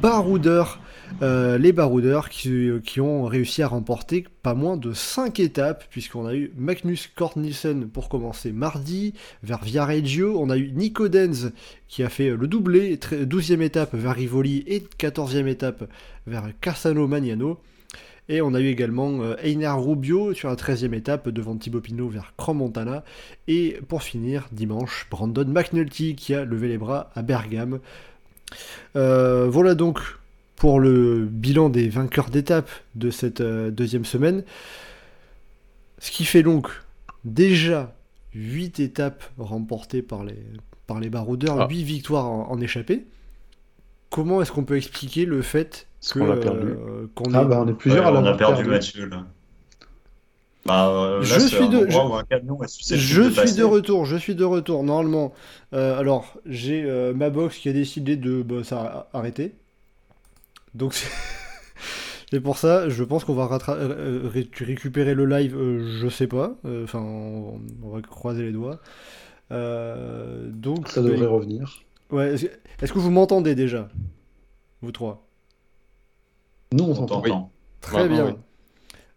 [0.02, 0.80] baroudeurs,
[1.22, 6.36] euh, les baroudeurs qui, ont réussi à remporter pas moins de 5 étapes puisqu'on a
[6.36, 9.14] eu Magnus Cort Nielsen pour commencer mardi
[9.44, 11.52] vers Viareggio, on a eu Nico Denz
[11.88, 15.90] qui a fait le doublé, 12e étape vers Rivoli et 14e étape
[16.28, 17.60] vers Carsano Magnano.
[18.32, 22.08] Et on a eu également euh, Einer Rubio sur la 13e étape devant Thibaut Pinot
[22.10, 23.04] vers Cromontana.
[23.48, 27.80] Et pour finir, dimanche, Brandon McNulty qui a levé les bras à Bergame
[28.96, 30.00] Euh, voilà donc
[30.56, 34.44] pour le bilan des vainqueurs d'étape de cette euh, deuxième semaine.
[36.00, 36.68] Ce qui fait donc
[37.26, 37.96] déjà
[38.34, 40.38] 8 étapes remportées par les,
[40.88, 41.68] par les baroudeurs, Ah.
[41.70, 43.06] 8 victoires en, en échappée.
[44.10, 46.68] Comment est-ce qu'on peut expliquer le fait qu'on l'a perdu.
[46.68, 48.70] euh, Ah bah on est plusieurs Ouais, à on a perdu, perdu.
[48.70, 49.26] Mathieu là.
[50.66, 54.84] Bah, euh, là, Je suis de- je- est Je suis retour, je suis de retour,
[54.84, 55.34] normalement.
[55.74, 59.54] Euh, alors, j'ai euh, ma box qui a décidé de bah, arrêter.
[60.76, 60.94] Donc,
[62.32, 66.28] c'est pour ça, je pense qu'on va rattra- ré- récupérer le live, euh, je sais
[66.28, 66.56] pas.
[66.66, 68.80] Euh, Enfin, on, on va croiser les doigts.
[69.52, 71.82] Euh, donc, Ça devrait revenir.
[72.12, 73.90] ouais, est-ce que vous m'entendez déjà
[74.82, 75.26] Vous trois?
[76.74, 77.22] Nous on On s'entend.
[77.22, 77.52] t'entend.
[77.82, 78.26] Très bien.
[78.28, 78.34] oui.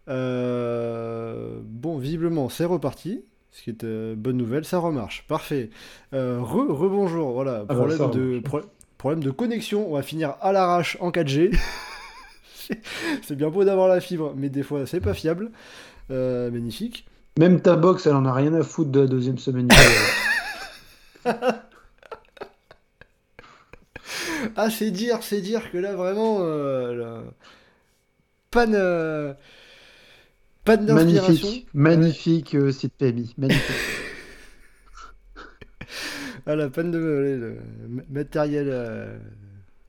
[0.09, 3.23] Euh, bon, visiblement, c'est reparti.
[3.51, 5.25] Ce qui est euh, bonne nouvelle, ça remarche.
[5.27, 5.69] Parfait.
[6.13, 7.63] Euh, re, rebonjour, voilà.
[7.65, 8.61] bah, problème, ça de, pro-
[8.97, 9.87] problème de connexion.
[9.89, 11.55] On va finir à l'arrache en 4G.
[13.21, 15.51] c'est bien beau d'avoir la fibre, mais des fois, c'est pas fiable.
[16.09, 17.05] Euh, magnifique.
[17.37, 19.67] Même ta box, elle en a rien à foutre de la deuxième semaine.
[24.55, 27.23] Ah, c'est dire, c'est dire que là, vraiment, euh, là,
[28.51, 29.33] panne, euh,
[30.65, 31.47] panne d'inspiration.
[31.47, 33.33] magnifique, magnifique euh, site PMI.
[33.37, 33.81] Magnifique.
[36.45, 37.57] Ah, la panne de le
[38.09, 38.67] matériel.
[38.69, 39.17] euh,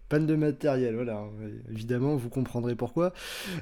[0.08, 1.24] panne de matériel, voilà.
[1.70, 3.12] Évidemment, vous comprendrez pourquoi.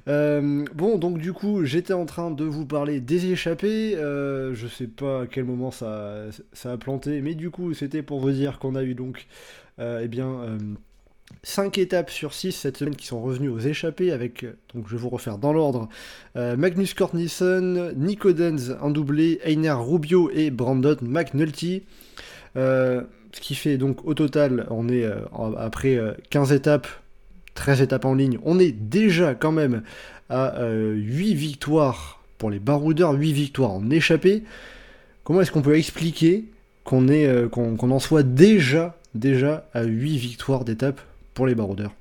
[0.09, 3.97] Euh, bon, donc du coup, j'étais en train de vous parler des échappées.
[3.97, 8.03] Euh, je sais pas à quel moment ça, ça a planté, mais du coup, c'était
[8.03, 10.41] pour vous dire qu'on a eu donc, euh, eh bien.
[10.43, 10.59] euh,
[11.43, 14.93] 5 étapes sur 6 cette semaine qui sont revenues aux échappées avec, euh, donc je
[14.97, 15.89] vais vous refaire dans l'ordre,
[16.37, 21.85] euh, Magnus Kortnissen, Nico Denz en doublé, Einer Rubio et Brandon McNulty.
[22.57, 25.21] Euh, ce qui fait donc au total, on est euh,
[25.57, 26.87] après euh, 15 étapes,
[27.55, 29.83] 13 étapes en ligne, on est déjà quand même
[30.29, 34.43] à euh, 8 victoires pour les baroudeurs, 8 victoires en échappée.
[35.25, 36.45] Comment est-ce qu'on peut expliquer
[36.93, 41.01] euh, qu'on en soit déjà, déjà à 8 victoires d'étapes
[41.35, 41.93] pour les baroudeurs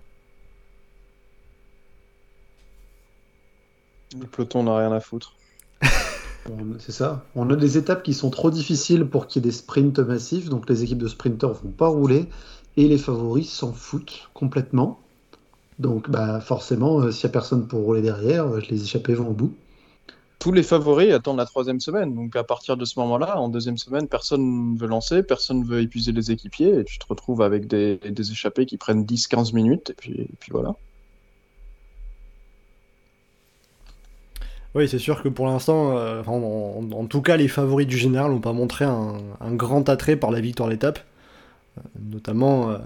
[4.17, 5.35] Le peloton n'a rien à foutre.
[6.45, 7.29] On- C'est ça.
[7.35, 10.49] On a des étapes qui sont trop difficiles pour qu'il y ait des sprints massifs,
[10.49, 12.29] donc les équipes de sprinters vont pas rouler
[12.77, 14.99] et les favoris s'en foutent complètement.
[15.79, 19.29] Donc bah forcément, euh, s'il y a personne pour rouler derrière, euh, les échappés vont
[19.29, 19.60] au bout.
[20.41, 22.15] Tous les favoris attendent la troisième semaine.
[22.15, 25.65] Donc à partir de ce moment-là, en deuxième semaine, personne ne veut lancer, personne ne
[25.65, 26.79] veut épuiser les équipiers.
[26.79, 29.91] Et tu te retrouves avec des, des échappés qui prennent 10-15 minutes.
[29.91, 29.93] Et
[30.39, 30.75] puis, voilà.
[34.73, 38.39] Oui, c'est sûr que pour l'instant, euh, en, tout cas, les favoris du général n'ont
[38.39, 39.19] pas montré un,
[39.51, 40.99] grand attrait par la victoire d'étape.
[41.77, 41.81] Euh,
[42.11, 42.77] notamment, euh,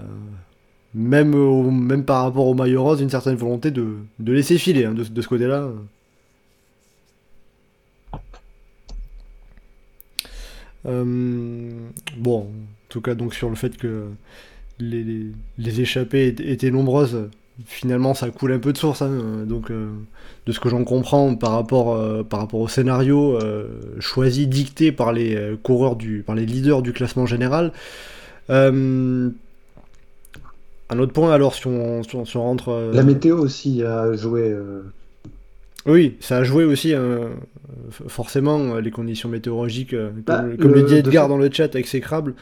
[0.94, 1.34] même,
[1.70, 5.28] même par rapport au maillot rose, une certaine volonté de, laisser filer hein, de ce
[5.28, 5.70] côté-là.
[10.86, 12.46] Bon, en
[12.88, 14.04] tout cas, donc sur le fait que
[14.78, 15.26] les, les-
[15.58, 17.28] les échappées étaient- nombreuses,
[17.66, 19.02] finalement, ça coule un peu de source.
[19.02, 19.88] hein, donc, euh,
[20.46, 23.66] de ce que j'en comprends par rapport, euh, par rapport au scénario euh,
[23.98, 27.72] choisi, dicté par les euh, coureurs, du, par les leaders du classement général.
[28.50, 29.30] Euh,
[30.88, 32.68] un autre point, alors, si on, si on- si on rentre.
[32.68, 34.42] euh, La météo aussi a joué.
[34.42, 34.82] euh,
[35.86, 37.30] Oui, ça a joué aussi, euh, f-
[37.90, 41.50] forcément, euh, les conditions météorologiques, euh, comme, Bah, comme le, le- dit Edgar dans le
[41.52, 42.34] chat avec ses crabes,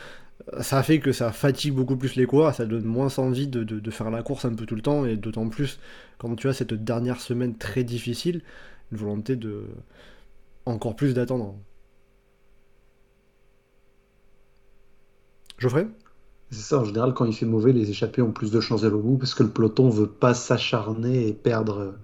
[0.55, 3.65] euh, ça fait que ça fatigue beaucoup plus les coureurs, ça donne moins envie de,
[3.65, 5.81] de- de faire la course un peu tout le temps, et d'autant plus
[6.19, 8.43] quand tu as cette dernière semaine très difficile,
[8.93, 9.65] une volonté de
[10.67, 11.57] encore plus d'attendre.
[15.59, 15.89] Geoffrey?
[16.51, 18.95] C'est ça, en général, quand il fait mauvais, les échappés ont plus de chances d'aller
[18.95, 21.95] au bout parce que le peloton veut pas s'acharner et perdre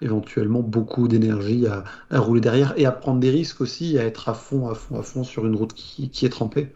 [0.00, 1.84] éventuellement beaucoup d'énergie à,
[2.20, 5.02] rouler derrière et à prendre des risques aussi, à être à fond, à fond, à
[5.02, 6.72] fond sur une route qui, est trempée.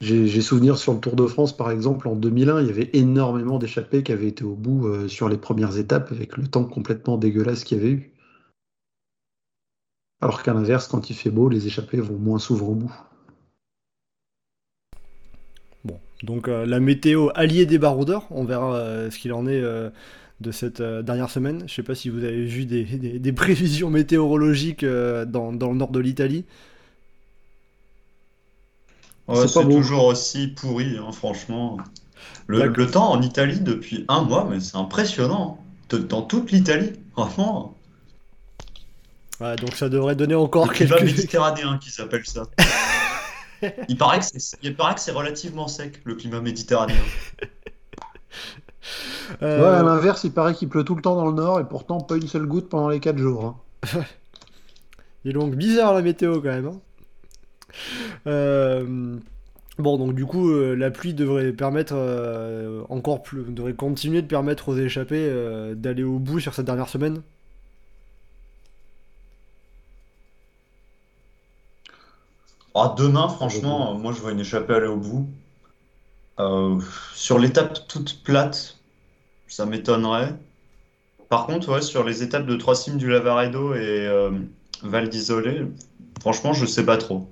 [0.00, 3.58] J'ai souvenir sur le Tour de France, par exemple, en 2001, il y avait énormément
[3.58, 7.16] d'échappés qui avaient été au bout euh, sur les premières étapes avec le temps complètement
[7.16, 8.12] dégueulasse qu'il y avait eu.
[10.20, 12.94] Alors qu'à l'inverse, quand il fait beau, les échappés vont moins souvent au bout.
[15.84, 19.60] Bon, donc euh, la météo alliée des baroudeurs, on verra euh, ce qu'il en est
[19.60, 19.90] euh,
[20.40, 21.64] de cette euh, dernière semaine.
[21.68, 25.70] Je sais pas si vous avez vu des, des- des prévisions météorologiques euh, dans, dans
[25.70, 26.44] le nord de l'Italie.
[29.28, 31.78] Ouais, C'est toujours aussi pourri, hein, franchement.
[32.46, 35.58] Le, temps en Italie depuis un mois, mais c'est impressionnant.
[35.90, 37.74] Dans toute l'Italie, vraiment.
[39.40, 41.10] Ouais, donc ça devrait donner encore Le climat quelques...
[41.16, 42.44] méditerranéen qui s'appelle ça.
[43.88, 47.12] Il paraît que c'est il paraît que c'est relativement sec, le climat méditerranéen.
[49.42, 51.64] Euh, Ouais, à l'inverse, il paraît qu'il pleut tout le temps dans le nord et
[51.68, 53.44] pourtant pas une seule goutte pendant les 4 jours.
[53.44, 54.04] hein.
[55.24, 56.66] Il est donc bizarre la météo quand même.
[56.66, 56.80] hein.
[58.26, 59.16] Euh,
[59.78, 64.26] Bon, donc du coup, euh, la pluie devrait permettre euh, encore plus, devrait continuer de
[64.28, 67.22] permettre aux échappés euh, d'aller au bout sur cette dernière semaine.
[72.74, 75.28] Ah, demain, franchement, euh, moi je vois une échappée aller au bout.
[76.40, 76.80] Euh,
[77.14, 78.76] sur l'étape toute plate,
[79.48, 80.34] ça m'étonnerait.
[81.28, 84.32] Par contre, ouais, sur les étapes de Trois Cimes du Lavaredo et euh,
[84.82, 85.66] Val d'Isolé,
[86.20, 87.28] franchement, je sais pas trop.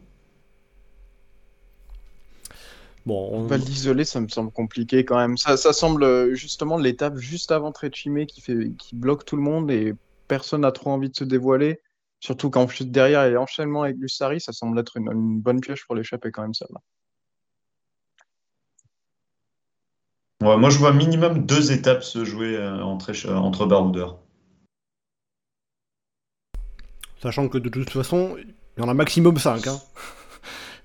[3.05, 5.37] Bon, on- Val d'Isolé, ça me semble compliqué quand même.
[5.37, 9.43] Ça, ça semble euh, justement l'étape juste avant Tréchimé qui fait, qui bloque tout le
[9.43, 9.95] monde et
[10.29, 11.81] personne n'a trop envie de se dévoiler.
[12.23, 15.85] Surtout qu'en chute derrière et l'enchaînement avec Lussari, ça semble être une, une bonne piège
[15.85, 16.81] pour l'échapper quand même, celle-là.
[20.43, 24.19] Ouais, moi je vois minimum deux étapes se jouer euh, entre, entre baroudeurs.
[27.23, 28.37] sachant que de toute façon,
[28.77, 29.65] il y en a maximum 5.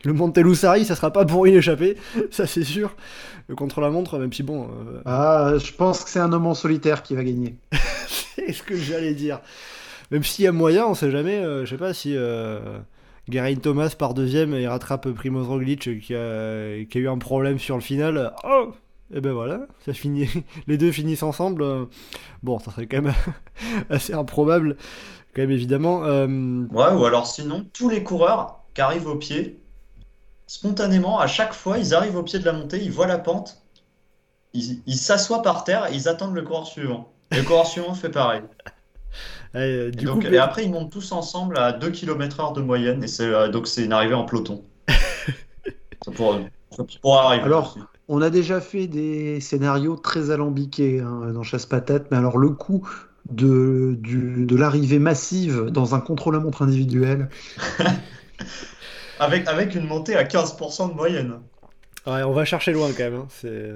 [0.03, 1.97] Le Montelusari, ça sera pas pour une échappée,
[2.29, 2.95] ça c'est sûr.
[3.47, 7.01] Le contre-la-montre, même si bon, euh, Ah, je pense que c'est un homme en solitaire
[7.01, 7.57] qui va gagner.
[8.35, 9.41] c'est ce que j'allais dire.
[10.11, 11.35] Même s'il y a moyen, on sait jamais.
[11.37, 12.79] euh, je sais pas si euh,
[13.29, 17.59] Geraint Thomas part deuxième et rattrape Primoz Roglic qui a, qui a eu un problème
[17.59, 18.33] sur le final.
[18.43, 18.73] Oh
[19.13, 20.27] et ben voilà, ça finit.
[20.67, 21.61] Les deux finissent ensemble.
[21.63, 21.85] euh,
[22.43, 23.13] Bon, ça serait quand même
[23.89, 24.77] assez improbable,
[25.35, 26.05] quand même évidemment.
[26.05, 29.59] Euh, ou alors sinon, tous les coureurs qui arrivent au pied,
[30.47, 33.61] spontanément, à chaque fois, ils arrivent au pied de la montée, ils voient la pente,
[34.53, 37.13] ils s'assoient par terre et ils attendent le coureur suivant.
[37.31, 38.41] Le coureur suivant fait pareil.
[39.55, 42.53] Euh, Et, du donc, coup, et après, ils montent tous ensemble à 2 km heure
[42.53, 44.63] de moyenne, et c'est euh, donc c'est une arrivée en peloton.
[46.05, 46.11] Ça
[47.01, 47.43] pourra, arriver.
[47.43, 47.85] Alors, aussi.
[48.09, 52.49] On a déjà fait des scénarios très alambiqués hein, dans Chasse Patate, mais alors le
[52.51, 52.87] coup
[53.29, 57.27] de, du- de l'arrivée massive dans un contre-la-montre individuel,
[59.19, 61.39] Avec, avec une montée à 15% de moyenne,
[62.05, 63.15] ouais, on va chercher loin quand même.
[63.15, 63.71] hein, C'est.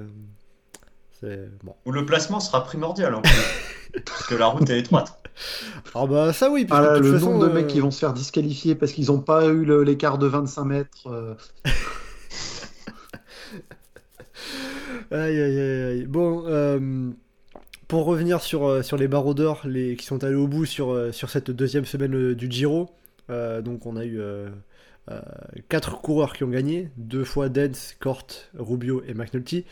[1.20, 1.50] C'est.
[1.64, 1.74] Bon.
[1.84, 5.21] où le placement sera primordial en plus, parce que la route est étroite.
[5.94, 7.80] Ah bah ça oui, puisque Ah là, de le façon, nombre de euh, mecs qui
[7.80, 11.06] vont se faire disqualifier parce qu'ils n'ont pas eu l'écart de 25 mètres.
[11.06, 11.34] euh,
[15.10, 16.06] Aïe, aïe, aïe, aïe.
[16.06, 17.10] Bon, euh,
[17.88, 21.50] pour revenir sur, sur les baroudeurs les, qui sont allés au bout sur, sur cette
[21.50, 22.90] deuxième semaine du Giro,
[23.28, 24.20] donc on a eu
[25.10, 25.20] euh,
[25.68, 28.26] quatre coureurs qui ont gagné, deux fois Dance, Cort,
[28.56, 29.64] Rubio et McNulty.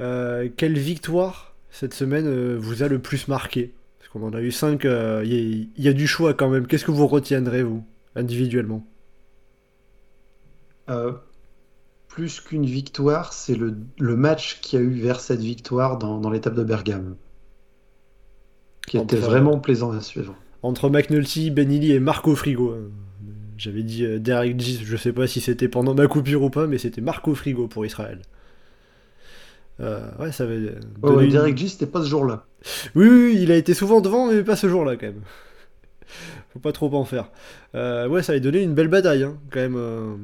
[0.00, 3.68] Euh, quelle victoire cette semaine euh, vous a le plus marqué?
[3.68, 3.83] Parce
[4.14, 6.48] qu'on en a eu cinq, euh, il y, a- il y a du choix quand
[6.50, 6.66] même.
[6.68, 7.84] Qu'est-ce que vous retiendrez, vous,
[8.16, 8.86] individuellement?
[10.88, 11.12] Euh,
[12.08, 16.18] plus qu'une victoire, c'est le, le match qu'il y a eu vers cette victoire dans,
[16.20, 17.16] dans l'étape de Bergame,
[18.86, 20.34] qui était vraiment plaisant à suivre.
[20.62, 22.74] entre McNulty, Benilli et Marco Frigo.
[23.56, 26.66] J'avais dit euh, Derek Gis, je sais pas si c'était pendant ma coupure ou pas,
[26.66, 28.22] mais c'était Marco Frigo pour Israël.
[29.80, 30.58] Euh, ouais, ça avait.
[30.58, 30.72] Ouais,
[31.02, 32.46] donné ouais, une- Derek G, c'était pas ce jour-là.
[32.94, 35.22] Oui, oui, oui, il a été souvent devant, mais pas ce jour-là quand même.
[36.52, 37.30] Faut pas trop en faire.
[37.74, 40.16] Euh, ouais, ça avait donné une belle bataille, hein, quand même, euh,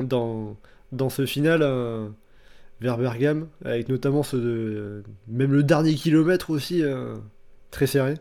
[0.00, 0.56] dans,
[0.92, 2.08] dans ce final euh,
[2.80, 7.16] vers Bergame, avec notamment ce de- même le dernier kilomètre aussi euh,
[7.72, 8.14] très serré.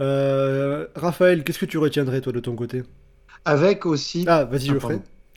[0.00, 2.82] Euh, Raphaël, qu'est-ce que tu retiendrais toi de ton côté?
[3.44, 5.00] Avec aussi, Ah, vas-y, Ah, Geoffrey.
[5.00, 5.04] pardon.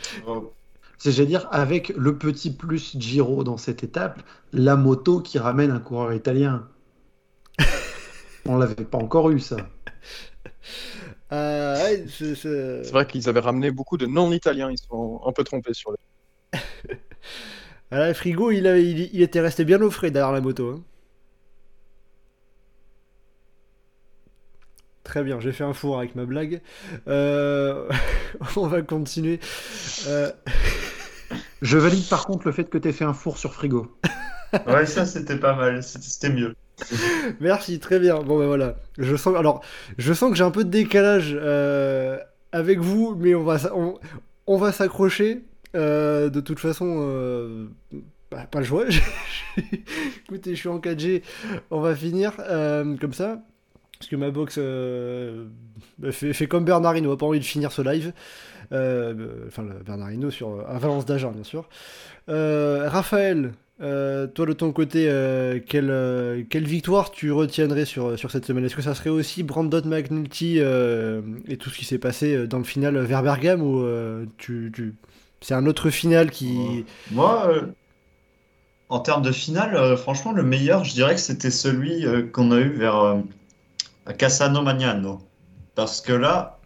[0.00, 0.57] c'est j'allais
[1.24, 4.22] dire, avec le petit plus Giro dans cette étape,
[4.52, 6.68] la moto qui ramène un coureur italien.
[8.46, 9.56] On l'avait pas encore eu ça.
[11.32, 15.32] Euh, ouais, c'est- c'est- C'est vrai qu'ils avaient ramené beaucoup de non-italiens, ils sont un
[15.32, 15.98] peu trompés sur les.
[17.90, 20.70] Ah là, Frigo, il, avait- il, il était resté bien au frais derrière la moto.
[20.70, 20.82] hein.
[25.08, 26.60] Très bien, j'ai fait un four avec ma blague.
[27.08, 27.88] Euh,
[28.56, 29.40] on va continuer.
[30.06, 30.30] Euh,
[31.62, 33.90] Je valide par contre le fait que tu fait un four sur frigo.
[34.66, 36.54] Ouais, ça c'était pas mal, c'était mieux.
[37.40, 38.20] merci, très bien.
[38.22, 38.76] Bon ben voilà.
[38.98, 39.62] Je sens, alors,
[39.98, 42.18] je sens que j'ai un peu de décalage euh,
[42.52, 43.98] avec vous, mais on va, s- on,
[44.46, 45.42] on va s'accrocher.
[45.74, 47.66] Euh, de toute façon, euh,
[48.30, 48.84] bah, pas le choix.
[50.24, 51.22] Écoutez, je suis en 4G.
[51.70, 53.42] On va finir euh, comme ça.
[53.98, 55.46] Parce que ma box euh,
[55.98, 58.12] bah, fait, comme Bernardino, a pas envie de finir ce live.
[58.70, 61.68] Euh, euh, enfin, Bernardino sur, à Valence d'Agen, bien sûr.
[62.28, 65.10] Raphaël, toi, de ton côté,
[65.66, 68.64] quelle, victoire tu retiendrais sur, cette semaine?
[68.64, 72.64] Est-ce que ça serait aussi Brandon McNulty et tout ce qui s'est passé dans le
[72.64, 73.84] final vers Bergame ou
[75.40, 76.84] c'est un autre final qui.
[77.10, 77.52] Moi,
[78.90, 82.70] en termes de finale, franchement, le meilleur, je dirais que c'était celui qu'on a eu
[82.70, 83.22] vers
[84.12, 85.18] Cassano Magnano.
[85.74, 86.58] Parce que là,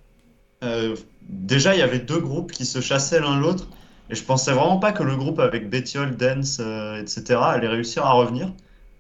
[0.65, 3.69] euh, déjà, il y avait deux groupes qui se chassaient l'un l'autre.
[4.11, 8.05] Et je pensais vraiment pas que le groupe avec Bettiol, Dance, euh, etc., allait réussir
[8.05, 8.53] à revenir.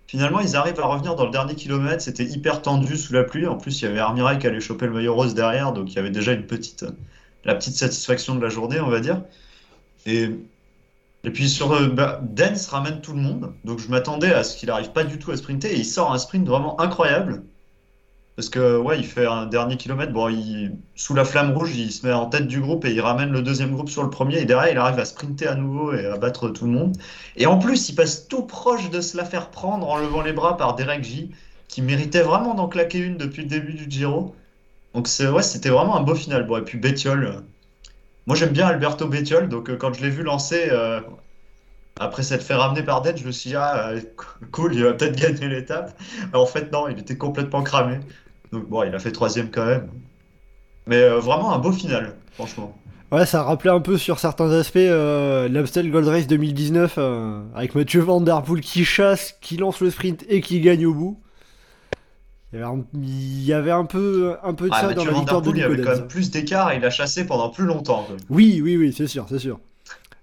[0.06, 2.02] Finalement, ils arrivent à revenir dans le dernier kilomètre.
[2.02, 3.46] C'était hyper tendu sous la pluie.
[3.46, 5.72] En plus, il y avait Armirail qui allait choper le maillot rose derrière.
[5.72, 6.84] Donc, il y avait déjà une petite,
[7.44, 9.22] la petite satisfaction de la journée, on va dire.
[10.06, 10.30] Et
[11.24, 14.56] et puis sur euh, bah, Dance ramène tout le monde, donc je m'attendais à ce
[14.56, 17.44] qu'il arrive pas du tout à sprinter et il sort un sprint vraiment incroyable
[18.36, 21.92] parce que ouais il fait un dernier kilomètre, bon il sous la flamme rouge il
[21.92, 24.38] se met en tête du groupe et il ramène le deuxième groupe sur le premier.
[24.38, 26.96] Et derrière il arrive à sprinter à nouveau et à battre tout le monde.
[27.36, 30.32] Et en plus il passe tout proche de se la faire prendre en levant les
[30.32, 31.30] bras par Derek J
[31.68, 34.34] qui méritait vraiment d'en claquer une depuis le début du Giro.
[34.94, 36.46] Donc c'est ouais c'était vraiment un beau final.
[36.46, 37.40] Bon et puis Bettiol euh,
[38.26, 41.00] moi, j'aime bien Alberto Bettiol, donc euh, quand je l'ai vu lancer euh,
[41.98, 43.94] après s'être fait ramener par Dead, je me suis dit, ah,
[44.52, 45.98] cool, il va peut-être gagner l'étape.
[46.32, 47.98] En fait, non, il était complètement cramé.
[48.52, 49.88] Donc, bon, il a fait troisième quand même.
[50.86, 52.76] Mais euh, vraiment un beau final, franchement.
[53.10, 57.74] Ouais, ça rappelait un peu sur certains aspects euh, l'Amstel Gold Race 2019 euh, avec
[57.74, 61.20] Mathieu Van Der Poel qui chasse, qui lance le sprint et qui gagne au bout.
[62.52, 65.04] Il y avait un, il y avait un peu, un peu de Ah, ça dans
[65.04, 66.76] Mathieu la Van victoire Der de Poel, il y avait quand même plus d'écart et
[66.76, 68.06] il a chassé pendant plus longtemps.
[68.30, 69.60] Oui, oui, oui, c'est sûr, c'est sûr.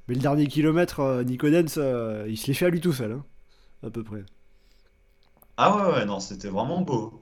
[0.09, 2.93] Mais le dernier kilomètre, euh, Nico Denz, euh, il se l'est fait à lui tout
[2.93, 3.23] seul, hein,
[3.85, 4.23] à peu près.
[5.57, 7.21] Ah ouais, ouais, non, c'était vraiment beau.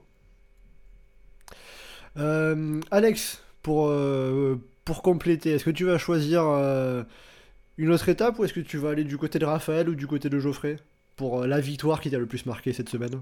[2.18, 7.02] Euh, Alex, pour, euh, pour compléter, est-ce que tu vas choisir euh,
[7.76, 10.06] une autre étape ou est-ce que tu vas aller du côté de Raphaël ou du
[10.06, 10.76] côté de Geoffrey
[11.16, 13.20] pour la victoire qui t'a le plus marqué cette semaine?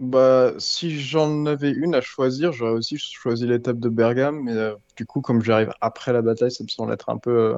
[0.00, 4.54] Bah, si j'en avais une à choisir, j'aurais aussi choisi l'étape de Bergame, mais
[4.96, 7.54] du coup, comme j'arrive après la bataille, ça me semble être un peu,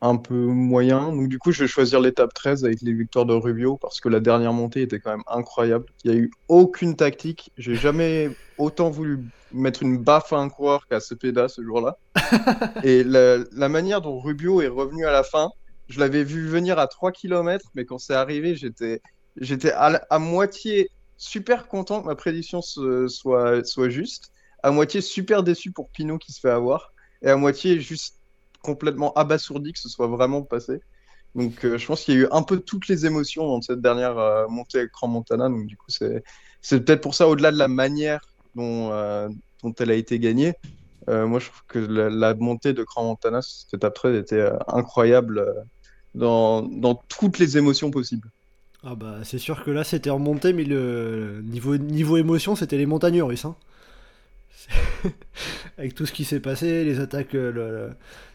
[0.00, 1.12] un peu moyen.
[1.12, 4.08] Donc, du coup, je vais choisir l'étape 13 avec les victoires de Rubio, parce que
[4.08, 5.86] la dernière montée était quand même incroyable.
[6.04, 7.50] Il n'y a eu aucune tactique.
[7.56, 9.18] J'ai jamais autant voulu
[9.52, 11.96] mettre une baffe à un coureur qu'à Cepeda ce jour-là.
[12.84, 15.50] Et la, la manière dont Rubio est revenu à la fin,
[15.88, 19.00] je l'avais vu venir à 3 km, mais quand c'est arrivé, j'étais
[19.36, 24.30] j'étais à, moitié super content que ma prédiction se- soit, soit juste,
[24.62, 26.92] à moitié super déçu pour Pinot qui se fait avoir,
[27.22, 28.21] et à moitié juste
[28.62, 30.80] complètement abasourdi que ce soit vraiment passé.
[31.34, 33.80] Donc euh, je pense qu'il y a eu un peu toutes les émotions dans cette
[33.80, 36.22] dernière euh, montée avec Grand Montana, donc du coup c'est
[36.84, 38.20] peut-être pour ça, au-delà de la manière
[38.54, 39.28] dont, euh,
[39.78, 40.54] elle a été gagnée,
[41.08, 45.54] moi je trouve que la, montée de Grand Montana, cette 13, était incroyable
[46.14, 46.68] dans,
[47.08, 48.28] toutes les émotions possibles.
[48.84, 52.86] Ah bah c'est sûr que là c'était remonté mais le niveau, niveau émotion c'était les
[52.86, 53.44] montagnes russes.
[53.44, 53.54] Hein.
[55.78, 57.34] Avec tout ce qui s'est passé, les attaques...
[57.34, 57.90] euh, le- le-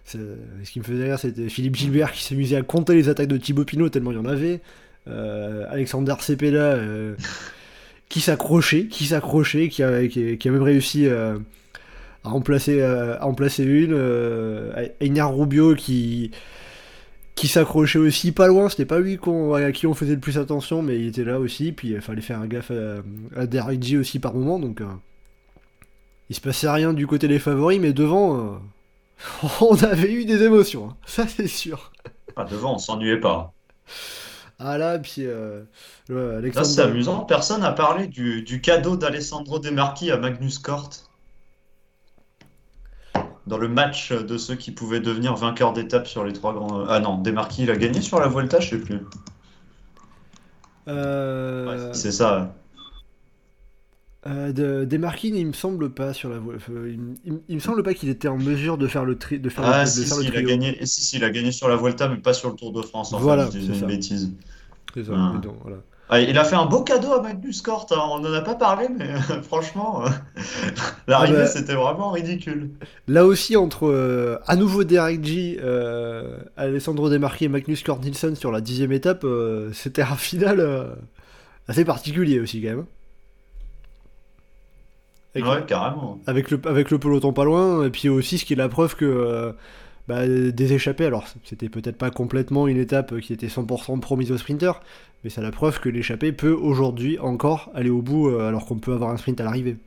[0.05, 0.17] c'est-
[0.63, 3.37] Ce qui me faisait rire c'était Philippe Gilbert qui s'amusait à compter les attaques de
[3.37, 4.61] Thibaut Pinot tellement il y en avait.
[5.07, 7.15] Euh, Alexander Cepeda euh,
[8.09, 11.37] qui s'accrochait, qui s'accrochait, qui a, qui, a- qui a même réussi euh,
[12.23, 13.95] à, remplacer, à remplacer une.
[14.99, 16.31] Einar Rubio qui
[17.35, 19.19] qui s'accrochait aussi pas loin, c'était pas lui
[19.53, 22.21] à qui on faisait le plus attention, mais il était là aussi, puis il fallait
[22.21, 24.85] faire un gaffe à, à Derek J aussi par moment, donc euh,
[26.29, 28.57] il se passait rien du côté des favoris, mais devant, euh,
[29.61, 30.97] on avait eu des émotions, hein.
[31.05, 31.91] ça c'est sûr.
[32.35, 33.53] Ah, devant, on s'ennuyait pas.
[34.59, 35.63] Ah là, puis euh,
[36.09, 36.65] Alexandre...
[36.65, 37.25] c'est amusant.
[37.25, 40.89] Personne n'a parlé du, du cadeau d'Alessandro De Marchi à Magnus Cort
[43.47, 46.85] dans le match de ceux qui pouvaient devenir vainqueurs d'étape sur les trois grands.
[46.87, 48.99] Ah non, De Marchi, il a gagné sur la Vuelta, je sais plus.
[50.87, 52.55] Euh, Ouais, c'est ça.
[54.27, 56.55] Euh, de, Desmarquines, il me semble pas sur la voie.
[56.69, 56.99] euh, il,
[57.33, 59.63] il- il me semble pas qu'il était en mesure de faire le tri, de faire
[59.65, 60.77] le, Ah, de si, faire si, le il a gagné.
[60.85, 63.13] Si, si, il a gagné sur la Vuelta, mais pas sur le Tour de France.
[63.13, 64.31] En Voilà, c'est une bêtise.
[64.93, 65.31] C'est ça, Ah.
[65.35, 65.77] mais donc, voilà.
[66.09, 67.85] Ah, il a fait un beau cadeau à Magnus Cort.
[67.91, 67.97] hein.
[68.11, 69.09] On n'en a pas parlé, mais
[69.43, 70.09] franchement, euh,
[71.07, 71.47] l'arrivée, Ah bah.
[71.47, 72.69] c'était vraiment ridicule.
[73.09, 75.19] Là aussi, entre euh, à nouveau Derek
[75.61, 79.25] euh, Alessandro Demarchi et Magnus Cort Nielsen sur la dixième étape,
[79.73, 80.65] c'était un final
[81.67, 82.85] assez particulier aussi quand même.
[85.41, 86.19] Avec, Ouais, carrément.
[86.27, 88.95] avec le, avec le peloton pas loin, et puis aussi ce qui est la preuve
[88.95, 89.51] que euh,
[90.07, 94.37] bah, des échappées, alors c'était peut-être pas complètement une étape qui était 100% promise au
[94.37, 94.81] sprinter,
[95.23, 98.77] mais c'est la preuve que l'échappée peut aujourd'hui encore aller au bout euh, alors qu'on
[98.79, 99.77] peut avoir un sprint à l'arrivée.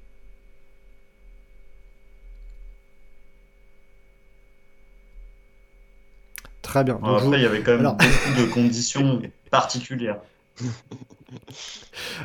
[6.62, 7.00] Très bien.
[7.02, 9.20] Après, il y avait quand même beaucoup de conditions
[9.50, 10.20] particulières.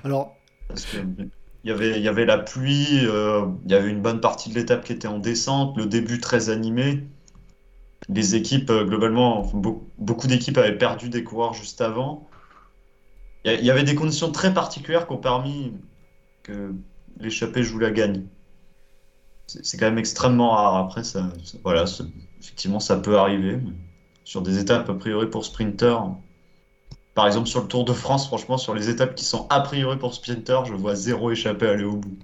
[0.04, 0.36] Alors.
[0.68, 0.98] Parce que
[1.66, 4.52] il y avait, il y avait la pluie, euh, il y avait une bonne partie
[4.52, 7.08] de l'étape qui était en descente, le début très animé.
[8.08, 9.52] Les équipes, euh, globalement,
[9.98, 12.30] beaucoup d'équipes avaient perdu des coureurs juste avant.
[13.46, 15.74] Il y avait des conditions très particulières qui ont permis
[16.44, 16.76] que
[17.20, 18.26] l'échappée joue la gagne.
[19.48, 20.76] C'est quand même extrêmement rare.
[20.78, 21.30] Après, ça,
[21.64, 21.86] voilà,
[22.40, 23.60] effectivement, ça peut arriver.
[24.24, 25.98] sur des étapes, a priori, pour sprinter,
[27.16, 29.98] par exemple, sur le Tour de France, franchement, sur les étapes qui sont a priori
[29.98, 32.18] pour sprinter, je vois zéro échappée aller au bout.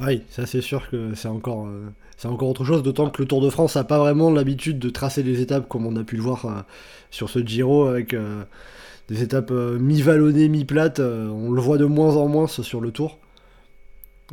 [0.00, 3.28] Oui, ça c'est sûr que c'est encore, euh, c'est encore autre chose, d'autant que le
[3.28, 6.16] Tour de France n'a pas vraiment l'habitude de tracer des étapes comme on a pu
[6.16, 6.62] le voir euh,
[7.10, 8.44] sur ce Giro avec euh,
[9.08, 11.00] des étapes mi-vallonnées, mi-plates.
[11.00, 13.18] on le voit de moins en moins sur le Tour.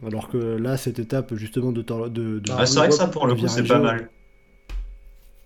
[0.05, 1.81] Alors que là, cette étape justement de.
[1.81, 4.09] de, de ah, c'est vrai que ça pour le coup, c'est pas mal.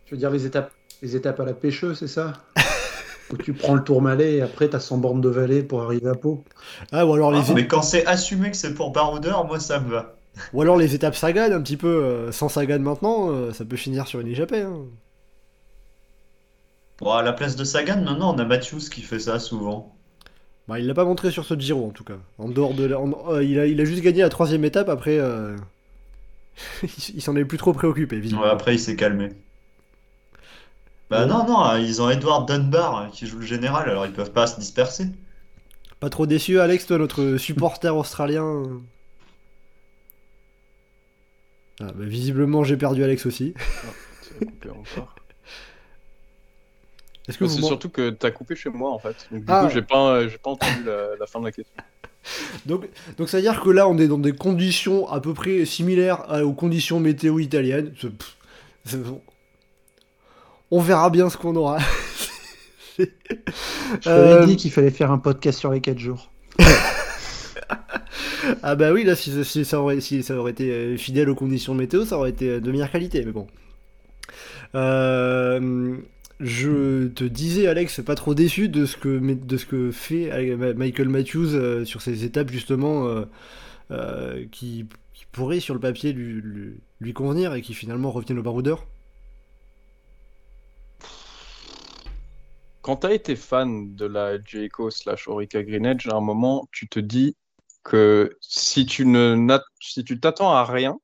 [0.05, 0.71] Je veux dire, les étapes
[1.01, 2.33] les étapes à la pêcheuse, c'est ça?
[3.31, 6.09] Où tu prends le tourmalet et après tu as 100 bornes de vallée pour arriver
[6.09, 6.43] à Pau.
[6.91, 7.39] Ah, ou alors les...
[7.39, 10.15] Ah, mais quand c'est assumé que c'est pour baroudeur, moi ça me va.
[10.53, 13.75] Ou alors les étapes Sagan, un petit peu euh, sans Sagan maintenant, euh, ça peut
[13.75, 14.61] finir sur une échappée.
[14.61, 14.85] Hein.
[16.99, 19.95] Bon, à la place de Sagan, maintenant on a Matthews qui fait ça souvent.
[20.67, 22.17] Bah, il l'a pas montré sur ce Giro en tout cas.
[22.37, 25.19] En dehors de euh, il, a, il a juste gagné la troisième étape, après
[27.13, 28.17] il s'en est plus trop préoccupé.
[28.17, 29.29] Ouais, après il s'est calmé.
[31.09, 34.13] Bah non, non, hein, ils ont Edward Dunbar hein, qui joue le général, alors ils
[34.13, 35.07] peuvent pas se disperser.
[35.99, 38.63] Pas trop déçu, Alex, toi, notre supporter australien
[41.81, 43.55] ah, bah, Visiblement, j'ai perdu Alex aussi.
[47.27, 49.27] Est-ce que C'est surtout que t'as coupé chez moi, en fait.
[49.31, 49.63] Donc, du ah.
[49.65, 51.75] coup, j'ai pas, pas entendu la, fin de la question.
[52.65, 52.87] Donc,
[53.17, 56.25] donc ça veut dire que là, on est dans des conditions à peu près similaires
[56.43, 57.93] aux conditions météo italiennes.
[60.71, 61.79] On verra bien ce qu'on aura.
[62.99, 63.05] Je
[64.03, 66.31] t'avais dit qu'il fallait faire un podcast sur les 4 jours.
[68.63, 69.31] ah bah oui, là, si,
[69.65, 72.91] ça, aurait, ça aurait été euh, fidèle aux conditions météo, ça aurait été de meilleure
[72.91, 73.47] qualité, mais bon.
[74.75, 75.97] Euh,
[76.39, 80.29] je te disais, Alex, pas trop déçu de ce que, de ce que fait
[80.75, 83.07] Michael Matthews euh, sur ces étapes, justement,
[84.51, 84.85] qui,
[85.31, 86.41] pourraient, sur le papier, lui,
[86.99, 88.85] lui, convenir et qui finalement reviennent au baroudeur
[92.89, 96.67] quand tu as été fan de la Jayco slash Orica Green Edge, à un moment,
[96.71, 97.35] tu te dis
[97.83, 100.97] que si tu ne si tu t'attends à rien,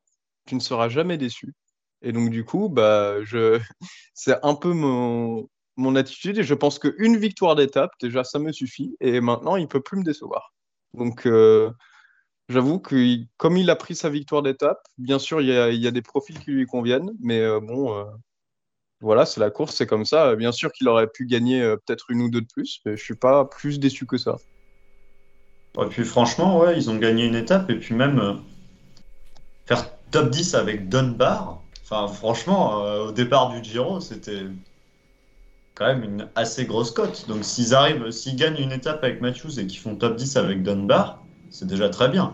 [0.46, 1.54] tu ne seras jamais déçu.
[2.02, 3.60] Et donc du coup, bah, je...
[4.14, 5.48] c'est un peu mon...
[5.76, 8.96] mon attitude et je pense qu'une victoire d'étape, déjà, ça me suffit.
[9.00, 10.52] Et maintenant, il peut plus me décevoir.
[10.92, 11.70] Donc euh,
[12.48, 15.80] j'avoue que comme il a pris sa victoire d'étape, bien sûr, il y a, il
[15.80, 18.06] y a des profils qui lui conviennent, mais euh, bon, euh,
[19.06, 20.34] voilà, c'est la course, c'est comme ça.
[20.34, 23.02] Bien sûr qu'il aurait pu gagner euh, peut-être une ou deux de plus, mais je
[23.04, 24.34] suis pas plus déçu que ça.
[25.80, 28.34] Et puis franchement, ouais, ils ont gagné une étape et puis même euh,
[29.66, 31.62] faire top 10 avec Dunbar.
[31.84, 34.42] Enfin, franchement, euh, au départ du Giro, c'était
[35.76, 37.26] quand même une assez grosse cote.
[37.28, 40.64] Donc s'ils arrivent, s'ils gagnent une étape avec Matthews et qu'ils font top 10 avec
[40.64, 42.32] Dunbar, c'est déjà très bien.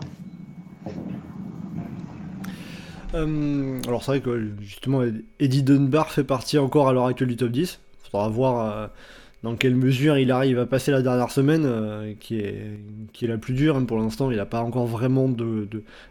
[3.13, 5.03] Euh, alors c'est vrai que justement
[5.39, 7.79] Eddie Dunbar fait partie encore à l'heure actuelle du top 10.
[8.05, 8.87] Il faudra voir euh,
[9.43, 12.79] dans quelle mesure il arrive à passer la dernière semaine, euh, qui, est,
[13.11, 13.75] qui est la plus dure.
[13.75, 15.67] Hein, pour l'instant, il n'a pas encore vraiment de,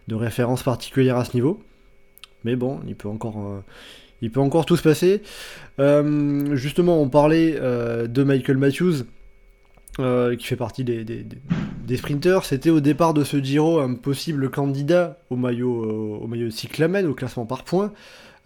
[0.09, 1.61] de, référence particulière à ce niveau.
[2.45, 5.23] Mais bon, il peut encore tout se passer.
[6.57, 9.05] justement, on parlait de Michael Matthews.
[10.01, 14.49] Euh, qui fait partie des, des, sprinters, c'était au départ de ce Giro un possible
[14.49, 17.93] candidat au maillot, euh, au maillot cyclamen, au classement par points.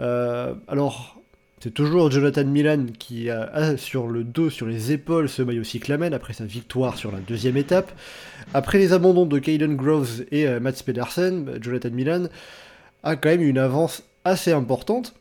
[0.00, 1.20] Euh, alors,
[1.60, 6.12] c'est toujours Jonathan Milan qui a, sur le dos, sur les épaules, ce maillot cyclamen
[6.12, 7.92] après sa victoire sur la deuxième étape.
[8.52, 12.24] Après les abandons de Caden Groves et Mats Pedersen, Jonathan Milan
[13.04, 15.14] a quand même une avance assez importante.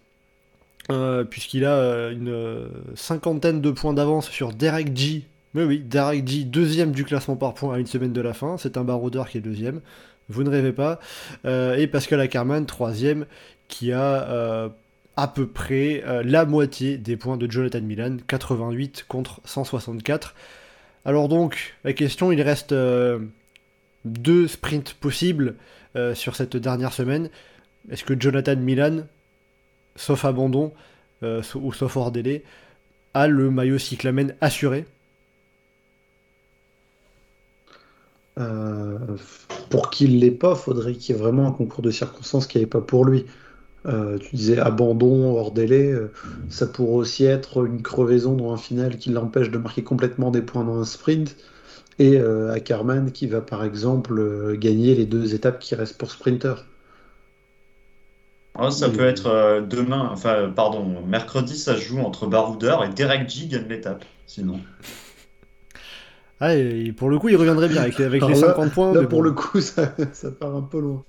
[1.29, 5.25] puisqu'il a une cinquantaine de points d'avance sur Derek G
[5.55, 8.57] mais oui, Derek G, deuxième du classement par points à une semaine de la fin.
[8.57, 9.79] C'est un baroudeur qui est deuxième.
[10.27, 10.99] Vous ne rêvez pas.
[11.45, 13.25] Euh, et Pascal Ackermann, troisième,
[13.69, 14.69] qui a euh,
[15.15, 20.35] à peu près euh, la moitié des points de Jonathan Milan, 88 contre 164.
[21.05, 22.75] Alors donc, la question, il reste
[24.03, 25.55] deux sprints possibles
[26.15, 27.29] sur cette dernière semaine.
[27.89, 29.03] Est-ce que Jonathan Milan,
[29.95, 30.73] sauf abandon
[31.21, 32.43] ou sauf hors délai,
[33.13, 34.85] a le maillot cyclamen assuré?
[38.39, 38.97] Euh,
[39.69, 42.65] pour qu'il l'ait pas, faudrait qu'il y ait vraiment un concours de circonstances qui n'est
[42.67, 43.25] pas pour lui.
[43.87, 46.11] Euh, tu disais abandon hors délai, euh,
[46.49, 50.41] ça pourrait aussi être une crevaison dans un final qui l'empêche de marquer complètement des
[50.41, 51.37] points dans un sprint.
[51.99, 56.55] Et Ackerman qui va par exemple gagner les deux étapes qui restent pour sprinter.
[58.57, 62.89] Ah, ça Et- peut être demain, enfin, pardon, mercredi, ça se joue entre Baroudeur et
[62.89, 64.05] Derek G gagne l'étape.
[64.25, 64.67] Sinon,
[66.39, 68.73] Ah, et pour le coup, il reviendrait bien avec, les- avec les Alors là- 50
[68.73, 68.93] points.
[68.93, 69.23] Là mais pour bon.
[69.23, 71.03] le coup, ça, ça part un peu loin.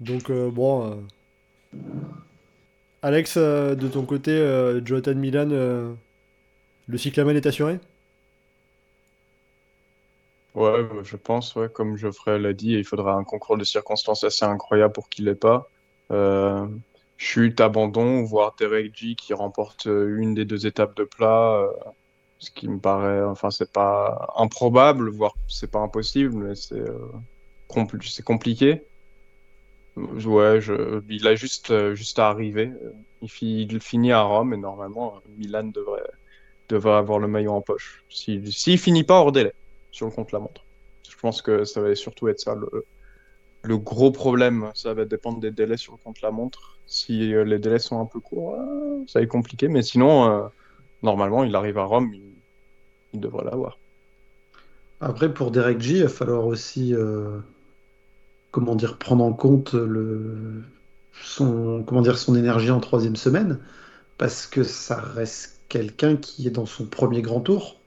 [0.00, 0.90] Donc, euh, bon.
[0.90, 0.96] euh,
[3.02, 5.94] Alex, euh, de ton côté, euh, Jonathan Milan, euh,
[6.88, 7.80] le cyclamen est assuré?
[10.54, 14.24] Ouais, bah, je pense, ouais, comme Geoffrey l'a dit, il faudra un concours de circonstances
[14.24, 15.70] assez incroyable pour qu'il l'ait pas.
[16.12, 16.66] Euh,
[17.16, 21.72] chute, abandon, voire Derek G qui remporte euh, une des deux étapes de plat, euh,
[22.38, 27.10] ce qui me paraît, enfin, c'est pas improbable, voire c'est pas impossible, mais c'est euh,
[27.68, 28.86] compl- compliqué.
[29.96, 32.70] Ouais, je, il a juste, euh, juste à arriver.
[33.22, 33.30] Il,
[33.72, 36.02] il finit à Rome et normalement, Milan devrait,
[36.68, 38.04] devrait avoir le maillot en poche.
[38.08, 39.54] S'il s'il finit pas hors délai
[39.90, 40.66] sur le contre-la-montre.
[41.08, 42.68] Je pense que ça va surtout être ça le,
[43.62, 44.70] le gros problème.
[44.74, 46.75] Ça va dépendre des délais sur le contre-la-montre.
[46.86, 49.68] Si euh, les délais sont un peu courts, euh, ça être compliqué.
[49.68, 50.46] Mais sinon, euh,
[51.02, 52.14] normalement, il arrive à Rome,
[53.12, 53.78] il, devrait l'avoir.
[55.00, 56.94] Après, pour Derek G, il va falloir aussi,
[58.50, 60.62] comment prendre en compte le,
[61.22, 63.58] son, comment son énergie en troisième semaine,
[64.18, 67.80] parce que ça reste quelqu'un qui est dans son premier grand tour.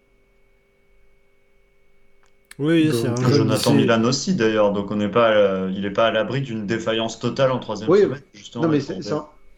[2.60, 6.07] Oui, c'est un Jonathan Milan aussi d'ailleurs, donc on n'est pas, euh, il n'est pas
[6.07, 8.22] à l'abri d'une défaillance totale en troisième Oui, semaine.
[8.34, 8.99] Justement, Non, mais c'est.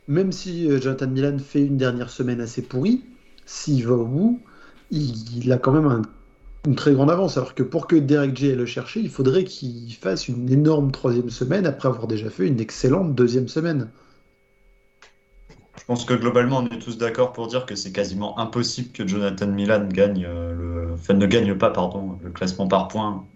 [0.07, 3.03] Même si euh, Jonathan Milan fait une dernière semaine assez pourrie,
[3.45, 4.39] s'il va au bout,
[4.91, 5.13] il,
[5.43, 6.01] il a quand même un-
[6.67, 7.37] une très grande avance.
[7.37, 10.91] Alors que pour que Derek J aille le chercher, il faudrait qu'il fasse une énorme
[10.91, 13.89] troisième semaine après avoir déjà fait une excellente deuxième semaine.
[15.77, 19.06] Je pense que globalement, on est tous d'accord pour dire que c'est quasiment impossible que
[19.07, 23.27] Jonathan Milan gagne euh, le, enfin, ne gagne pas, pardon, le classement par points.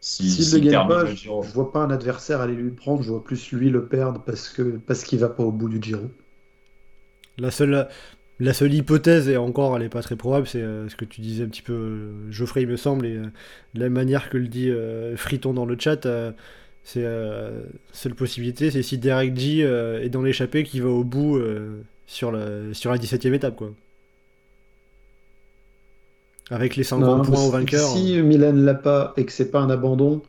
[0.00, 1.42] Si, S'il ne s'il le gagne pas, le je, Giro.
[1.42, 4.48] je vois pas un adversaire aller lui prendre, je vois plus lui le perdre parce
[4.48, 6.10] que parce qu'il va pas au bout du Giro.
[7.38, 7.88] La seule,
[8.38, 11.20] la seule hypothèse, et encore elle est pas très probable, c'est euh, ce que tu
[11.20, 13.26] disais un petit peu, euh, Geoffrey, il me semble, et euh,
[13.74, 14.70] la manière que le dit
[15.16, 16.32] Friton dans le chat, euh,
[16.84, 17.62] c'est euh,
[17.92, 21.82] seule possibilité, c'est si Derek G euh, est dans l'échappée qui va au bout euh,
[22.06, 23.70] sur, la, sur la 17ème étape, quoi.
[26.50, 27.88] Avec les 50 Non, points au vainqueur.
[27.90, 30.20] Si Milan l'a pas et que c'est pas un abandon,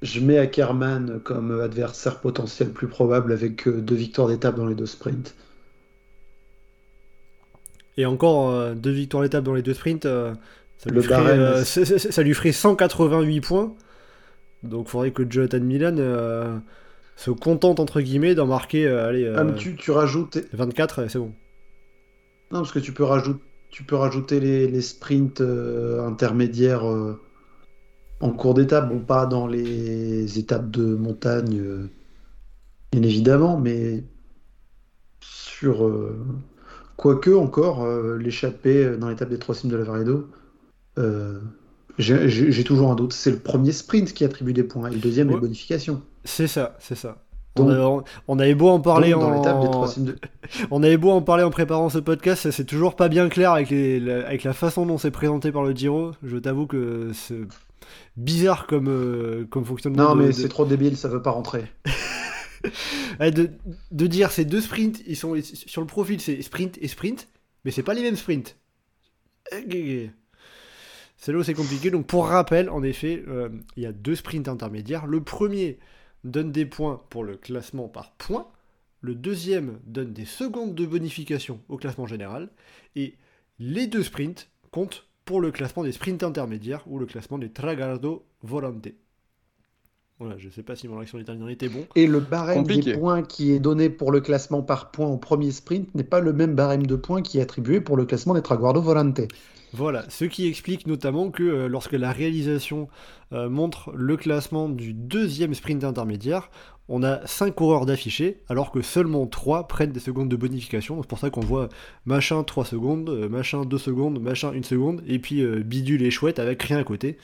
[0.00, 4.74] je mets Ackerman comme adversaire potentiel plus probable avec euh, deux victoires d'étape dans les
[4.74, 5.34] deux sprints.
[7.98, 10.34] Et encore deux victoires à l'étape dans les deux sprints, ça,
[10.86, 13.72] lui Le ferait, ça lui ferait 188 points.
[14.64, 16.58] Donc il faudrait que Jonathan Milan euh,
[17.16, 20.38] se contente entre guillemets d'en marquer euh, allez, Ah, mais euh, tu, tu rajoutes.
[20.52, 21.32] 24, euh, c'est bon.
[22.50, 26.84] Non, parce que tu peux rajouter, tu peux rajouter les, les sprints intermédiaires
[28.20, 28.88] en cours d'étape.
[28.88, 31.60] Bon, pas dans les étapes de montagne,
[32.92, 34.04] bien évidemment, mais
[35.20, 35.90] sur.
[36.96, 37.88] Quoique encore,
[38.18, 40.28] l'échappée dans l'étape des trois cimes de la Varedo,
[41.98, 43.12] j'ai toujours un doute.
[43.12, 45.34] C'est le premier sprint qui attribue des points et le deuxième Ouais.
[45.34, 46.02] les bonifications.
[46.24, 47.18] C'est ça, c'est ça.
[47.56, 49.86] Donc- on, a- on- on avait beau en parler dans des en...
[50.72, 53.70] on avait beau en parler en préparant ce podcast, c'est toujours pas bien clair avec,
[53.70, 56.10] les, la, avec la façon dont c'est présenté par le Giro.
[56.24, 57.42] Je t'avoue que c'est
[58.16, 60.02] bizarre comme, euh, comme fonctionnement.
[60.02, 61.64] Non, de- mais de- c'est trop débile, ça veut pas rentrer.
[63.20, 63.50] De,
[63.90, 67.28] de dire ces deux sprints, ils sont sur le profil, c'est sprint et sprint,
[67.66, 68.56] mais c'est pas les mêmes sprints.
[71.24, 71.90] C'est là où c'est compliqué.
[71.90, 73.48] Donc pour rappel, en effet, euh,
[73.78, 75.06] il y a deux sprints intermédiaires.
[75.06, 75.78] Le premier
[76.22, 78.46] donne des points pour le classement par points.
[79.00, 82.50] Le deuxième donne des secondes de bonification au classement général.
[82.94, 83.14] Et
[83.58, 88.26] les deux sprints comptent pour le classement des sprints intermédiaires ou le classement des Tragardo
[88.42, 88.88] Volante.
[90.18, 91.86] Voilà, je sais pas si mon accent italien était bon.
[91.94, 92.92] Et le barème Compliqué.
[92.92, 96.20] des points qui est donné pour le classement par points au premier sprint n'est pas
[96.20, 99.22] le même barème de points qui est attribué pour le classement des Traguardo Volante.
[99.76, 102.88] Voilà, ce qui explique notamment que euh, lorsque la réalisation
[103.32, 106.48] euh, montre le classement du deuxième sprint intermédiaire,
[106.88, 111.02] on a 5 coureurs d'affichés, alors que seulement 3 prennent des secondes de bonification.
[111.02, 111.70] C'est pour ça qu'on voit
[112.06, 116.38] machin 3 secondes, euh, machin 2 secondes, machin 1 seconde, et puis bidule et chouette
[116.38, 117.18] avec rien à côté.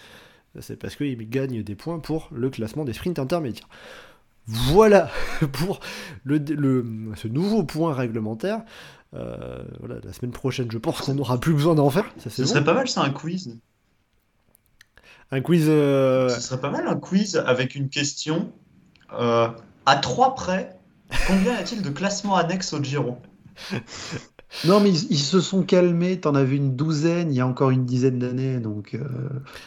[0.58, 3.68] C'est parce qu'ils gagnent des points pour le classement des sprints intermédiaires.
[4.48, 5.08] Voilà
[5.52, 5.78] pour
[6.26, 8.62] ce nouveau point réglementaire.
[9.14, 12.04] Euh, voilà, la semaine prochaine, je pense qu'on n'aura plus besoin d'en faire.
[12.18, 12.48] Ça, Ce bon.
[12.48, 13.56] serait pas mal, ça, un quiz.
[15.32, 15.64] Un quiz.
[15.68, 18.52] euh, Ce serait pas mal un quiz avec une question
[19.12, 19.48] euh,
[19.86, 20.76] à 3 près,
[21.26, 23.18] combien y a-t-il de classements annexes au Giro?
[24.64, 26.18] Non, mais ils, ils se sont calmés.
[26.18, 28.58] T'en as vu une douzaine il y a encore une dizaine d'années.
[28.58, 28.98] Donc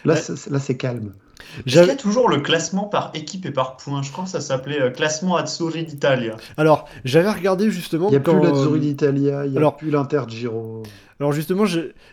[0.03, 0.22] là, Ouais.
[0.49, 1.14] là, c'est calme.
[1.57, 4.24] Est-ce qu'il y a J'avais- toujours le classement par équipe et par points Je crois
[4.26, 6.36] que ça s'appelait euh, classement Azzurri d'Italia.
[6.57, 9.60] Alors, j'avais regardé justement Il n'y a quand, plus l'Azzurri euh, d'Italia, il n'y a
[9.60, 10.84] alors- plus l'Inter Giro.
[11.24, 11.64] Alors justement,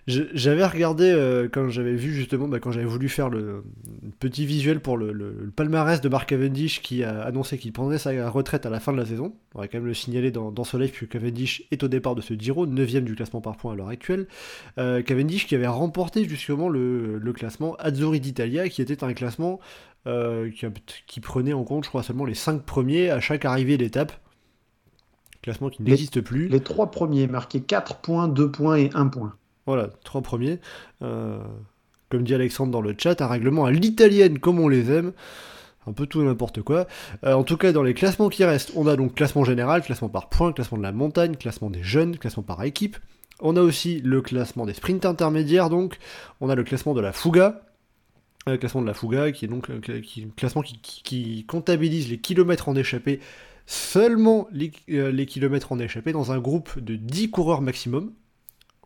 [0.06, 3.64] j'avais regardé euh, quand j'avais vu justement, bah, quand j'avais voulu faire le
[4.20, 8.66] petit visuel pour le, palmarès de Mark Cavendish qui a annoncé qu'il prendrait sa retraite
[8.66, 9.34] à la fin de la saison.
[9.56, 12.14] On va quand même le signaler dans, dans ce live puisque Cavendish est au départ
[12.14, 14.28] de ce Giro, 9ème du classement par points à l'heure actuelle.
[14.78, 19.58] Euh, Cavendish qui avait remporté justement le, classement Azzurri d'Italia qui était un classement
[20.06, 20.52] euh,
[21.08, 24.12] qui prenait en compte, je crois, seulement les 5 premiers à chaque arrivée d'étape.
[25.42, 26.48] Classement qui n'existe plus.
[26.48, 29.34] Les trois premiers marqués 4 points, 2 points et 1 point.
[29.66, 30.58] Voilà, trois premiers.
[31.02, 31.38] Euh,
[32.10, 35.12] comme dit Alexandre dans le chat, un règlement à l'italienne comme on les aime.
[35.86, 36.86] Un peu tout et n'importe quoi.
[37.24, 40.10] Euh, en tout cas, dans les classements qui restent, on a donc classement général, classement
[40.10, 42.98] par points, classement de la montagne, classement des jeunes, classement par équipe.
[43.40, 45.96] On a aussi le classement des sprints intermédiaires, donc.
[46.42, 47.62] On a le classement de la Fuga.
[48.48, 49.80] Euh, classement de la Fuga, qui est donc un
[50.36, 53.20] classement qui, qui- qui comptabilise les kilomètres en échappée,
[53.66, 58.12] seulement les, euh, les kilomètres en échappée, dans un groupe de 10 coureurs maximum.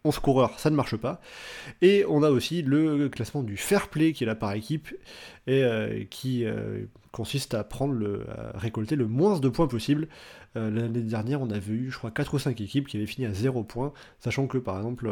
[0.07, 1.21] 11 coureurs, ça ne marche pas.
[1.81, 4.89] Et on a aussi le classement du fair play qui est là par équipe
[5.47, 8.23] et euh, qui euh, consiste à prendre
[8.55, 10.09] récolter le moins de points possible.
[10.57, 13.33] L'année dernière, on avait eu, je crois, 4 ou 5 équipes qui avaient fini à
[13.33, 15.11] 0 points, sachant que par exemple,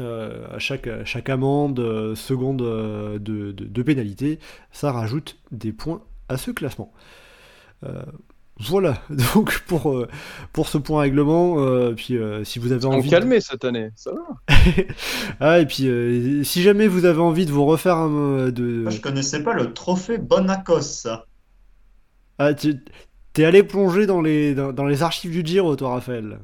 [0.00, 0.88] à, chaque,
[1.30, 4.40] amende, seconde de, de- de pénalité,
[4.72, 6.92] ça rajoute des points à ce classement.
[8.60, 9.02] Voilà,
[9.34, 10.08] donc pour, euh,
[10.52, 13.08] pour ce point règlement, euh, puis euh, si vous avez On envie...
[13.08, 14.54] de- calmé cette année, ça va.
[15.40, 18.50] ah, et puis, euh, si jamais vous avez envie de vous refaire un.
[18.50, 18.82] de...
[18.82, 21.26] Moi, je connaissais pas le trophée Bonacos, ça.
[22.38, 22.84] Ah, tu-
[23.32, 26.38] t'es allé plonger dans les, dans, dans les archives du Giro, toi, Raphaël.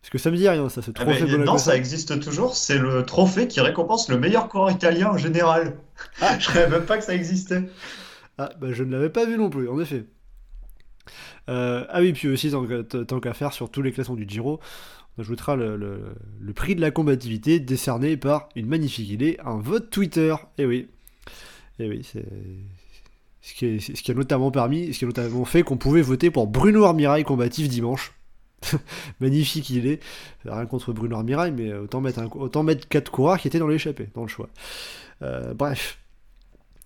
[0.00, 1.44] Parce que ça me dit rien, ça, ce Ah, trophée mais Bonacosa.
[1.52, 2.54] non, ça existe toujours.
[2.56, 5.76] C'est le trophée qui récompense le meilleur coureur italien en général.
[6.38, 7.64] Je savais même pas que ça existait.
[8.38, 10.04] Ah, bah je ne l'avais pas vu non plus, en effet.
[11.48, 14.60] Euh, ah oui, puis aussi, tant qu'à faire sur tous les classements du Giro,
[15.16, 16.14] on ajoutera le,
[16.54, 20.34] prix de la combativité décerné par une magnifique idée, un vote Twitter.
[20.58, 20.88] Et oui.
[21.78, 22.26] Et oui, c'est.
[23.42, 26.02] Ce qui, est- ce qui a notamment permis, ce qui a notamment fait qu'on pouvait
[26.02, 28.12] voter pour Bruno Armirail combatif dimanche.
[29.20, 30.00] Magnifique idée.
[30.44, 33.68] Rien contre Bruno Armirail, mais autant mettre, un, autant mettre 4 coureurs qui étaient dans
[33.68, 34.48] l'échappée, dans le choix.
[35.22, 35.98] Euh, bref.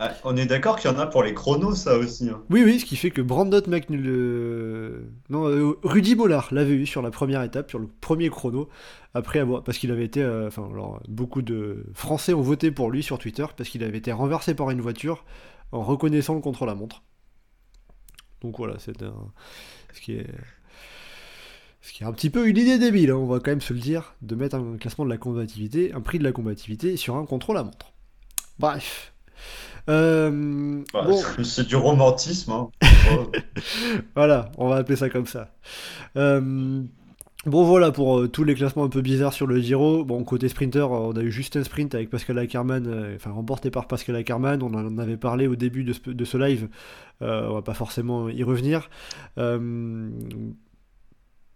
[0.02, 2.30] Ah, on est d'accord qu'il y en a pour les chronos, ça aussi.
[2.30, 2.42] hein.
[2.48, 4.02] Oui, oui, ce qui fait que Brandon McNul...
[4.06, 8.70] euh, Non, euh, Rudy Mollard l'avait eu sur la première étape, sur le premier chrono,
[9.12, 9.62] après avoir...
[9.62, 10.22] Parce qu'il avait été...
[10.22, 13.98] euh, Enfin, alors, beaucoup de Français ont voté pour lui sur Twitter, parce qu'il avait
[13.98, 15.22] été renversé par une voiture
[15.70, 17.02] en reconnaissant le contre-la-montre.
[18.40, 19.14] Donc voilà, c'est un...
[19.92, 20.26] Ce qui est...
[21.82, 23.72] Ce qui est un petit peu une idée débile, hein, on va quand même se
[23.74, 27.16] le dire, de mettre un classement de la combativité, un prix de la combativité sur
[27.16, 27.92] un contre-la-montre.
[28.58, 29.12] Bref.
[29.88, 31.20] Euh, Bah, bon.
[31.44, 32.52] C'est du romantisme.
[32.52, 32.68] hein.
[34.14, 35.52] Voilà, on va appeler ça comme ça.
[36.16, 36.82] Euh,
[37.46, 40.04] bon voilà pour euh, tous les classements un peu bizarres sur le Giro.
[40.04, 43.86] Bon côté sprinter, on a eu juste un sprint avec Pascal Ackermann, enfin remporté par
[43.88, 44.62] Pascal Ackermann.
[44.62, 46.68] On en avait parlé au début de ce, de ce live.
[47.20, 48.90] On va pas forcément y revenir.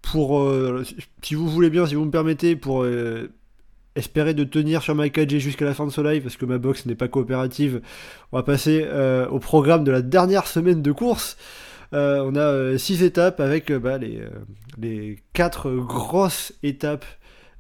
[0.03, 3.31] Pour euh, si- si vous voulez bien, si vous me permettez, pour euh,
[3.97, 6.59] espérer de tenir sur ma 4G jusqu'à la fin de ce live, parce que ma
[6.59, 7.81] box n'est pas coopérative,
[8.33, 11.37] on va passer euh, au programme de la dernière semaine de course.
[11.93, 14.29] Euh, on a 6 étapes avec euh, bah, les, euh,
[14.79, 17.05] les 4 grosses étapes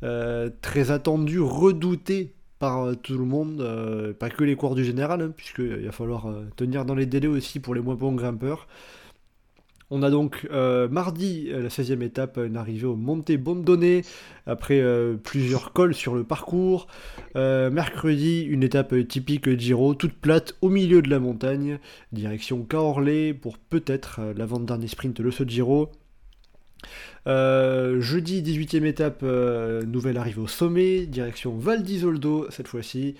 [0.02, 4.84] euh, très attendues, redoutées par euh, tout le monde, euh, pas que les coureurs du
[4.84, 8.12] général, hein, puisqu'il va falloir euh, tenir dans les délais aussi pour les moins bons
[8.12, 8.66] grimpeurs.
[9.90, 14.00] On a donc euh, mardi euh, la 16e étape, une arrivée au Monte Bondone,
[14.46, 16.86] après euh, plusieurs cols sur le parcours.
[17.34, 21.78] Mercredi, une étape typique Giro, toute plate au milieu de la montagne,
[22.12, 25.90] direction Caorle pour peut-être l'avant-dernier sprint de ce Giro.
[27.26, 33.16] Jeudi, 18e étape, nouvelle arrivée au sommet, direction Val d'Isoldo cette fois-ci.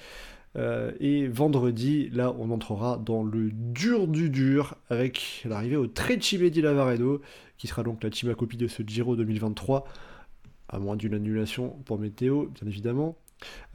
[0.56, 6.48] Euh, et vendredi, là, on entrera dans le dur du dur avec l'arrivée au Trecime
[6.48, 7.22] di Lavaredo,
[7.58, 9.84] qui sera donc la team copie de ce Giro 2023,
[10.68, 13.16] à moins d'une annulation pour météo, bien évidemment.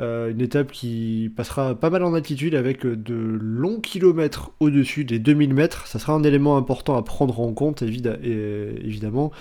[0.02, 5.20] Euh, une étape qui passera pas mal en altitude avec de longs kilomètres au-dessus des
[5.20, 5.88] 2000 mètres.
[5.88, 9.32] Ça sera un élément important à prendre en compte, évidemment.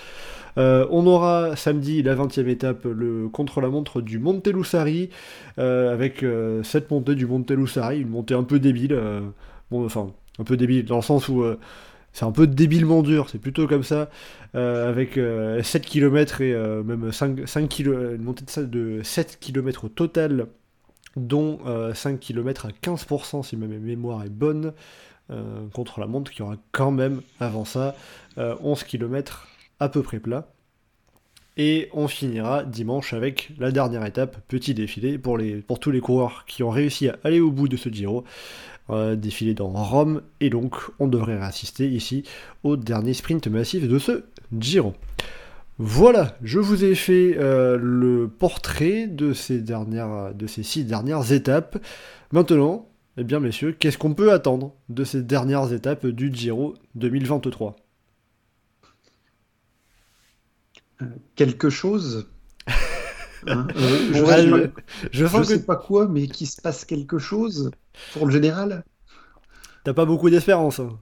[0.57, 5.09] Euh, on aura samedi la 20e étape, le contre-la-montre du Monte Lussari,
[5.57, 8.93] euh, avec euh, cette montée du Monte Lussari, une montée un peu débile.
[8.93, 9.21] euh,
[9.71, 11.57] bon, enfin, un peu débile, dans le sens où euh,
[12.13, 14.09] c'est un peu débilement dur, c'est plutôt comme ça,
[14.55, 15.19] euh, avec
[15.63, 16.53] 7 km et
[16.83, 20.47] même 5, 5 km, une montée de, de 7 km au total,
[21.15, 21.59] dont
[21.93, 24.73] 5 km à 15% si ma mémoire est bonne,
[25.73, 27.95] contre la montre qui aura quand même avant ça
[28.37, 29.47] 11 km
[29.79, 30.47] à peu près plat.
[31.59, 35.99] Et on finira dimanche avec la dernière étape, petit défilé pour, les, pour tous les
[35.99, 38.23] coureurs qui ont réussi à aller au bout de ce Giro.
[38.89, 42.23] Euh, défilé dans Rome, et donc on devrait assister ici
[42.63, 44.23] au dernier sprint massif de ce
[44.57, 44.95] Giro.
[45.77, 51.31] Voilà, je vous ai fait euh, le portrait de ces, dernières, de ces six dernières
[51.31, 51.77] étapes.
[52.31, 57.75] Maintenant, eh bien messieurs, qu'est-ce qu'on peut attendre de ces dernières étapes du Giro 2023
[61.35, 62.27] quelque chose?
[63.47, 64.67] Hein, euh,
[65.13, 67.71] je, ne sais pas quoi, mais qu'il se passe quelque chose?
[68.13, 68.83] Pour le général.
[69.83, 70.79] T'as pas beaucoup d'espérance.
[70.79, 70.97] Hein.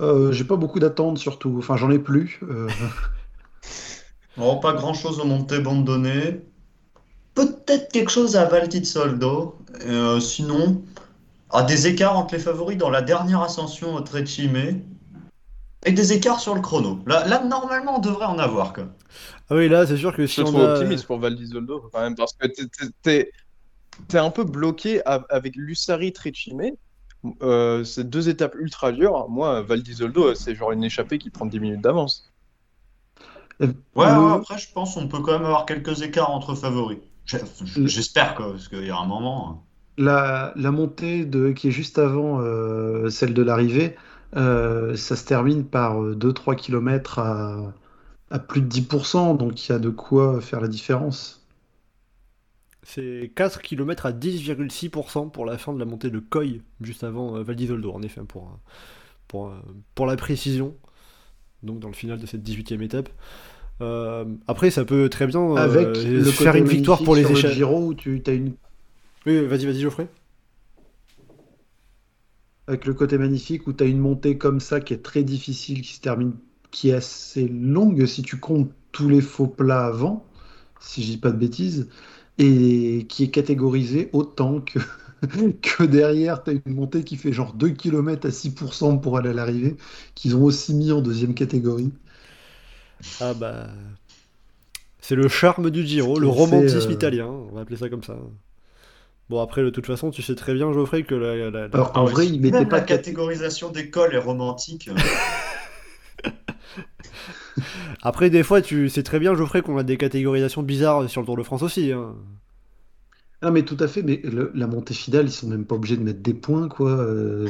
[0.00, 1.56] Euh, j'ai pas beaucoup d'attentes surtout.
[1.58, 2.40] Enfin, j'en ai plus.
[2.42, 2.68] Euh.
[4.62, 6.42] pas grand chose au montée bande donnée.
[7.34, 9.58] Peut-être quelque chose à Valti Soldo.
[10.20, 10.82] sinon,
[11.50, 14.82] à des écarts entre les favoris dans la dernière ascension au Trecime.
[15.82, 17.00] Avec des écarts sur le chrono.
[17.06, 18.72] Là, là normalement, on devrait en avoir.
[18.72, 18.88] Quoi.
[19.48, 20.74] Ah oui, là, c'est sûr que si on a...
[20.74, 22.46] optimiste pour Valdizoldo, quand même, parce que
[23.02, 23.30] t'es
[24.12, 26.72] es, un peu bloqué avec Lussari Trecime.
[27.42, 29.28] Euh, c'est deux étapes ultra dures.
[29.28, 32.32] Moi, Valdizoldo, c'est genre une échappée qui prend 10 minutes d'avance.
[33.60, 33.66] Euh,
[33.96, 36.98] ouais, après, je pense qu'on peut quand même avoir quelques écarts entre favoris.
[37.26, 39.50] J'espère, quoi, parce qu'il y a un moment.
[39.50, 39.58] Hein.
[39.98, 43.96] La, la montée de, qui est juste avant euh, celle de l'arrivée,
[44.36, 47.74] euh, ça se termine par 2-3 euh, km à,
[48.30, 51.37] à, plus de 10%, donc il y a de quoi faire la différence.
[52.88, 57.36] C'est 4 km à 10,6% pour la fin de la montée de Coy, juste avant
[57.36, 57.56] euh, Val
[57.92, 58.58] en effet, pour,
[59.26, 59.52] pour,
[59.94, 60.74] pour la précision,
[61.62, 63.10] donc dans le final de cette 18e étape.
[64.46, 65.96] après, ça peut très bien Avec
[66.30, 67.52] faire une victoire pour les échelles.
[67.52, 68.54] Giro où tu as une...
[69.26, 70.08] Oui, vas-y, vas-y, Geoffrey
[72.68, 75.80] avec le côté magnifique où tu as une montée comme ça qui est très difficile,
[75.80, 76.34] qui se termine,
[76.70, 80.26] qui est assez longue si tu comptes tous les faux plats avant,
[80.78, 81.88] si je dis pas de bêtises,
[82.38, 84.78] et qui est catégorisée autant que,
[85.62, 89.30] que derrière, tu as une montée qui fait genre 2 km à 6% pour aller
[89.30, 89.76] à l'arrivée,
[90.14, 91.90] qu'ils ont aussi mis en deuxième catégorie.
[93.20, 93.68] Ah bah.
[95.00, 98.16] C'est le charme du Giro, le romantisme euh, italien, on va appeler ça comme ça.
[99.30, 101.66] Bon, après, de toute façon, tu sais très bien, Geoffrey, que la.
[101.72, 102.78] Alors, en vrai, il mettait pas.
[102.78, 104.88] La catégorisation d'école est romantique.
[108.02, 111.26] après, des fois, tu sais très bien, Geoffrey, qu'on a des catégorisations bizarres sur le
[111.26, 111.92] Tour de France aussi.
[111.92, 112.14] Hein.
[113.40, 114.20] Ah, mais tout à fait, mais
[114.54, 116.90] la montée finale, ils sont même pas obligés de mettre des points, quoi.
[116.90, 117.48] Euh.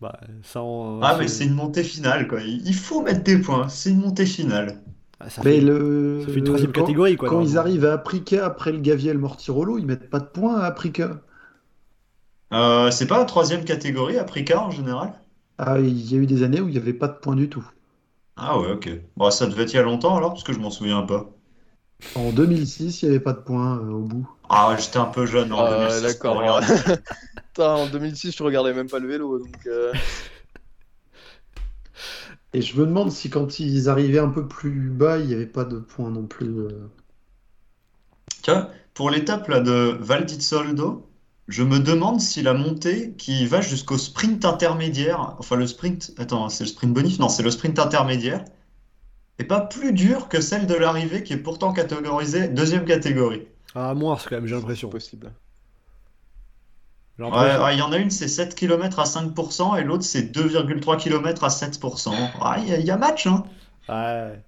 [0.00, 0.60] Bah, ça
[1.02, 2.40] Ah, mais c'est une montée finale, quoi.
[2.42, 4.82] Il faut mettre des points, c'est une montée finale.
[5.20, 6.24] Ah, ça, fait, le...
[6.34, 7.16] une troisième catégorie.
[7.16, 10.58] Quoi, quand ils arrivent à Aprica après le Gaviel Mortirolo, ils mettent pas de points
[10.58, 11.20] à Aprica.
[12.52, 15.12] Euh, c'est pas la troisième catégorie Aprica en général?
[15.58, 17.48] Ah, il y a eu des années où il n'y avait pas de points du
[17.48, 17.64] tout.
[18.42, 18.88] Ah ouais, ok.
[19.16, 21.30] Bon, ça devait être il y a longtemps alors, parce que je m'en souviens pas.
[22.14, 24.26] En 2006, il n'y avait pas de points euh, au bout.
[24.48, 25.94] Ah, j'étais un peu jeune en 2006.
[25.94, 26.60] Ah, d'accord.
[27.58, 29.66] en 2006, je regardais même pas le vélo, donc.
[29.66, 29.92] Euh.
[32.54, 35.44] Et je me demande si quand ils arrivaient un peu plus bas, il n'y avait
[35.46, 36.48] pas de points non plus.
[36.48, 36.88] Euh.
[38.42, 41.09] Tu vois, pour l'étape là de Val Soldo,
[41.50, 46.48] je me demande si la montée qui va jusqu'au sprint intermédiaire, enfin le sprint, attends,
[46.48, 48.44] c'est le sprint bonif Non, c'est le sprint intermédiaire,
[49.38, 53.48] est pas plus dur que celle de l'arrivée qui est pourtant catégorisée deuxième catégorie.
[53.74, 54.90] Ah, moins, quand même, j'ai l'impression.
[54.90, 55.32] Possible.
[57.18, 60.96] Ouais, il y en a une, c'est 7 km à 5%, et l'autre, c'est 2,3
[60.98, 62.12] km à 7%.
[62.66, 63.44] Il y, a match, hein
[63.88, 64.40] Ouais.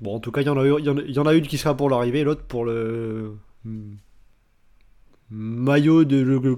[0.00, 1.90] Bon, en tout cas, il y, en a, y en a une qui sera pour
[1.90, 3.94] l'arrivée, et l'autre pour le hmm,
[5.34, 6.56] maillot de le,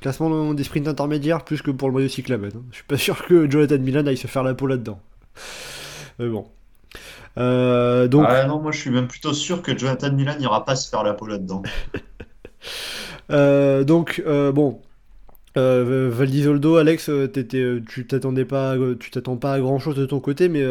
[0.00, 2.52] classement des sprints intermédiaires plus que pour le maillot cyclamène.
[2.56, 2.62] Hein.
[2.70, 5.00] Je suis pas sûr que Jonathan Milan aille se faire la peau là-dedans.
[6.18, 6.46] Mais bon.
[7.38, 8.26] Euh, donc...
[8.28, 11.04] Ah non, moi je suis même plutôt sûr que Jonathan Milan n'ira pas se faire
[11.04, 11.62] la peau là-dedans.
[13.30, 14.80] Euh, donc, euh, bon.
[15.56, 17.28] Euh, Valdizoldo, Alex, euh,
[17.88, 20.64] tu t'attendais pas, tu t'attends pas à grand chose de ton côté, mais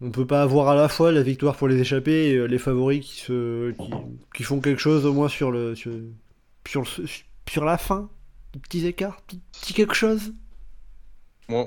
[0.00, 3.00] on peut pas avoir à la fois la victoire pour les échappés et les favoris
[3.00, 3.72] qui se,
[4.34, 5.92] qui, font quelque chose au moins sur le, sur,
[6.68, 8.08] sur, la fin,
[8.52, 10.34] petits écarts, petit, quelque chose?
[11.48, 11.66] Moi,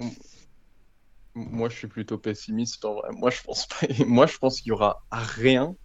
[1.34, 3.10] moi, je suis plutôt pessimiste en vrai.
[3.18, 3.88] Moi, je pense pas.
[4.06, 5.76] Moi, je pense qu'il y aura rien,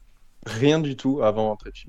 [0.44, 1.88] rien du tout avant Antrechi.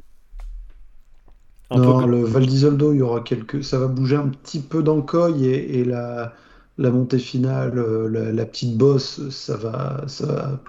[1.70, 3.64] Un non, peu le Val d'Isoldo, il y aura quelques.
[3.64, 6.34] Ça va bouger un petit peu d'Ancoy et, et la,
[6.78, 7.76] la montée finale,
[8.10, 10.64] la, la petite bosse, ça va, ça va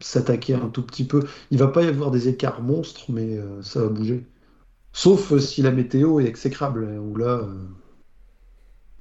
[0.00, 1.22] s'attaquer un tout petit peu.
[1.52, 4.24] Il va pas y avoir des écarts monstres, mais euh, ça va bouger.
[4.92, 7.38] Sauf euh, si la météo est exécrable, hein, où là.
[7.42, 7.54] euh,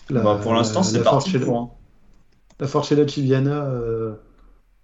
[0.10, 1.58] la- Bah, pour l'instant, la- c'est la parti Forcella- pour.
[1.58, 1.72] hein.
[2.60, 4.16] La Forcella Civiana, euh,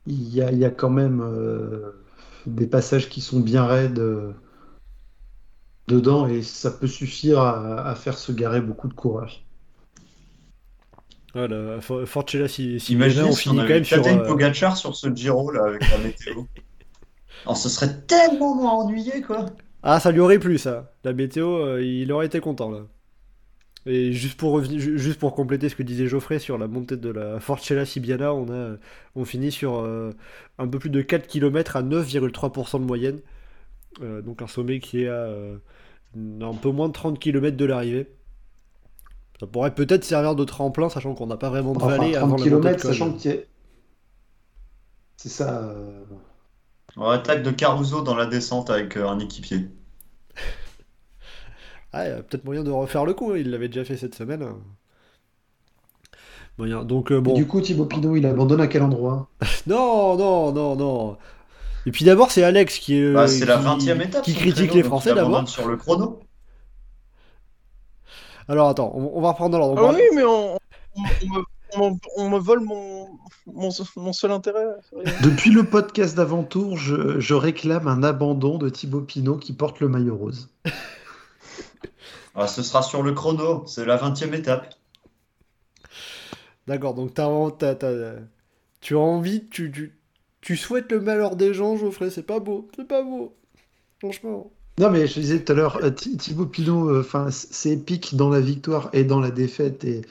[0.07, 1.91] il y a, il y a quand même euh,
[2.45, 4.31] des passages qui sont bien raides euh,
[5.87, 9.41] dedans et ça peut suffire à, à faire se garer beaucoup de coureurs.
[11.33, 14.07] Voilà, For- Forcella si, si Imaginez on si finit on quand même sur.
[14.07, 16.43] Euh, Pogacar sur ce Giro là avec la météo.
[17.43, 19.47] Alors ce serait tellement moins ennuyé quoi.
[19.85, 20.93] Ah, ça lui aurait plu ça.
[21.05, 22.87] La météo, euh, il aurait été content là.
[23.87, 26.97] Et juste pour revenir, ju- juste pour compléter ce que disait Geoffrey sur la montée
[26.97, 28.77] de la Forcella Sibiana, on a,
[29.15, 30.11] on finit sur euh,
[30.57, 33.21] un peu plus de 4 km à 9,3% de moyenne.
[34.01, 35.57] Euh, donc un sommet qui est à euh,
[36.41, 38.07] un peu moins de 30 km de l'arrivée.
[39.39, 42.23] Ça pourrait peut-être servir de tremplin, sachant qu'on n'a pas vraiment de Enfin, vallée 30
[42.23, 43.17] avant la montée km, de sachant a-
[45.17, 45.73] C'est ça.
[46.97, 49.67] Euh, On attaque de Caruso dans la descente avec euh, un équipier.
[51.93, 53.95] Ah, il y a peut-être moyen de refaire le coup, hein, il l'avait déjà fait
[53.97, 54.45] cette semaine.
[56.57, 56.83] Moyen.
[56.83, 57.33] Donc euh, Et bon.
[57.33, 59.29] du coup, Thibaut Pinot, il abandonne à quel endroit?
[59.67, 61.17] Non, non, non, non.
[61.85, 63.13] Et puis d'abord, c'est Alex qui est.
[63.13, 64.23] Bah, c'est la qui- 20 étape.
[64.23, 65.47] Qui son critique créneau, les Français d'abord.
[65.47, 66.19] sur le chrono.
[68.47, 69.89] Alors attends, on, on va reprendre dans l'ordre.
[69.89, 70.59] Ah oui, mais on, on-
[70.97, 71.43] on me,
[71.77, 73.07] on me- on me vole mon,
[73.47, 74.65] mon, mon seul intérêt.
[75.23, 79.87] Depuis le podcast d'avant-tour, je, je réclame un abandon de Thibaut Pinot qui porte le
[79.89, 80.49] maillot rose.
[82.35, 83.63] Ah, ce sera sur le chrono.
[83.65, 84.73] C'est la 20 e étape.
[86.67, 88.15] D'accord, donc t'as, t'as- t'as-
[88.81, 89.95] tu as envie, tu, tu,
[90.41, 93.35] tu souhaites le malheur des gens, Geoffrey, c'est pas beau, c'est pas beau.
[93.99, 94.51] Franchement.
[94.77, 98.15] Non, mais je disais tout à l'heure, euh, Thi- Thibaut Pinot, euh, enfin, c'est épique
[98.15, 99.85] dans la victoire et dans la défaite.
[99.85, 100.01] Et,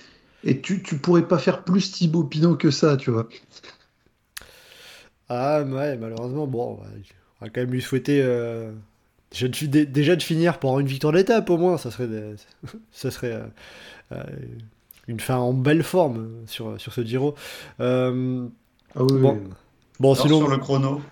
[0.44, 3.28] et tu, tu pourrais pas faire plus Thibaut Pinot que ça, tu vois.
[5.28, 6.78] Ah ouais, malheureusement, bon,
[7.40, 8.72] on va, quand même lui souhaiter euh,
[9.30, 12.34] déjà, de, déjà finir pour une victoire d'étape au moins, ça serait, des-
[12.92, 13.46] ça serait euh,
[14.12, 14.24] euh,
[15.08, 17.34] une fin en belle forme sur, sur ce Giro.
[17.80, 18.46] Euh,
[18.96, 19.34] Ah oui, Bon.
[19.34, 19.50] oui.
[20.00, 21.02] bon, sinon, sur le chrono.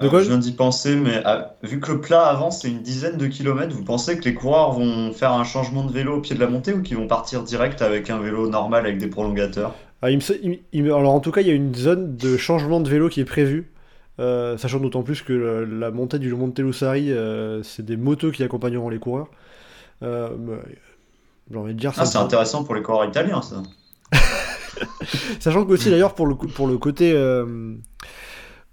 [0.00, 2.80] De euh, je viens d'y penser, mais ah, vu que le plat avance c'est une
[2.82, 6.20] dizaine de kilomètres, vous pensez que les coureurs vont faire un changement de vélo au
[6.20, 9.08] pied de la montée ou qu'ils vont partir direct avec un vélo normal avec des
[9.08, 9.74] prolongateurs?
[10.02, 11.74] Ah, il me se- il- il me- alors en tout cas, il y a une
[11.74, 13.70] zone de changement de vélo qui est prévue,
[14.18, 18.42] euh, sachant d'autant plus que la montée du Monte Lussari, euh, c'est des motos qui
[18.42, 19.28] accompagneront les coureurs.
[20.02, 20.30] Euh,
[21.50, 22.06] j'ai envie de dire Ah, ça.
[22.06, 23.62] c'est intéressant pour les coureurs italiens ça.
[25.40, 27.12] Sachant que aussi d'ailleurs pour le, pour le côté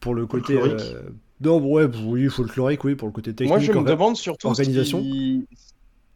[0.07, 1.01] pour le côté euh,
[1.41, 5.03] non ouais oui folklorique oui pour le côté technique Moi, je me demande surtout organisation.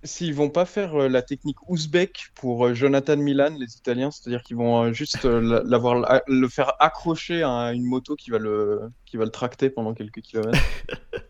[0.03, 4.41] s'ils vont pas faire euh, la technique ouzbek pour euh, Jonathan Milan, les Italiens, c'est-à-dire
[4.41, 8.31] qu'ils vont euh, juste euh, la- l'avoir la- le faire accrocher à une moto qui
[8.31, 10.57] va le qui va le tracter pendant quelques kilomètres.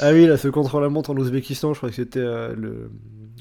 [0.00, 2.90] ah oui là ce contre-la-montre en Ouzbékistan je crois que c'était euh, le,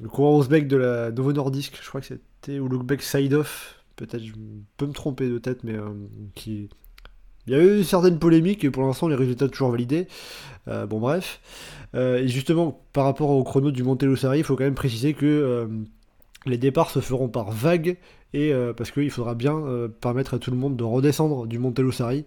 [0.02, 4.24] le coureur ouzbek de la Novo Nordisk je crois que c'était ou l'Ouzbek Side-Off peut-être
[4.24, 4.34] je
[4.78, 5.90] peux me tromper de tête mais euh,
[6.36, 6.70] qui
[7.48, 10.08] il y a eu certaines polémiques et pour l'instant les résultats toujours validés
[10.68, 11.40] Euh, bon bref
[11.96, 15.14] Euh, et justement par rapport au chrono du Monte Lussari il faut quand même préciser
[15.14, 15.66] que euh,
[16.46, 17.98] les départs se feront par vague
[18.34, 19.64] et parce qu'il faudra bien
[20.02, 22.26] permettre à tout le monde de redescendre du Monte Lussari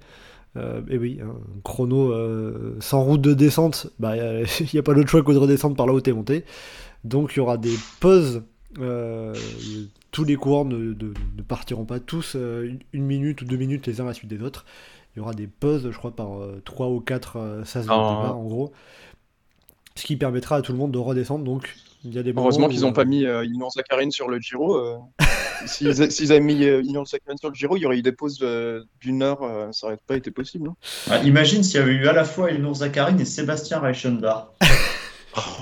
[0.56, 2.12] Euh, et oui, un chrono
[2.80, 4.16] sans route de descente, bah,
[4.60, 6.44] il n'y a pas d'autre choix que de redescendre par là où t'es monté.
[7.04, 8.42] Donc il y aura des pauses.
[10.10, 10.94] tous les coureurs ne,
[11.46, 14.64] partiront pas tous une minute ou deux minutes les uns à la suite des autres.
[15.14, 17.90] Il y aura des pauses, je crois, par euh, trois ou quatre euh, sas de
[17.90, 18.72] départ, en gros.
[19.96, 21.44] Ce qui permettra à tout le monde de redescendre.
[21.44, 21.74] Donc
[22.04, 24.38] il y a des Heureusement qu'ils n'ont euh, pas mis euh, Inon Sakharine sur le
[24.38, 24.76] Giro.
[24.76, 24.96] euh.
[25.66, 28.38] S'ils avaient mis euh, Inon Sakharine sur le Giro, il y aurait eu des pauses
[29.00, 30.68] d'une heure, euh, ça aurait pas été possible.
[30.70, 30.76] hein.
[31.10, 34.46] Ah, imagine s'il y avait eu à la fois Elnour Zakharine et Sébastien Reichenbach.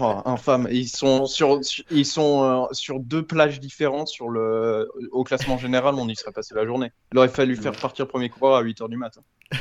[0.01, 0.66] Oh, infâme.
[0.70, 5.59] Ils sont sur, sur- ils sont euh, sur deux plages différentes sur le, au classement
[5.59, 5.95] général.
[5.97, 6.90] On y serait passé la journée.
[7.12, 9.20] Il aurait fallu faire partir le premier coureur à 8h du matin.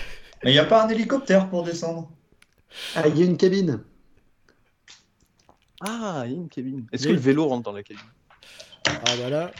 [0.43, 2.09] Mais il n'y a pas un hélicoptère pour descendre?
[2.95, 3.83] Ah, il y a une cabine.
[5.81, 6.85] Ah, il y a une cabine.
[6.91, 7.09] Est-ce Oui.
[7.09, 8.01] que le vélo rentre dans la cabine?
[8.87, 9.51] Ah bah là.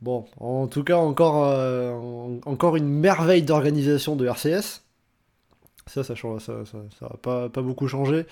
[0.00, 4.82] Bon, en tout cas, encore, euh, en- encore une merveille d'organisation de RCS.
[5.88, 8.26] Ça, ça change, ça, ça, ça va pas, pas beaucoup changer.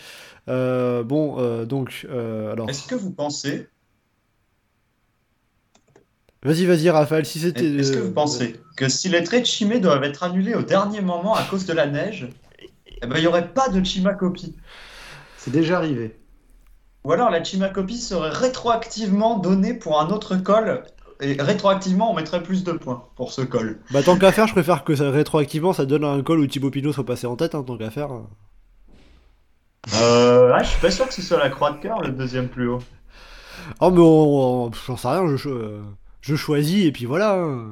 [0.49, 3.69] Euh, bon, euh, donc, euh, alors, Est-ce que vous pensez,
[6.43, 7.65] vas-y, vas-y, Raphaël, si c'était.
[7.65, 11.01] est-ce que vous pensez que si les traits de Chimay doivent être annulés au dernier
[11.01, 12.29] moment à cause de la neige,
[12.87, 14.57] eh ben, il n'y aurait pas de Chima copie
[15.37, 16.19] C'est déjà arrivé.
[17.05, 20.83] Ou alors la Chimacopie serait rétroactivement donnée pour un autre col.
[21.21, 23.81] Et rétroactivement, on mettrait plus de points pour ce col.
[23.93, 26.71] Bah tant qu'à faire, je préfère que ça rétroactivement ça donne un call où Thibaut
[26.71, 28.09] Pinot soit passé en tête, hein, tant qu'à faire.
[29.95, 32.49] Euh, ah, je suis pas sûr que ce soit la croix de cœur le deuxième
[32.49, 32.81] plus haut.
[33.81, 35.83] Oh mais on, on- j'en sais rien, je, cho- euh,
[36.21, 37.35] je choisis et puis voilà.
[37.35, 37.67] hein.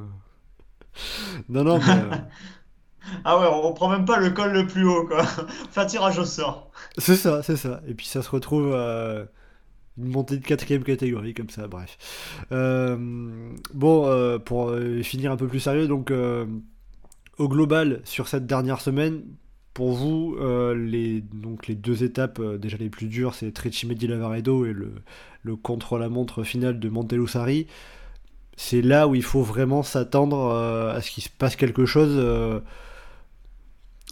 [1.48, 2.16] Non non mais euh,
[3.24, 5.22] Ah ouais, on prend même pas le col le plus haut, quoi.
[5.68, 6.70] Enfin, tirage au sort.
[6.98, 7.80] c'est ça, c'est ça.
[7.88, 9.24] Et puis ça se retrouve euh,
[9.98, 11.98] une montée de quatrième catégorie comme ça, bref.
[12.52, 12.96] Euh,
[13.74, 16.12] bon, euh, pour euh, finir un peu plus sérieux, donc
[17.38, 19.22] au global sur cette dernière semaine,
[19.74, 20.36] pour vous,
[20.74, 24.92] les, donc les deux étapes déjà les plus dures, c'est Trecimedi Lavaredo et le,
[25.42, 27.66] le contre-la-montre final de Montelusari.
[28.56, 32.62] C'est là où il faut vraiment s'attendre à ce qu'il se passe quelque chose.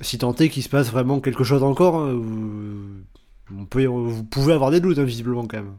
[0.00, 2.18] si tant est qu'il se passe vraiment quelque chose encore, hein,
[3.58, 5.76] on peut, vous pouvez avoir des doutes, hein, visiblement, quand même.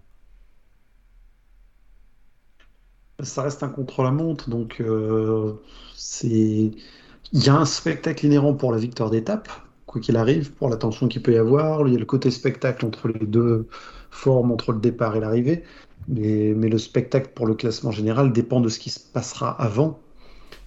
[3.22, 5.54] Ça reste un contre-la-montre, donc euh,
[5.96, 6.72] c'est
[7.34, 9.50] il y a un spectacle inhérent pour la victoire d'étape,
[9.86, 11.88] quoi qu'il arrive, pour la tension qu'il peut y avoir.
[11.88, 13.68] Il y a le côté spectacle entre les deux
[14.10, 15.64] formes, entre le départ et l'arrivée.
[16.08, 20.00] Mais, mais le spectacle pour le classement général dépend de ce qui se passera avant.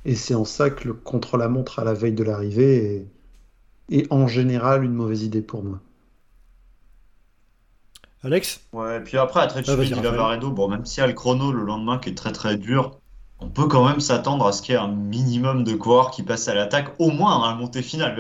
[0.07, 3.09] Et c'est en ça que le contre-la-montre à la veille de l'arrivée
[3.91, 5.84] est, est en général une mauvaise idée pour moi.
[8.25, 10.03] Alex Ouais, et puis après, à Trecime Ah, Raphaël.
[10.03, 12.99] Lavaredo, bon, même s'il y a le chrono le lendemain qui est très très dur,
[13.41, 16.23] on peut quand même s'attendre à ce qu'il y ait un minimum de coureurs qui
[16.23, 18.17] passent à l'attaque, au moins à la montée finale.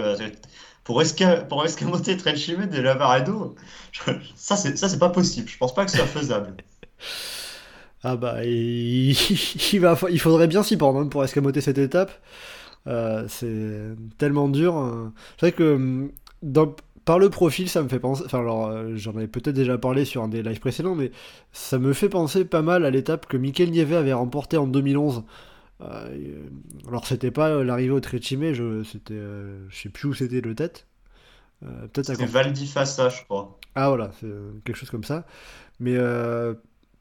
[0.84, 3.54] Pour, esca pour escamoter Trecime di Lavaredo,
[3.92, 5.48] je- ça c'est pas possible.
[5.48, 6.54] Je pense pas que ce soit faisable.
[8.02, 9.12] Ah bah, il,
[9.72, 12.12] il va, il faudrait bien s'y prendre hein, pour escamoter cette étape.
[12.86, 14.76] Euh, c'est tellement dur.
[14.76, 15.12] hein.
[15.40, 16.10] C'est vrai que hum,
[16.42, 16.74] dans-
[17.04, 18.22] par le profil, ça me fait penser.
[18.24, 21.10] Enfin, alors, euh, j'en avais peut-être déjà parlé sur un des lives précédents, mais
[21.52, 25.24] ça me fait penser pas mal à l'étape que Mikel Nieve avait remportée en 2011.
[25.80, 26.48] Euh,
[26.88, 30.40] alors, c'était pas euh, l'arrivée au Trecime, je, c'était, euh, je sais plus où c'était
[30.40, 30.86] le tête.
[31.92, 33.58] Peut-être C'est Val di Fassa, je crois.
[33.74, 34.26] ah voilà, c'est
[34.64, 35.24] quelque chose comme ça.
[35.80, 35.96] Mais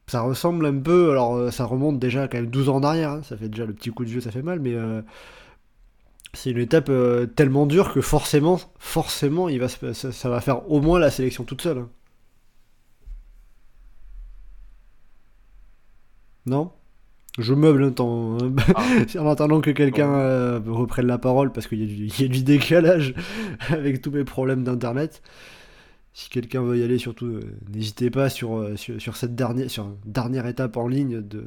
[0.07, 3.21] ça ressemble un peu, alors ça remonte déjà quand même 12 ans en arrière, hein,
[3.23, 4.73] ça fait déjà le petit coup de vieux, ça fait mal, mais
[6.33, 10.41] c'est une étape euh, tellement dure que forcément, forcément, il va se- ça, ça va
[10.41, 11.85] faire au moins la sélection toute seule.
[16.45, 16.71] Non?
[17.39, 18.53] Je meuble un temps, hein,
[19.19, 22.25] en attendant que quelqu'un euh, reprenne la parole, parce qu'il y, a du- il y
[22.25, 23.15] a du décalage
[23.69, 25.21] avec tous mes problèmes d'internet.
[26.13, 27.41] Si quelqu'un veut y aller, surtout, euh,
[27.73, 31.45] n'hésitez pas sur, sur, sur cette dernière, sur une dernière étape en ligne de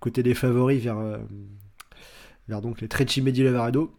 [0.00, 0.98] côté des favoris vers,
[2.48, 3.92] vers donc les Trecime di Lavaredo.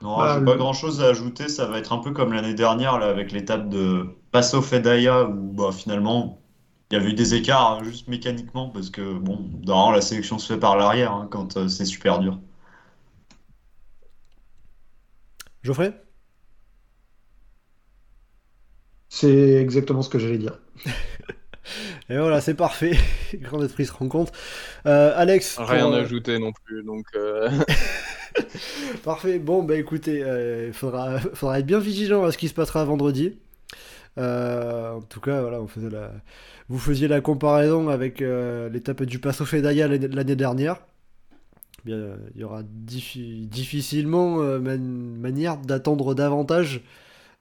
[0.00, 1.48] Non, Bah, j'ai le- pas grand chose à ajouter.
[1.48, 5.52] Ça va être un peu comme l'année dernière là, avec l'étape de Passo Fedaya où
[5.52, 6.40] bah, finalement
[6.90, 10.38] il y avait eu des écarts hein, juste mécaniquement parce que bon, normalement la sélection
[10.38, 12.38] se fait par l'arrière hein, quand euh, c'est super dur.
[15.62, 15.92] Geoffrey?
[19.10, 20.58] C'est exactement ce que j'allais dire.
[22.10, 22.96] Et voilà, c'est parfait.
[23.34, 24.32] Grand esprit se rend compte.
[24.86, 27.50] Euh, Alex, Rien à euh, ajouter non plus, donc euh,
[29.04, 29.38] Parfait.
[29.38, 30.24] Bon, bah écoutez,
[30.68, 33.38] il faudra, faudra être bien vigilant à ce qui se passera vendredi.
[34.18, 36.12] Euh, en tout cas, voilà, on faisait la...
[36.68, 40.80] vous faisiez la comparaison avec euh, l'étape du Passo Fedaya l'année dernière.
[41.84, 46.82] Bien, euh, il y aura diffi- difficilement man- manière d'attendre davantage.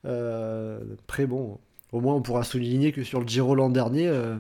[0.04, 1.60] Après, bon,
[1.92, 4.36] au moins on pourra souligner que sur le Giro l'an dernier, euh,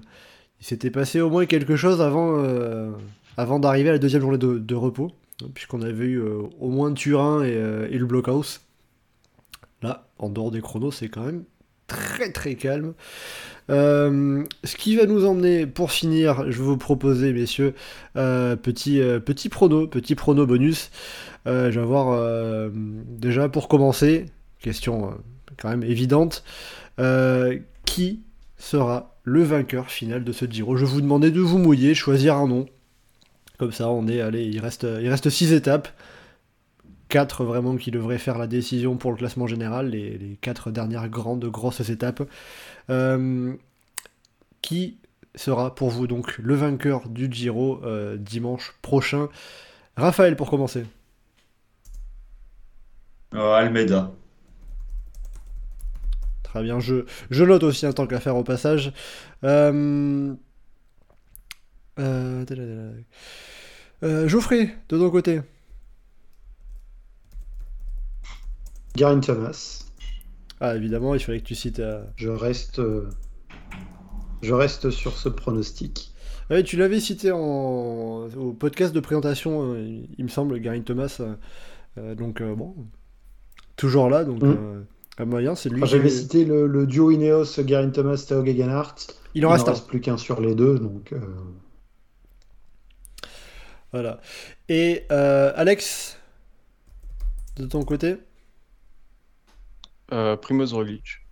[0.59, 2.91] il s'était passé au moins quelque chose avant, euh,
[3.37, 5.11] d'arriver à la deuxième journée de, repos
[5.43, 8.61] hein, puisqu'on avait eu euh, au moins Turin et, le Blockhouse.
[9.81, 11.43] Là, en dehors des chronos, c'est quand même
[11.85, 12.93] très très calme.
[13.69, 17.75] Ce qui va nous emmener, pour finir, je vais vous proposer, messieurs,
[18.15, 20.89] petit, petit prono, petit prono bonus.
[21.45, 24.25] Je vais avoir déjà pour commencer,
[24.59, 25.13] question
[25.57, 26.43] quand même évidente,
[26.99, 28.21] euh, qui
[28.57, 30.77] sera le vainqueur final de ce Giro?
[30.77, 32.65] Je vous demander de vous mouiller, choisir un nom.
[33.57, 35.89] Comme ça, on est, allez, il reste, il reste 6 étapes.
[37.09, 41.09] 4 vraiment qui devraient faire la décision pour le classement général, les, les 4 dernières
[41.09, 42.23] grandes, grosses étapes.
[42.89, 43.53] Euh,
[44.61, 44.97] qui
[45.35, 49.29] sera pour vous donc le vainqueur du Giro euh, dimanche prochain?
[49.95, 50.85] Raphaël pour commencer.
[53.33, 54.11] Euh, Almeida.
[56.57, 58.91] Très bien, je, je note aussi un tant qu'à faire au passage.
[59.43, 60.33] Euh,
[61.99, 62.93] euh.
[64.03, 65.41] Euh, Geoffrey, de ton côté.
[68.95, 69.83] Garin Thomas.
[70.59, 71.77] Ah, évidemment, il fallait que tu cites.
[71.79, 72.81] euh, Je reste,
[74.41, 76.11] je reste sur ce pronostic.
[76.49, 77.37] Ouais, tu l'avais cité en...
[78.35, 81.21] au podcast de présentation, il me semble, Gary Thomas.
[81.97, 82.73] donc, bon,
[83.75, 84.85] toujours là, donc, Mm.
[85.17, 88.95] À moyen, c'est lui Enfin, J'avais cité le, le duo Ineos, Garin Thomas, Gegenhardt.
[89.33, 89.73] Il en reste un.
[89.73, 91.19] plus qu'un sur les deux, donc euh,
[93.91, 94.19] Voilà.
[94.69, 96.17] Et euh, Alex,
[97.57, 98.17] de ton côté?
[100.11, 101.25] Euh, Primoz Roglic.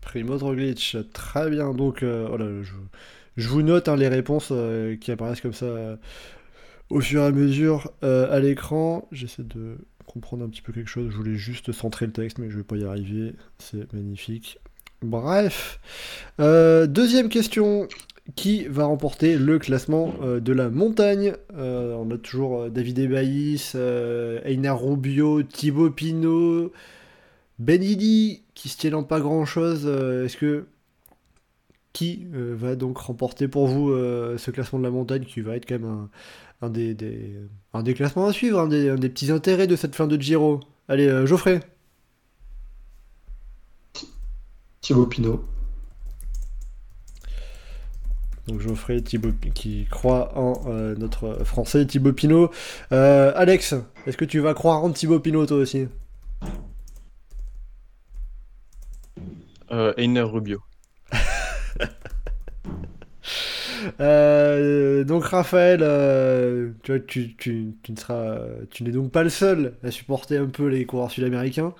[0.00, 1.72] Primoz Roglic, très bien.
[1.74, 2.72] Donc, euh, voilà, je,
[3.36, 5.96] je vous note hein, les réponses euh, qui apparaissent comme ça euh,
[6.90, 9.08] au fur et à mesure euh, à l'écran.
[9.12, 9.78] J'essaie de
[10.10, 11.10] comprendre un petit peu quelque chose.
[11.10, 13.34] Je voulais juste centrer le texte, mais je vais pas y arriver.
[13.58, 14.58] C'est magnifique.
[15.02, 15.80] Bref.
[16.40, 17.88] Euh, deuxième question.
[18.36, 21.32] Qui va remporter le classement euh, de la montagne?
[21.56, 23.74] Euh, On a toujours David Ebaïs,
[24.44, 26.72] Einar Rubio, Thibaut Pinot,
[27.58, 29.86] Benidi qui se tiennent en pas grand chose.
[29.86, 30.66] Est-ce que
[31.92, 35.56] qui euh, va donc remporter pour vous euh, ce classement de la montagne qui va
[35.56, 36.10] être quand même un,
[36.66, 37.36] un des, des-
[37.74, 40.16] un des classements à suivre, un des, un des petits intérêts de cette fin de
[40.20, 41.60] Giro Allez, euh, Geoffrey.
[44.80, 45.44] Thibaut Pinot.
[48.46, 52.50] Donc Geoffrey Thibaut qui croit en euh, notre français Thibaut Pinot.
[52.92, 53.74] Euh, Alex,
[54.06, 55.86] est-ce que tu vas croire en Thibaut Pinot toi aussi?
[59.70, 60.60] Euh, Einer Rubio.
[64.00, 68.38] Euh, donc Raphaël, euh, tu, vois, tu, tu- tu ne seras,
[68.70, 71.74] tu n'es donc pas le seul à supporter un peu les coureurs sud-américains.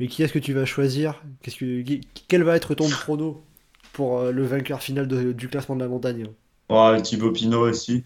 [0.00, 1.22] Mais qui est-ce que tu vas choisir?
[1.42, 3.44] Qu'est-ce que, qui- quel va être ton prono
[3.92, 6.28] pour euh, le vainqueur final de- du classement de la montagne?
[6.68, 8.04] Ouais, Thibaut Pinot aussi.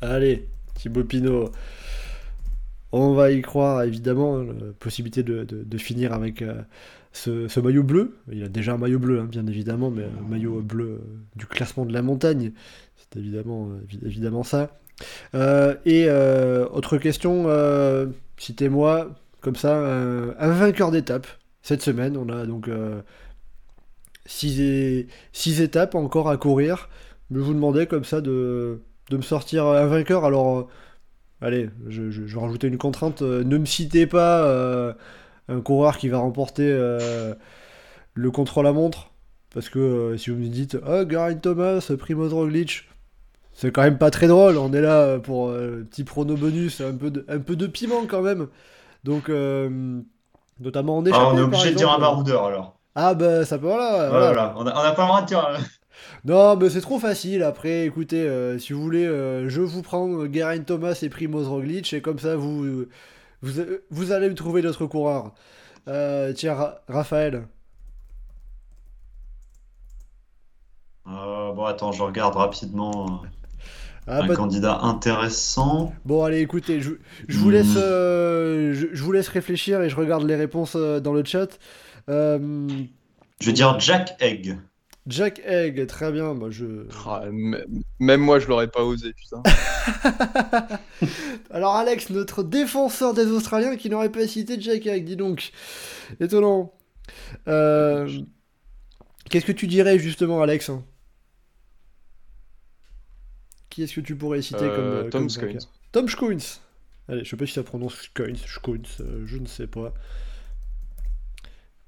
[0.00, 1.50] Allez, Thibaut Pinot.
[2.92, 6.62] On va y croire, évidemment, hein, la possibilité de, de- de finir avec euh,
[7.14, 8.16] ce, maillot bleu.
[8.30, 11.46] Il a déjà un maillot bleu, hein, bien évidemment, mais un maillot bleu euh, du
[11.46, 12.52] classement de la montagne.
[12.96, 14.78] C'est évidemment, euh, évi- évidemment ça.
[15.34, 17.46] Euh, et autre question,
[18.36, 19.10] citez-moi,
[19.40, 21.26] comme ça, un, vainqueur d'étape.
[21.62, 22.68] Cette semaine, on a donc
[24.26, 26.88] 6 six étapes encore à courir.
[27.30, 28.80] Je vous demandais comme ça de,
[29.10, 30.24] de me sortir un vainqueur.
[30.24, 30.68] Alors,
[31.40, 33.22] allez, je, je- une contrainte.
[33.22, 34.94] ne me citez pas
[35.48, 37.34] un coureur qui va remporter euh,
[38.14, 39.10] le contre-la-montre.
[39.52, 42.88] Parce que euh, si vous me dites, ah, Geraint Thomas, Primoz Roglic,
[43.52, 44.58] c'est quand même pas très drôle.
[44.58, 47.66] On est là pour euh, un petit prono bonus, un peu de, un peu de
[47.66, 48.48] piment quand même.
[49.04, 50.00] Donc, euh,
[50.60, 52.76] notamment en échappée, Ah, on est obligé de dire un baroudeur alors.
[52.96, 54.08] Ah, bah, ça peut, voilà.
[54.08, 54.54] Voilà.
[54.56, 55.58] On n'a pas le droit de dire.
[56.24, 57.42] Non, mais c'est trop facile.
[57.42, 61.92] Après, écoutez, euh, si vous voulez, euh, je vous prends Geraint Thomas et Primoz Roglic,
[61.92, 62.86] et comme ça, vous,
[63.44, 65.32] vous, vous allez me trouver d'autres coureurs.
[65.88, 67.46] Euh, tiens, Ra- Raphaël.
[71.06, 73.26] Euh, bon, attends, je regarde rapidement euh,
[74.06, 75.92] Ah, un candidat intéressant.
[76.04, 76.92] Bon, allez, écoutez, je,
[77.28, 77.78] je vous laisse, Hmm.
[77.82, 81.58] euh, je, je vous laisse réfléchir et je regarde les réponses euh, dans le chat.
[82.08, 82.38] Euh,
[83.40, 84.58] Je vais dire Jack Egg.
[85.06, 86.34] Jack Egg, très bien.
[86.34, 86.86] Bah, je...
[87.06, 87.24] Ah,
[87.98, 89.42] même moi, je l'aurais pas osé, putain.
[91.50, 95.52] Alors, Alex, notre défenseur des Australiens qui n'aurait pas cité Jack Egg, dis donc.
[96.20, 96.72] Étonnant.
[97.48, 98.08] Euh,
[99.30, 100.70] Qu'est-ce que tu dirais justement, Alex
[103.70, 105.68] Qui est-ce que tu pourrais citer Euh, comme, euh, Tom comme Scoins.
[105.92, 106.60] Tom Scoins.
[107.08, 109.92] Allez, je sais pas si ça prononce Scoins, Scoins, euh, je ne sais pas.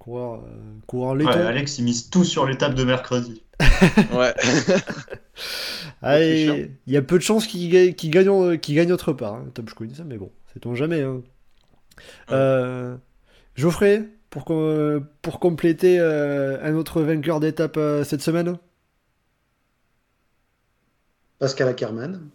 [0.07, 1.47] Coureur, euh, coureur Ouais, laiton.
[1.47, 3.43] Alex, il mise tout sur l'étape de mercredi.
[4.12, 4.33] Ouais.
[6.01, 9.69] Allez, il y a peu de chances qu'il gagne, qu'il gagne, autre part, hein, Tom
[9.69, 11.03] Scoins, mais bon, sait-on jamais.
[11.03, 11.23] Hein.
[12.31, 12.97] Euh,
[13.57, 18.59] Geoffrey, pour, com- pour compléter euh, un autre vainqueur d'étape euh, cette semaine?
[21.41, 22.31] Pascal Ackermann.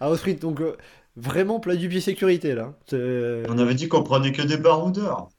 [0.00, 0.76] Ah, au sprint, donc euh,
[1.16, 2.74] vraiment plat du pied sécurité là.
[2.92, 5.30] On avait dit qu'on prenait que des baroudeurs.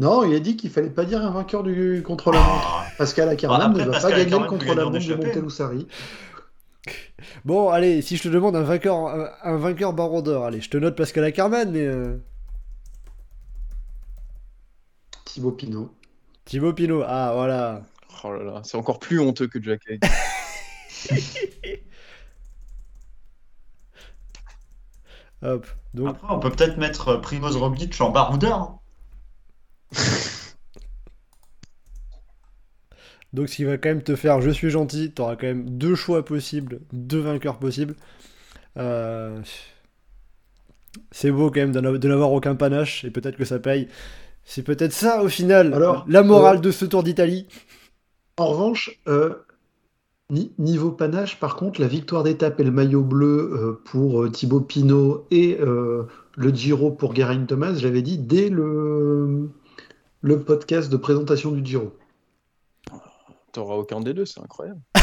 [0.00, 2.72] Non, il a dit qu'il fallait pas dire un vainqueur du contre-la-montre.
[2.76, 5.26] Ah, Pascal Ackermann ne va Pascal pas gagner le gagner en contre-la-montre de échappée.
[5.26, 5.86] Montelussari.
[7.44, 10.76] Bon, allez, si je te demande un vainqueur, un, un vainqueur baroudeur, allez, je te
[10.76, 12.16] note Pascal Ackermann, mais euh,
[15.24, 15.94] Thibaut Pinot.
[16.44, 17.82] Thibaut Pinot, ah voilà.
[18.24, 20.02] Oh là là, c'est encore plus honteux que Jack Egg.
[25.42, 28.81] Hop, donc Après, on peut peut-être mettre euh, Primoz Roglic en baroudeur.
[33.32, 35.68] Donc ce qui va quand même te faire, je suis gentil, tu auras quand même
[35.70, 37.94] deux choix possibles, deux vainqueurs possibles.
[38.78, 39.40] Euh,
[41.10, 43.88] C'est beau quand même de n'avoir aucun panache et peut-être que ça paye.
[44.44, 47.46] C'est peut-être ça au final, Alors, la morale euh, de ce Tour d'Italie.
[48.36, 49.34] En revanche, euh,
[50.30, 55.26] ni- niveau panache, par contre, la victoire d'étape et le maillot bleu pour Thibaut Pinot
[55.30, 59.50] et le Giro pour Geraint Thomas, j'avais dit dès le,
[60.22, 61.92] le podcast de présentation du Giro.
[63.52, 64.80] T'auras aucun des deux, c'est incroyable.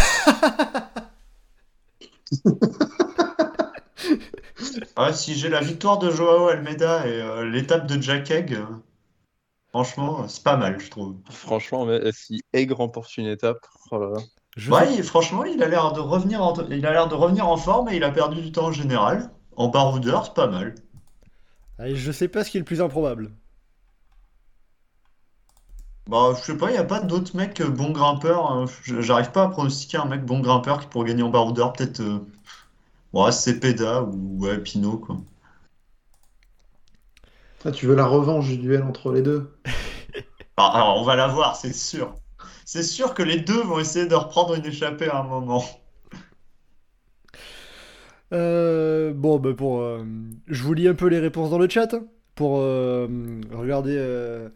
[4.97, 8.65] Ouais, si j'ai la victoire de Joao Almeida et euh, l'étape de Jack Egg, euh,
[9.69, 11.15] franchement, c'est pas mal, je trouve.
[11.29, 14.21] Franchement, mais si Egg remporte une étape, oh là là.
[14.57, 17.47] Je Ouais, il- franchement, il a l'air de revenir en, il a l'air de revenir
[17.47, 19.31] en forme et il a perdu du temps en général.
[19.55, 20.75] En baroudeur, c'est pas mal.
[21.77, 23.31] Allez, je sais pas ce qui est le plus improbable.
[26.09, 28.51] Bah, je sais pas, il n'y a pas d'autres mecs euh, bons grimpeurs.
[28.51, 28.65] hein.
[28.83, 31.71] Je- J'arrive pas à pronostiquer un mec bon grimpeur qui pourrait gagner en baroudeur.
[31.71, 32.19] Peut-être euh...
[33.13, 35.17] ouais, Cepeda ou ouais, Pinot, quoi.
[37.63, 39.49] Ah, tu veux la revanche du duel entre les deux?
[40.57, 42.13] Alors, on va la voir, c'est sûr.
[42.65, 45.63] C'est sûr que les deux vont essayer de reprendre une échappée à un moment.
[48.33, 50.03] Euh, bon, bah pour, euh,
[50.47, 52.05] je vous lis un peu les réponses dans le chat hein,
[52.35, 53.07] pour euh,
[53.51, 54.49] regarder euh,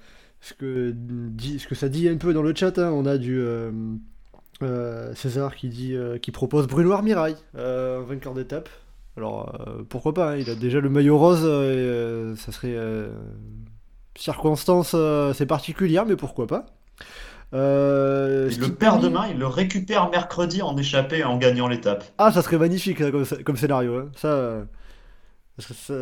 [0.45, 2.78] ce que dit, ce que ça dit un peu dans le chat.
[2.78, 2.91] hein.
[2.91, 3.72] On a du euh,
[4.61, 8.70] euh, César qui dit, euh, qui propose Bruno Armirail, vainqueur d'étape.
[9.15, 9.57] Alors
[9.90, 12.76] pourquoi pas hein, Il a déjà le maillot rose et ça serait
[14.18, 14.95] circonstance,
[15.34, 16.65] c'est particulière, mais pourquoi pas
[17.53, 22.03] Euh, Il le perd demain, il le récupère mercredi en échappée en gagnant l'étape.
[22.18, 23.95] Ah, ça serait magnifique là, comme, comme scénario.
[23.98, 24.10] hein.
[24.15, 24.64] Ça,
[25.60, 25.94] ça, ça-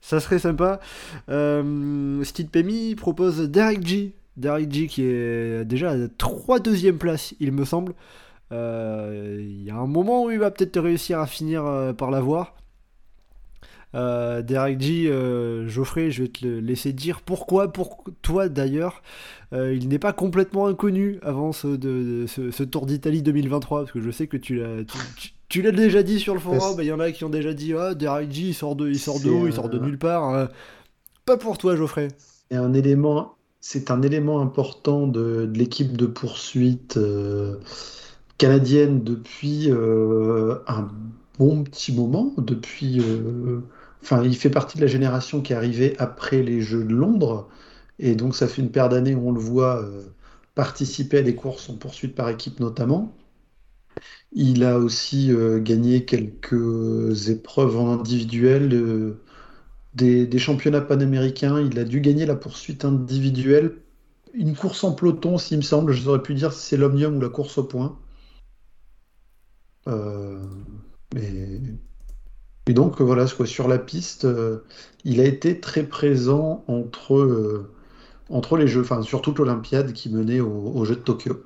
[0.00, 0.80] ça serait sympa.
[1.28, 4.14] Euh, Steve Pemi propose Derek G.
[4.36, 7.94] Derek G qui est déjà à la 3 deuxième place, il me semble.
[8.52, 12.10] Euh, Il y a un moment où il va peut-être réussir à finir euh, par
[12.10, 12.54] l'avoir.
[13.92, 15.12] Derek G,
[15.66, 19.02] Geoffrey, je vais te laisser dire pourquoi, pour toi d'ailleurs,
[19.52, 24.36] il n'est pas complètement inconnu avant ce, Tour d'Italie 2023, parce que je sais que
[24.36, 24.84] tu l'as,
[25.50, 27.74] tu- l'as déjà dit sur le forum, il y en a qui ont déjà dit
[27.74, 29.82] ah Derek G, il sort de, il sort de C'est, où, il sort de euh,
[29.82, 30.24] nulle part.
[30.24, 30.48] hein.
[31.26, 32.08] Pas pour toi, Geoffrey.
[32.50, 37.56] Et un élément, c'est un élément important de, de l'équipe de poursuite euh,
[38.38, 40.88] canadienne depuis euh, un
[41.38, 42.32] bon petit moment.
[42.38, 43.60] Depuis, euh,
[44.02, 47.48] enfin, il fait partie de la génération qui est arrivée après les Jeux de Londres,
[47.98, 49.84] et donc ça fait une paire d'années où on le voit
[50.54, 53.12] participer à des courses en poursuite par équipe notamment.
[54.32, 58.72] Il a aussi euh, gagné quelques épreuves en individuel.
[58.74, 59.20] euh,
[59.94, 61.60] des, championnats panaméricains.
[61.60, 63.78] Il a dû gagner la poursuite individuelle.
[64.34, 65.92] Une course en peloton, s'il me semble.
[65.92, 67.98] Je saurais plus dire si c'est l'omnium ou la course au point.
[69.88, 70.40] Euh.
[72.66, 74.26] Et donc, voilà, sur la piste,
[75.04, 80.72] il a été très présent entre, les Jeux, enfin, sur toute l'Olympiade qui menait au-
[80.74, 81.42] aux Jeux de Tokyo.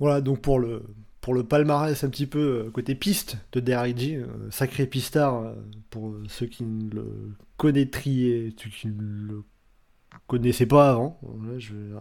[0.00, 0.82] Voilà, donc pour le,
[1.20, 5.52] pour le palmarès un petit peu euh, côté piste de DRG, euh, sacré pistard euh,
[5.90, 9.42] pour ceux qui ne le connaîtriez, ceux qui ne le
[10.26, 11.20] connaissaient pas avant.
[11.58, 11.94] Je vais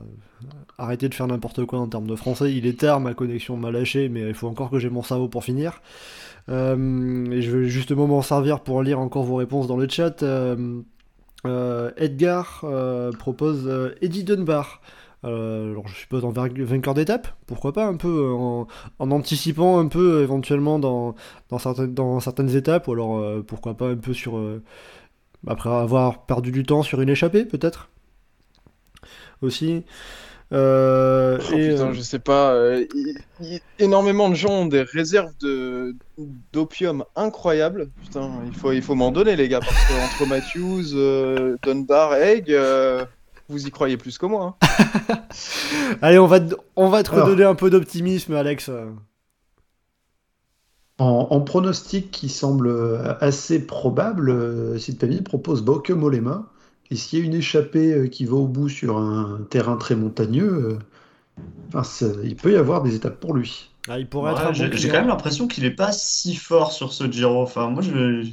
[0.77, 2.53] arrêter de faire n'importe quoi en termes de français.
[2.53, 5.27] Il est tard, ma connexion m'a lâché, mais il faut encore que j'ai mon cerveau
[5.27, 5.81] pour finir.
[6.47, 10.23] Et je vais justement m'en servir pour lire encore vos réponses dans le chat.
[11.97, 12.65] Edgar
[13.19, 14.81] propose Eddie Dunbar.
[15.25, 18.67] Euh, alors je suppose en vainque- vainqueur d'étape, pourquoi pas un peu euh, en,
[18.99, 21.15] en anticipant un peu euh, éventuellement dans,
[21.49, 24.39] dans, certaines, dans certaines étapes, ou alors pourquoi pas un peu sur...
[25.47, 27.89] après avoir perdu du temps sur une échappée peut-être?
[29.41, 29.83] Aussi.
[30.51, 32.53] Euh, Oh, et, putain, euh, je sais pas.
[32.53, 32.85] euh,
[33.77, 35.95] énormément de gens ont des réserves de
[36.51, 37.89] d'opium incroyables.
[38.01, 42.49] Putain, il faut, il faut m'en donner, les gars, parce que entre Matthews, Dunbar, Egg,
[43.49, 44.57] vous y croyez plus que moi.
[44.61, 45.17] hein.
[46.01, 47.25] Allez, on va, te- on va te Alors.
[47.27, 48.69] redonner un peu d'optimisme, Alex.
[50.97, 52.69] En, en pronostic qui semble
[53.21, 56.51] assez probable, euh, Sid Pemi propose Bauke Mollema.
[56.91, 59.95] Et s'il y a une échappée euh, qui va au bout sur un terrain très
[59.95, 60.79] montagneux, euh,
[61.73, 63.71] enfin, il peut y avoir des étapes pour lui.
[63.87, 66.71] Ah, il pourrait Ouais, être bon j'ai quand même l'impression qu'il est pas si fort
[66.73, 67.41] sur ce Giro.
[67.41, 68.23] Enfin, moi, je,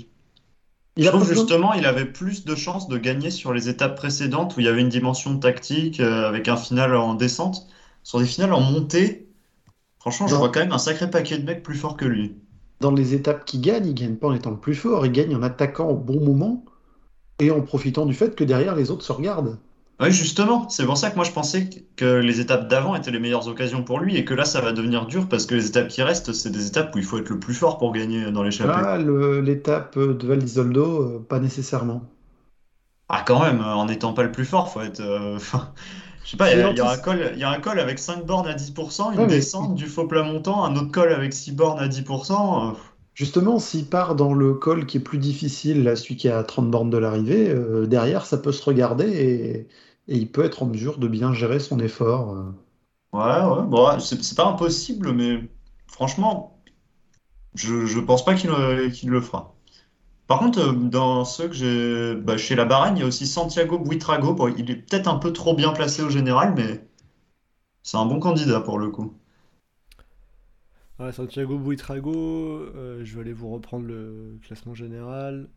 [0.96, 4.56] Il je trouve justement il avait plus de chances de gagner sur les étapes précédentes
[4.56, 7.68] où il y avait une dimension tactique euh, avec un final en descente.
[8.02, 9.28] Sur des finales en montée,
[9.98, 12.36] franchement, je vois quand même un sacré paquet de mecs plus forts que lui.
[12.80, 15.34] Dans les étapes qu'il gagne, il gagne pas en étant le plus fort, il gagne
[15.34, 16.64] en attaquant au bon moment
[17.38, 19.58] et en profitant du fait que derrière les autres se regardent.
[19.98, 23.18] Oui, justement, c'est pour ça que moi je pensais que les étapes d'avant étaient les
[23.18, 25.88] meilleures occasions pour lui et que là ça va devenir dur parce que les étapes
[25.88, 28.42] qui restent, c'est des étapes où il faut être le plus fort pour gagner dans
[28.42, 28.72] l'échappée.
[28.72, 32.02] Là, le- l'étape de Val d'Isoldo, euh, pas nécessairement.
[33.08, 35.00] Ah, quand même, euh, en n'étant pas le plus fort, faut être.
[35.00, 35.72] euh, enfin,
[36.24, 37.60] je sais pas, il y, a il y a un col, il y a un
[37.60, 40.74] col avec 5 bornes à 10%, une Ouais, mais- descente du faux plat montant, un
[40.76, 42.70] autre col avec 6 bornes à 10%.
[42.70, 42.72] euh,
[43.14, 46.42] Justement, s'il part dans le col qui est plus difficile, là, celui qui est à
[46.44, 49.68] 30 bornes de l'arrivée, euh, derrière, ça peut se regarder et,
[50.08, 52.32] et il peut être en mesure de bien gérer son effort.
[52.34, 52.52] euh.
[53.12, 55.40] Ouais, ouais, bon, ouais, c'est c'est pas impossible, mais
[55.88, 56.60] franchement,
[57.54, 59.54] je, je pense pas qu'il le, qu'il le fera.
[60.28, 62.16] Par contre, euh, dans ceux que j'ai.
[62.16, 64.34] bah, chez la Bahreïn, il y a aussi Santiago Buitrago.
[64.34, 66.86] Bon, il est peut-être un peu trop bien placé au général, mais
[67.82, 69.14] c'est un bon candidat pour le coup.
[70.98, 75.48] Ouais, Santiago Buitrago, euh, je vais aller vous reprendre le classement général.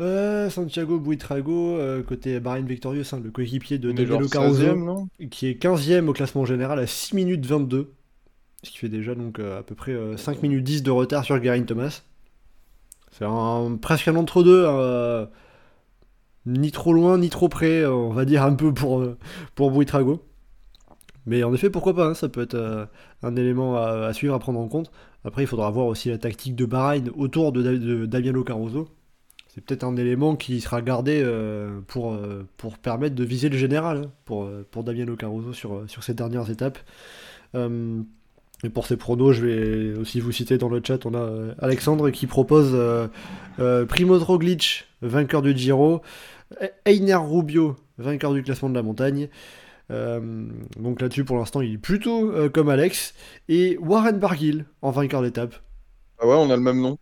[0.00, 5.08] Euh, Santiago Buitrago, euh, côté Bahreïn Victorious, hein, le coéquipier de Danilo Caruso, 16e, non
[5.30, 7.92] qui est 15e au classement général à 6 minutes 22,
[8.64, 11.22] ce qui fait déjà donc euh, à peu près euh, 5 minutes 10 de retard
[11.24, 12.02] sur Geraint Thomas.
[13.12, 15.26] C'est un, presque un entre-deux, euh,
[16.44, 19.06] ni trop loin ni trop près, on va dire un peu pour,
[19.54, 20.24] pour Buitrago.
[21.26, 22.88] Mais en effet, pourquoi pas, hein, ça peut être
[23.22, 24.90] un élément à, à suivre, à prendre en compte.
[25.24, 28.88] Après, il faudra voir aussi la tactique de Bahreïn autour de, Da- de Damiano Caruso.
[29.54, 33.56] C'est peut-être un élément qui sera gardé euh, pour, euh, pour permettre de viser le
[33.56, 36.78] général hein, pour, euh, pour Damiano Caruso sur, sur ces dernières étapes.
[37.54, 38.02] Euh,
[38.64, 42.10] et pour ces pronos, je vais aussi vous citer dans le chat, on a Alexandre
[42.10, 42.74] qui propose
[43.58, 46.00] Primoz Roglic, vainqueur du Giro,
[46.62, 49.28] E- Einer Rubio, vainqueur du classement de la montagne.
[49.90, 53.14] Donc là-dessus, pour l'instant, il est plutôt comme Alex.
[53.50, 55.56] Et Warren Barguil en vainqueur d'étape.
[56.18, 56.96] Ah ouais, on a le même nom.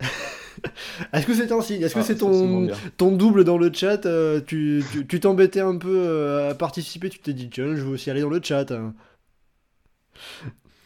[1.12, 4.40] Est-ce que c'est un signe Est-ce que Ah, c'est ton, double dans le chat euh,
[4.40, 7.90] Tu tu- tu t'embêtais un peu euh, à participer, tu t'es dit, tiens, je vais
[7.90, 8.70] aussi aller dans le chat.
[8.72, 8.94] hein.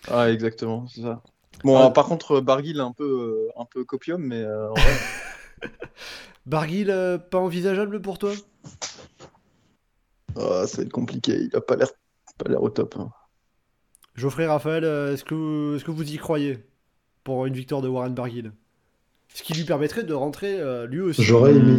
[0.08, 1.22] Ah, exactement, c'est ça.
[1.64, 1.86] Bon, Ah.
[1.86, 4.68] euh, par contre, Barguil est un peu, euh, un peu copium, mais euh,
[6.46, 8.32] Barguil, euh, pas envisageable pour toi?
[10.36, 11.38] Ah, ça va être compliqué.
[11.42, 11.88] Il a pas l'air,
[12.38, 12.96] pas l'air au top.
[12.98, 13.10] hein.
[14.14, 16.64] Geoffrey Raphaël, est-ce que, vous- est-ce que vous y croyez
[17.24, 18.52] pour une victoire de Warren Barguil?
[19.34, 21.22] Ce qui lui permettrait de rentrer euh, lui aussi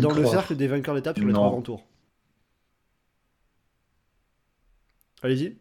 [0.01, 1.39] dans le cercle des vainqueurs d'étape sur les Non.
[1.39, 1.83] trois grands tours.
[5.23, 5.57] Allez-y.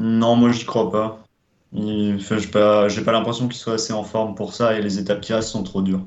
[0.00, 1.24] Non, moi j'y crois pas.
[1.72, 4.82] Il- enfin, j'ai pas, j'ai pas l'impression qu'il soit assez en forme pour ça et
[4.82, 6.04] les étapes qui restent sont trop dures.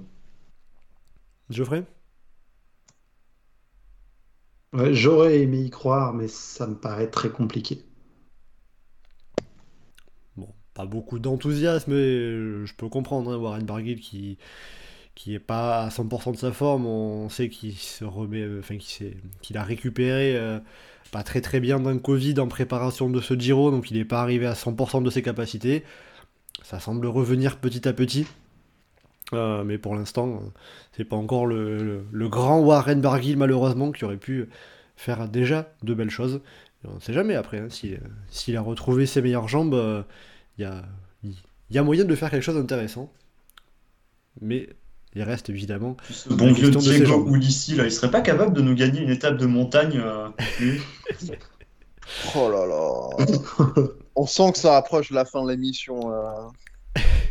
[1.49, 1.85] Geoffrey?
[4.73, 7.85] Ouais, j'aurais aimé y croire, mais ça me paraît très compliqué.
[10.35, 14.37] Bon, pas beaucoup d'enthousiasme, mais je peux comprendre hein, Warren Barguil qui
[15.15, 16.85] qui est pas à 100% de sa forme.
[16.85, 20.59] On sait qu'il se remet, euh, enfin qu'il a récupéré euh,
[21.11, 24.21] pas très très bien d'un Covid en préparation de ce Giro, donc il n'est pas
[24.21, 25.83] arrivé à 100% de ses capacités.
[26.63, 28.27] Ça semble revenir petit à petit.
[29.33, 30.41] Euh, mais pour l'instant,
[30.91, 34.49] c'est pas encore le, grand Warren Barguil malheureusement qui aurait pu
[34.97, 36.41] faire déjà de belles choses.
[36.85, 37.95] On ne sait jamais après, hein, si,
[38.29, 40.05] s'il a retrouvé ses meilleures jambes,
[40.57, 40.83] il y a,
[41.23, 43.11] il y a moyen de faire quelque chose d'intéressant.
[44.41, 44.69] Mais
[45.15, 45.97] il reste évidemment.
[46.09, 47.27] Ce bon vieux Diego.
[47.33, 50.29] Ulissi, là, il serait pas capable de nous gagner une étape de montagne, euh,
[52.35, 53.85] Oh là là.
[54.15, 56.09] On sent que ça approche la fin de l'émission.
[56.09, 56.47] là.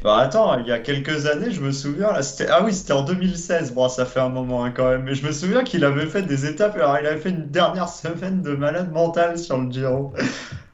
[0.02, 2.51] Bah attends, il y a quelques années, je me souviens, là, c'était...
[2.51, 5.27] Ah oui, c'était en 2016, bon, ça fait un moment hein, quand même, mais je
[5.27, 8.55] me souviens qu'il avait fait des étapes, alors il avait fait une dernière semaine de
[8.55, 10.15] malade mental sur le Giro.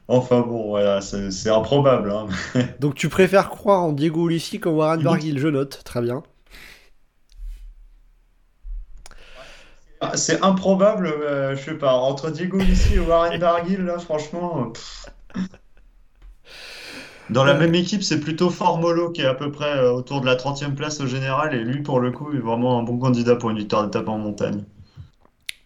[0.09, 2.27] Enfin bon, voilà, c'est c'est improbable, hein.
[2.79, 5.03] Donc tu préfères croire en Diego Ulissi qu'en Warren.
[5.03, 6.23] Barguil, je note, très bien.
[10.15, 14.65] C'est improbable, euh, je sais pas, entre Diego Ulissi et Warren Barguil, là, franchement...
[14.67, 15.05] euh, pff.
[17.29, 20.25] Dans la même équipe, c'est plutôt Formolo qui est à peu près euh, autour de
[20.25, 23.35] la 30e place au général, et lui, pour le coup, est vraiment un bon candidat
[23.35, 24.63] pour une victoire d'étape en montagne.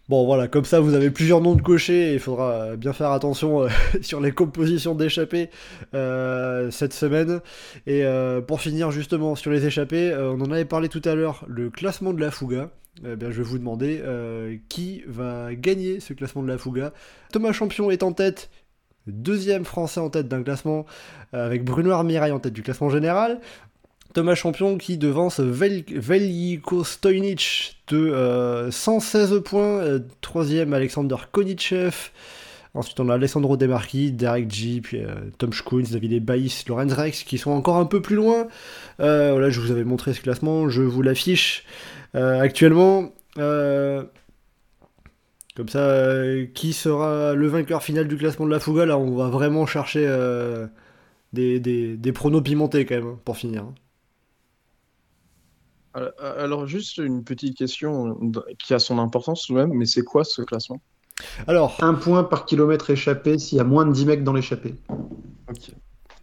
[0.10, 2.92] Bon voilà, comme ça vous avez plusieurs noms de cocher et il faudra euh, bien
[2.92, 3.70] faire attention euh,
[4.02, 5.50] sur les compositions d'échappées
[5.94, 7.40] euh, cette semaine.
[7.88, 11.16] Et euh, pour finir justement sur les échappées, euh, on en avait parlé tout à
[11.16, 12.70] l'heure, le classement de la Fuga.
[13.00, 16.94] Eh bien, je vais vous demander euh, qui va gagner ce classement de la Fuga.
[17.32, 18.50] Thomas Champion est en tête,
[19.08, 20.86] deuxième français en tête d'un classement,
[21.34, 23.40] euh, avec Bruno Armirail en tête du classement général.
[24.14, 32.12] Thomas Champion qui devance Vel Veljko Stojnic de euh, 116 points, euh, troisième Alexander Konichev,
[32.74, 35.02] ensuite on a Alessandro Demarchi, Derek G, puis
[35.38, 38.48] Tom Schkunz, David Baïs, Lorenz Rex qui sont encore un peu plus loin.
[39.00, 41.64] Euh, je vous avais montré ce classement, je vous l'affiche.
[42.16, 44.04] Euh, actuellement, euh,
[45.56, 49.16] Comme ça, euh, qui sera le vainqueur final du classement de la Fuga Là, on
[49.16, 50.68] va vraiment chercher euh,
[51.34, 53.66] des, des, des pronos pimentés quand même, hein, pour finir.
[55.94, 58.18] Alors, alors, juste une petite question
[58.60, 60.82] qui a son importance tout de même, mais c'est quoi ce classement?
[61.48, 64.76] Alors, Un point par kilomètre échappé s'il y a moins de 10 mecs dans l'échappée.
[65.50, 65.72] Ok.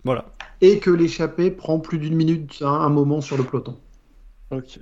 [0.04, 0.24] voilà.
[0.62, 3.78] Et que l'échappée prend plus d'une minute à un moment sur le peloton.
[4.50, 4.80] Ok.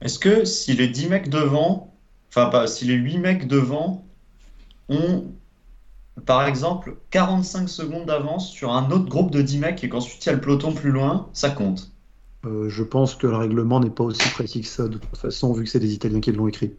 [0.00, 1.94] Est-ce que si les 10 mecs devant,
[2.28, 4.04] enfin pas, si les 8 mecs devant
[4.88, 5.24] ont,
[6.26, 10.28] par exemple, 45 secondes d'avance sur un autre groupe de 10 mecs et qu'ensuite il
[10.28, 11.90] y a le peloton plus loin, ça compte?
[12.44, 15.52] Euh, je pense que le règlement n'est pas aussi précis que ça, de toute façon,
[15.54, 16.74] vu que c'est des Italiens qui l'ont écrit.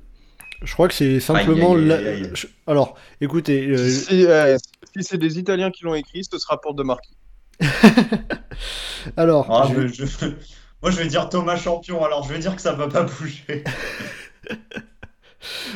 [0.61, 1.73] Je crois que c'est simplement.
[1.73, 2.31] Aïe, aïe, la- aïe, aïe.
[2.33, 4.57] je- Alors, écoutez, euh, Si, euh,
[4.95, 7.15] si c'est des Italiens qui l'ont écrit, ce sera pour De Marquis.
[9.17, 10.25] alors, Ah, je- je- je-
[10.85, 13.63] Moi je vais dire Thomas Champion, alors je vais dire que ça va pas bouger.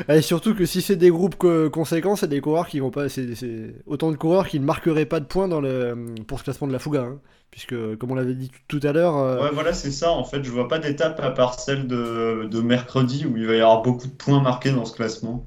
[0.07, 3.10] Et surtout que si c'est des groupes co- conséquents, c'est des coureurs qui vont pas.
[3.10, 5.95] C'est autant de coureurs qui ne marqueraient pas de points dans le,
[6.27, 7.02] pour ce classement de la Fuga.
[7.03, 7.19] hein.
[7.52, 10.11] puisque, comme on l'avait dit tout à l'heure, euh, Ouais, voilà, c'est ça.
[10.11, 13.53] En fait, je vois pas d'étape à part celle de, de mercredi où il va
[13.56, 15.45] y avoir beaucoup de points marqués dans ce classement.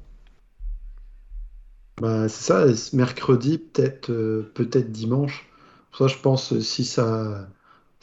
[1.99, 2.65] Bah, c'est ça,
[2.95, 5.45] mercredi, peut-être euh, peut-être dimanche.
[5.91, 7.47] Pour ça, je pense, euh, si ça,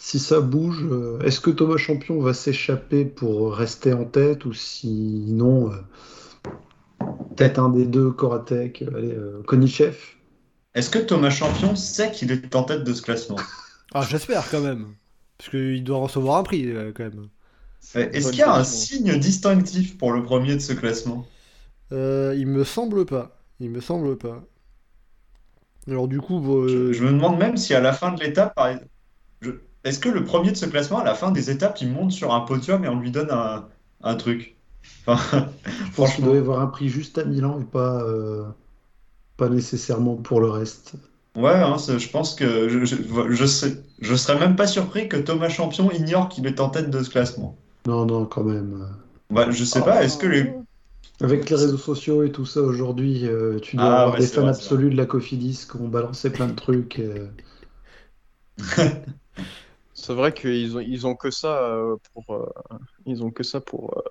[0.00, 4.52] si ça bouge, euh, est-ce que Thomas Champion va s'échapper pour rester en tête ou
[4.52, 5.76] sinon, euh,
[7.36, 9.96] peut-être un des deux, Koratek, euh, allez, euh, Konichev?
[10.74, 13.52] Est-ce que Thomas Champion sait qu'il est en tête de ce classement?
[13.94, 14.96] ah, j'espère quand même.
[15.38, 17.28] Parce qu'il doit recevoir un prix euh, quand même.
[17.94, 21.30] Est-ce qu'il y a un signe distinctif pour le premier de ce classement?
[21.92, 23.40] Euh, il me semble pas.
[23.60, 24.42] Il me semble pas.
[25.86, 28.54] Alors, du coup, Je, euh, je me demande même si à la fin de l'étape,
[28.54, 28.88] par exemple,
[29.84, 32.34] est-ce que le premier de ce classement, à la fin des étapes, il monte sur
[32.34, 33.68] un podium et on lui donne un,
[34.02, 34.56] un truc?
[35.06, 35.48] Enfin,
[35.82, 36.26] Je pense qu'il franchement.
[36.32, 38.44] doit y avoir un prix juste à Milan et pas, euh,
[39.36, 40.94] pas nécessairement pour le reste.
[41.36, 42.94] Ouais, hein, je pense que je, je,
[43.32, 46.88] je serais, je serais même pas surpris que Thomas Champion ignore qu'il est en tête
[46.90, 47.56] de ce classement.
[47.86, 48.88] Non, non, quand même.
[49.30, 50.52] Bah, je sais pas, est-ce que les.
[51.20, 54.26] Avec les réseaux sociaux et tout ça aujourd'hui, euh, tu dois Ah, avoir ouais, des
[54.26, 56.98] fans vrai, absolus de la Cofidis qui ont balancé plein de trucs.
[56.98, 57.28] euh.
[60.00, 62.46] C'est vrai qu'ils ont, ils ont que ça euh, pour, euh,
[63.06, 64.02] ils ont que ça pour, euh,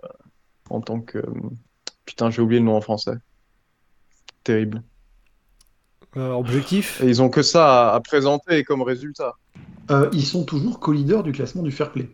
[0.70, 1.20] en tant que,
[2.06, 3.16] putain, j'ai oublié le nom en français.
[4.44, 4.84] Terrible.
[6.18, 7.02] euh, objectif.
[7.02, 9.34] Et ils ont que ça à, à présenter comme résultat.
[9.92, 12.10] Euh, ils sont toujours co-leaders du classement du fair play.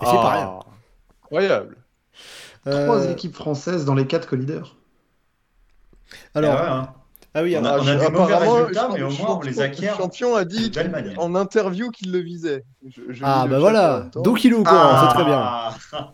[0.00, 0.54] Et c'est pas rien.
[0.56, 0.66] Ah,
[1.22, 1.84] Incroyable.
[2.68, 4.76] Trois Euh, équipes françaises dans les quatre co-leaders.
[6.34, 6.94] alors, Ah ouais, hein.
[7.36, 9.60] Ah oui, On a- on a des mauvais apparemment, résultats, mais au moins on les
[9.60, 10.70] acquiert champion a dit
[11.18, 12.64] en interview qu'il le visait.
[12.86, 14.08] Je- je ah le bah voilà.
[14.22, 15.08] Donc il est au courant, Ah.
[15.08, 16.04] c'est très bien.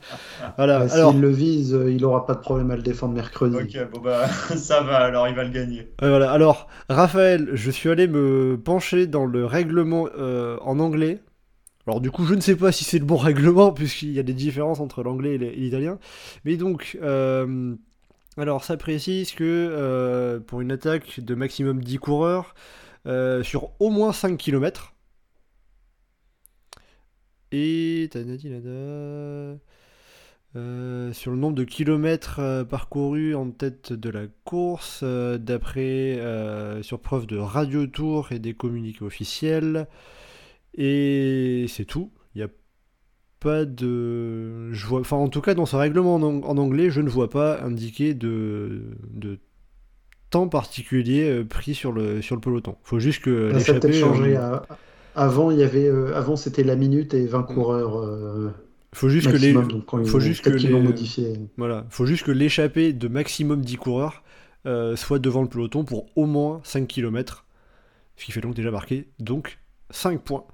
[0.56, 0.80] Voilà.
[0.82, 3.56] Euh, Alors, S'il le vise, euh, il aura pas de problème à le défendre mercredi.
[3.56, 4.26] Ok, bon bah
[4.56, 5.92] ça va, alors il va le gagner.
[6.02, 6.30] Euh, voilà.
[6.32, 11.20] Alors, Raphaël, je suis allé me pencher dans le règlement euh, en anglais.
[11.86, 14.22] Alors, du coup, je ne sais pas si c'est le bon règlement, puisqu'il y a
[14.22, 15.98] des différences entre l'anglais et l'italien.
[16.44, 17.74] Mais donc, euh,
[18.40, 22.54] alors, ça précise que euh, pour une attaque de maximum 10 coureurs,
[23.06, 24.94] euh, sur au moins 5 km.
[27.52, 28.08] Et.
[30.56, 36.18] Euh, sur le nombre de kilomètres euh, parcourus en tête de la course, d'après
[36.82, 39.86] sur preuve de radio tour et des communiqués officiels.
[40.74, 42.10] Et c'est tout.
[43.40, 44.70] Pas de.
[44.72, 45.00] Je vois...
[45.00, 47.62] Enfin, en tout cas, dans ce règlement en, ang- en anglais, je ne vois pas
[47.62, 49.38] indiqué de, de
[50.30, 52.76] temps particulier euh, pris sur le, sur le peloton.
[52.82, 54.36] faut juste que ça a peut-être changé.
[54.36, 54.66] euh, à-
[55.16, 57.28] Avant, il y avait, euh, avant c'était la minute et Mm.
[57.28, 58.50] 20 coureurs euh,
[58.92, 59.52] faut juste que les.
[59.54, 61.32] Donc, faut juste que les- modifié.
[61.56, 64.22] Voilà, faut juste que l'échappée de maximum 10 coureurs
[64.66, 67.46] euh, soit devant le peloton pour au moins 5 km.
[68.16, 69.58] Ce qui fait donc déjà marqué donc
[69.90, 70.44] 5 points.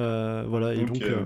[0.00, 1.22] Euh, voilà, et donc, euh.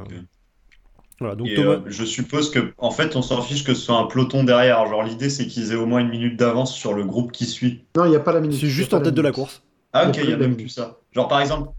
[1.20, 1.70] Voilà, donc Et Thomas.
[1.72, 4.84] euh, je suppose que en fait on s'en fiche que ce soit un peloton derrière.
[4.86, 7.84] Genre l'idée c'est qu'ils aient au moins une minute d'avance sur le groupe qui suit.
[7.96, 8.58] Non, il n'y a pas la minute.
[8.60, 9.62] c'est juste en tête de la course.
[9.92, 10.98] Ah Il y a ok, il plus y a même plus ça.
[11.12, 11.70] Genre par exemple,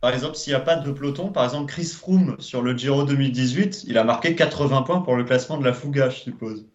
[0.00, 3.04] par exemple s'il n'y a pas de peloton, par exemple Chris Froome sur le Giro
[3.04, 6.66] 2018, il a marqué 80 points pour le classement de la Fouga, je suppose.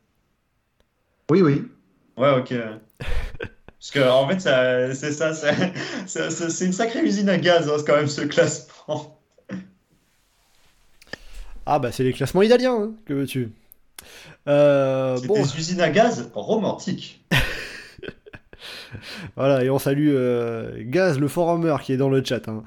[1.30, 1.64] Oui, oui.
[2.18, 2.54] Ouais, ok.
[3.80, 4.40] Parce que en fait,
[4.96, 5.34] c'est ça,
[6.08, 9.17] c'est une sacrée usine à gaz, hein, quand même ce classement.
[11.70, 13.52] Ah bah c'est les classements italiens, hein, que veux-tu?
[14.48, 17.26] Euh, C'est bon, des usines à gaz romantiques.
[19.36, 22.48] voilà, et on salue euh, Gaz, le forumer, qui est dans le chat.
[22.48, 22.64] hein.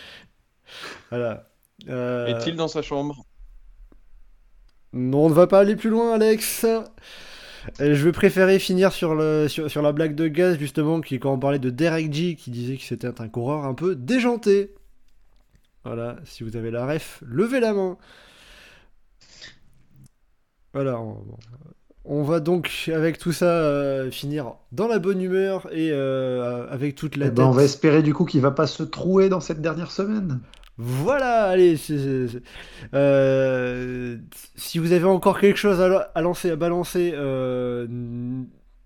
[1.10, 1.48] voilà.
[1.88, 3.24] Euh, Est-il dans sa chambre?
[4.92, 6.64] Non, on ne va pas aller plus loin, Alex.
[6.64, 6.82] Euh,
[7.78, 11.32] je vais préférer finir sur, le, sur, sur la blague de gaz, justement, qui, quand
[11.32, 14.74] on parlait de Derek G, qui disait que c'était un coureur un peu déjanté.
[15.84, 17.96] Voilà, si vous avez la ref, levez la main.
[20.74, 21.24] Voilà, on,
[22.04, 26.94] on va donc, avec tout ça, euh, finir dans la bonne humeur et euh, avec
[26.94, 27.36] toute la Eh tête.
[27.36, 30.40] ben, on va espérer du coup qu'il va pas se trouer dans cette dernière semaine.
[30.76, 31.76] Voilà, allez.
[32.94, 34.16] euh,
[34.56, 37.86] si vous avez encore quelque chose à, la- à lancer, à balancer, euh,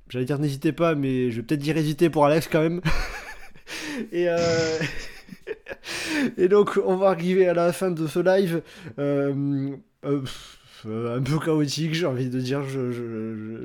[0.09, 2.81] j'allais dire n'hésitez pas, mais je vais peut-être dire hésiter pour Alex quand même.
[4.12, 4.78] et, euh,
[6.38, 8.62] et donc, on va arriver à la fin de ce live.
[8.98, 9.70] euh,
[10.04, 10.20] euh,
[10.86, 12.62] euh, un peu chaotique, j'ai envie de dire.
[12.64, 13.02] je- je-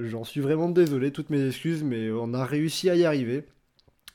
[0.02, 3.44] je- J'en suis vraiment désolé, toutes mes excuses, mais on a réussi à y arriver.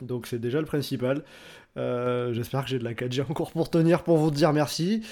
[0.01, 1.23] Donc, c'est déjà le principal.
[1.77, 5.03] J'espère que j'ai de la 4G encore pour tenir pour vous dire merci.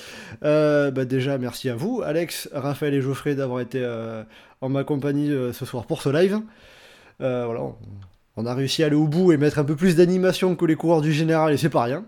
[0.42, 3.84] Bah déjà, merci à vous, Alex, Raphaël et Geoffrey, d'avoir été
[4.60, 6.40] en ma compagnie ce soir pour ce live.
[7.18, 7.60] Voilà,
[8.36, 10.76] on a réussi à aller au bout et mettre un peu plus d'animation que les
[10.76, 12.04] coureurs du général, et c'est pas rien.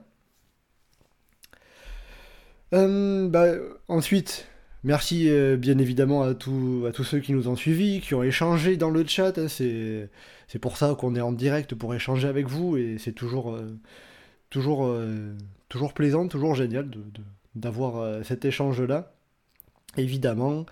[2.75, 3.53] Euh, bah,
[3.89, 4.49] ensuite,
[4.83, 8.23] merci euh, bien évidemment à, tous à tous ceux qui nous ont suivis, qui ont
[8.23, 9.37] échangé dans le chat.
[9.39, 13.53] hein, c'est pour ça qu'on est en direct pour échanger avec vous et c'est toujours,
[13.55, 13.77] euh,
[14.51, 14.91] toujours,
[15.69, 16.89] toujours plaisant, toujours génial
[17.55, 19.13] d'avoir cet échange-là.
[19.99, 20.65] Évidemment.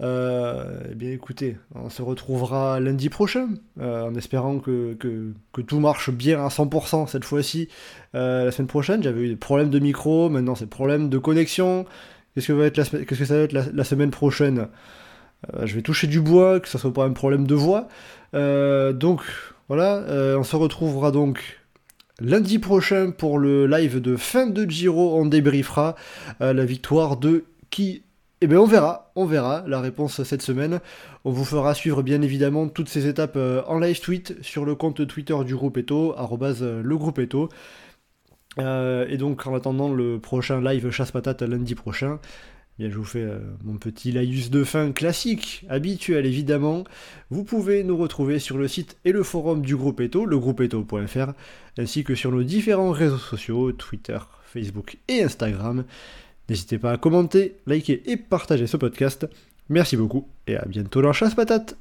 [0.00, 3.48] Euh, eh bien écoutez, on se retrouvera lundi prochain,
[3.80, 7.68] euh, en espérant que, que- tout marche bien à 100% cette fois-ci.
[8.14, 11.84] Euh, la semaine prochaine, j'avais eu des problèmes de micro, maintenant c'est problème de connexion.
[12.34, 14.68] Qu'est-ce que, va être la, qu'est-ce que ça va être la, semaine prochaine?
[15.64, 17.88] Je vais toucher du bois, que ça soit pas un problème de voix.
[18.32, 19.22] Donc
[19.68, 20.04] voilà,
[20.38, 21.60] on se retrouvera donc
[22.20, 25.18] lundi prochain pour le live de fin de Giro.
[25.18, 25.96] On débriefera
[26.40, 28.02] la victoire de qui
[28.40, 30.80] Eh bien on verra, on verra la réponse cette semaine.
[31.24, 34.76] On vous fera suivre bien évidemment toutes ces étapes euh, en live tweet sur le
[34.76, 37.48] compte Twitter du groupe Eto, euh, le groupe Eto.
[38.60, 42.20] Euh, et donc en attendant le prochain live chasse patate lundi prochain,
[42.78, 43.26] eh bien, je vous fais
[43.64, 46.84] mon petit laïus de fin classique, habituel évidemment.
[47.30, 51.32] Vous pouvez nous retrouver sur le site et le forum du groupe Eto, legroupeeto.fr,
[51.76, 55.84] ainsi que sur nos différents réseaux sociaux, Twitter, Facebook et Instagram.
[56.48, 59.26] N'hésitez pas à commenter, liker et partager ce podcast.
[59.68, 61.76] Merci beaucoup et à bientôt dans Chasse Patate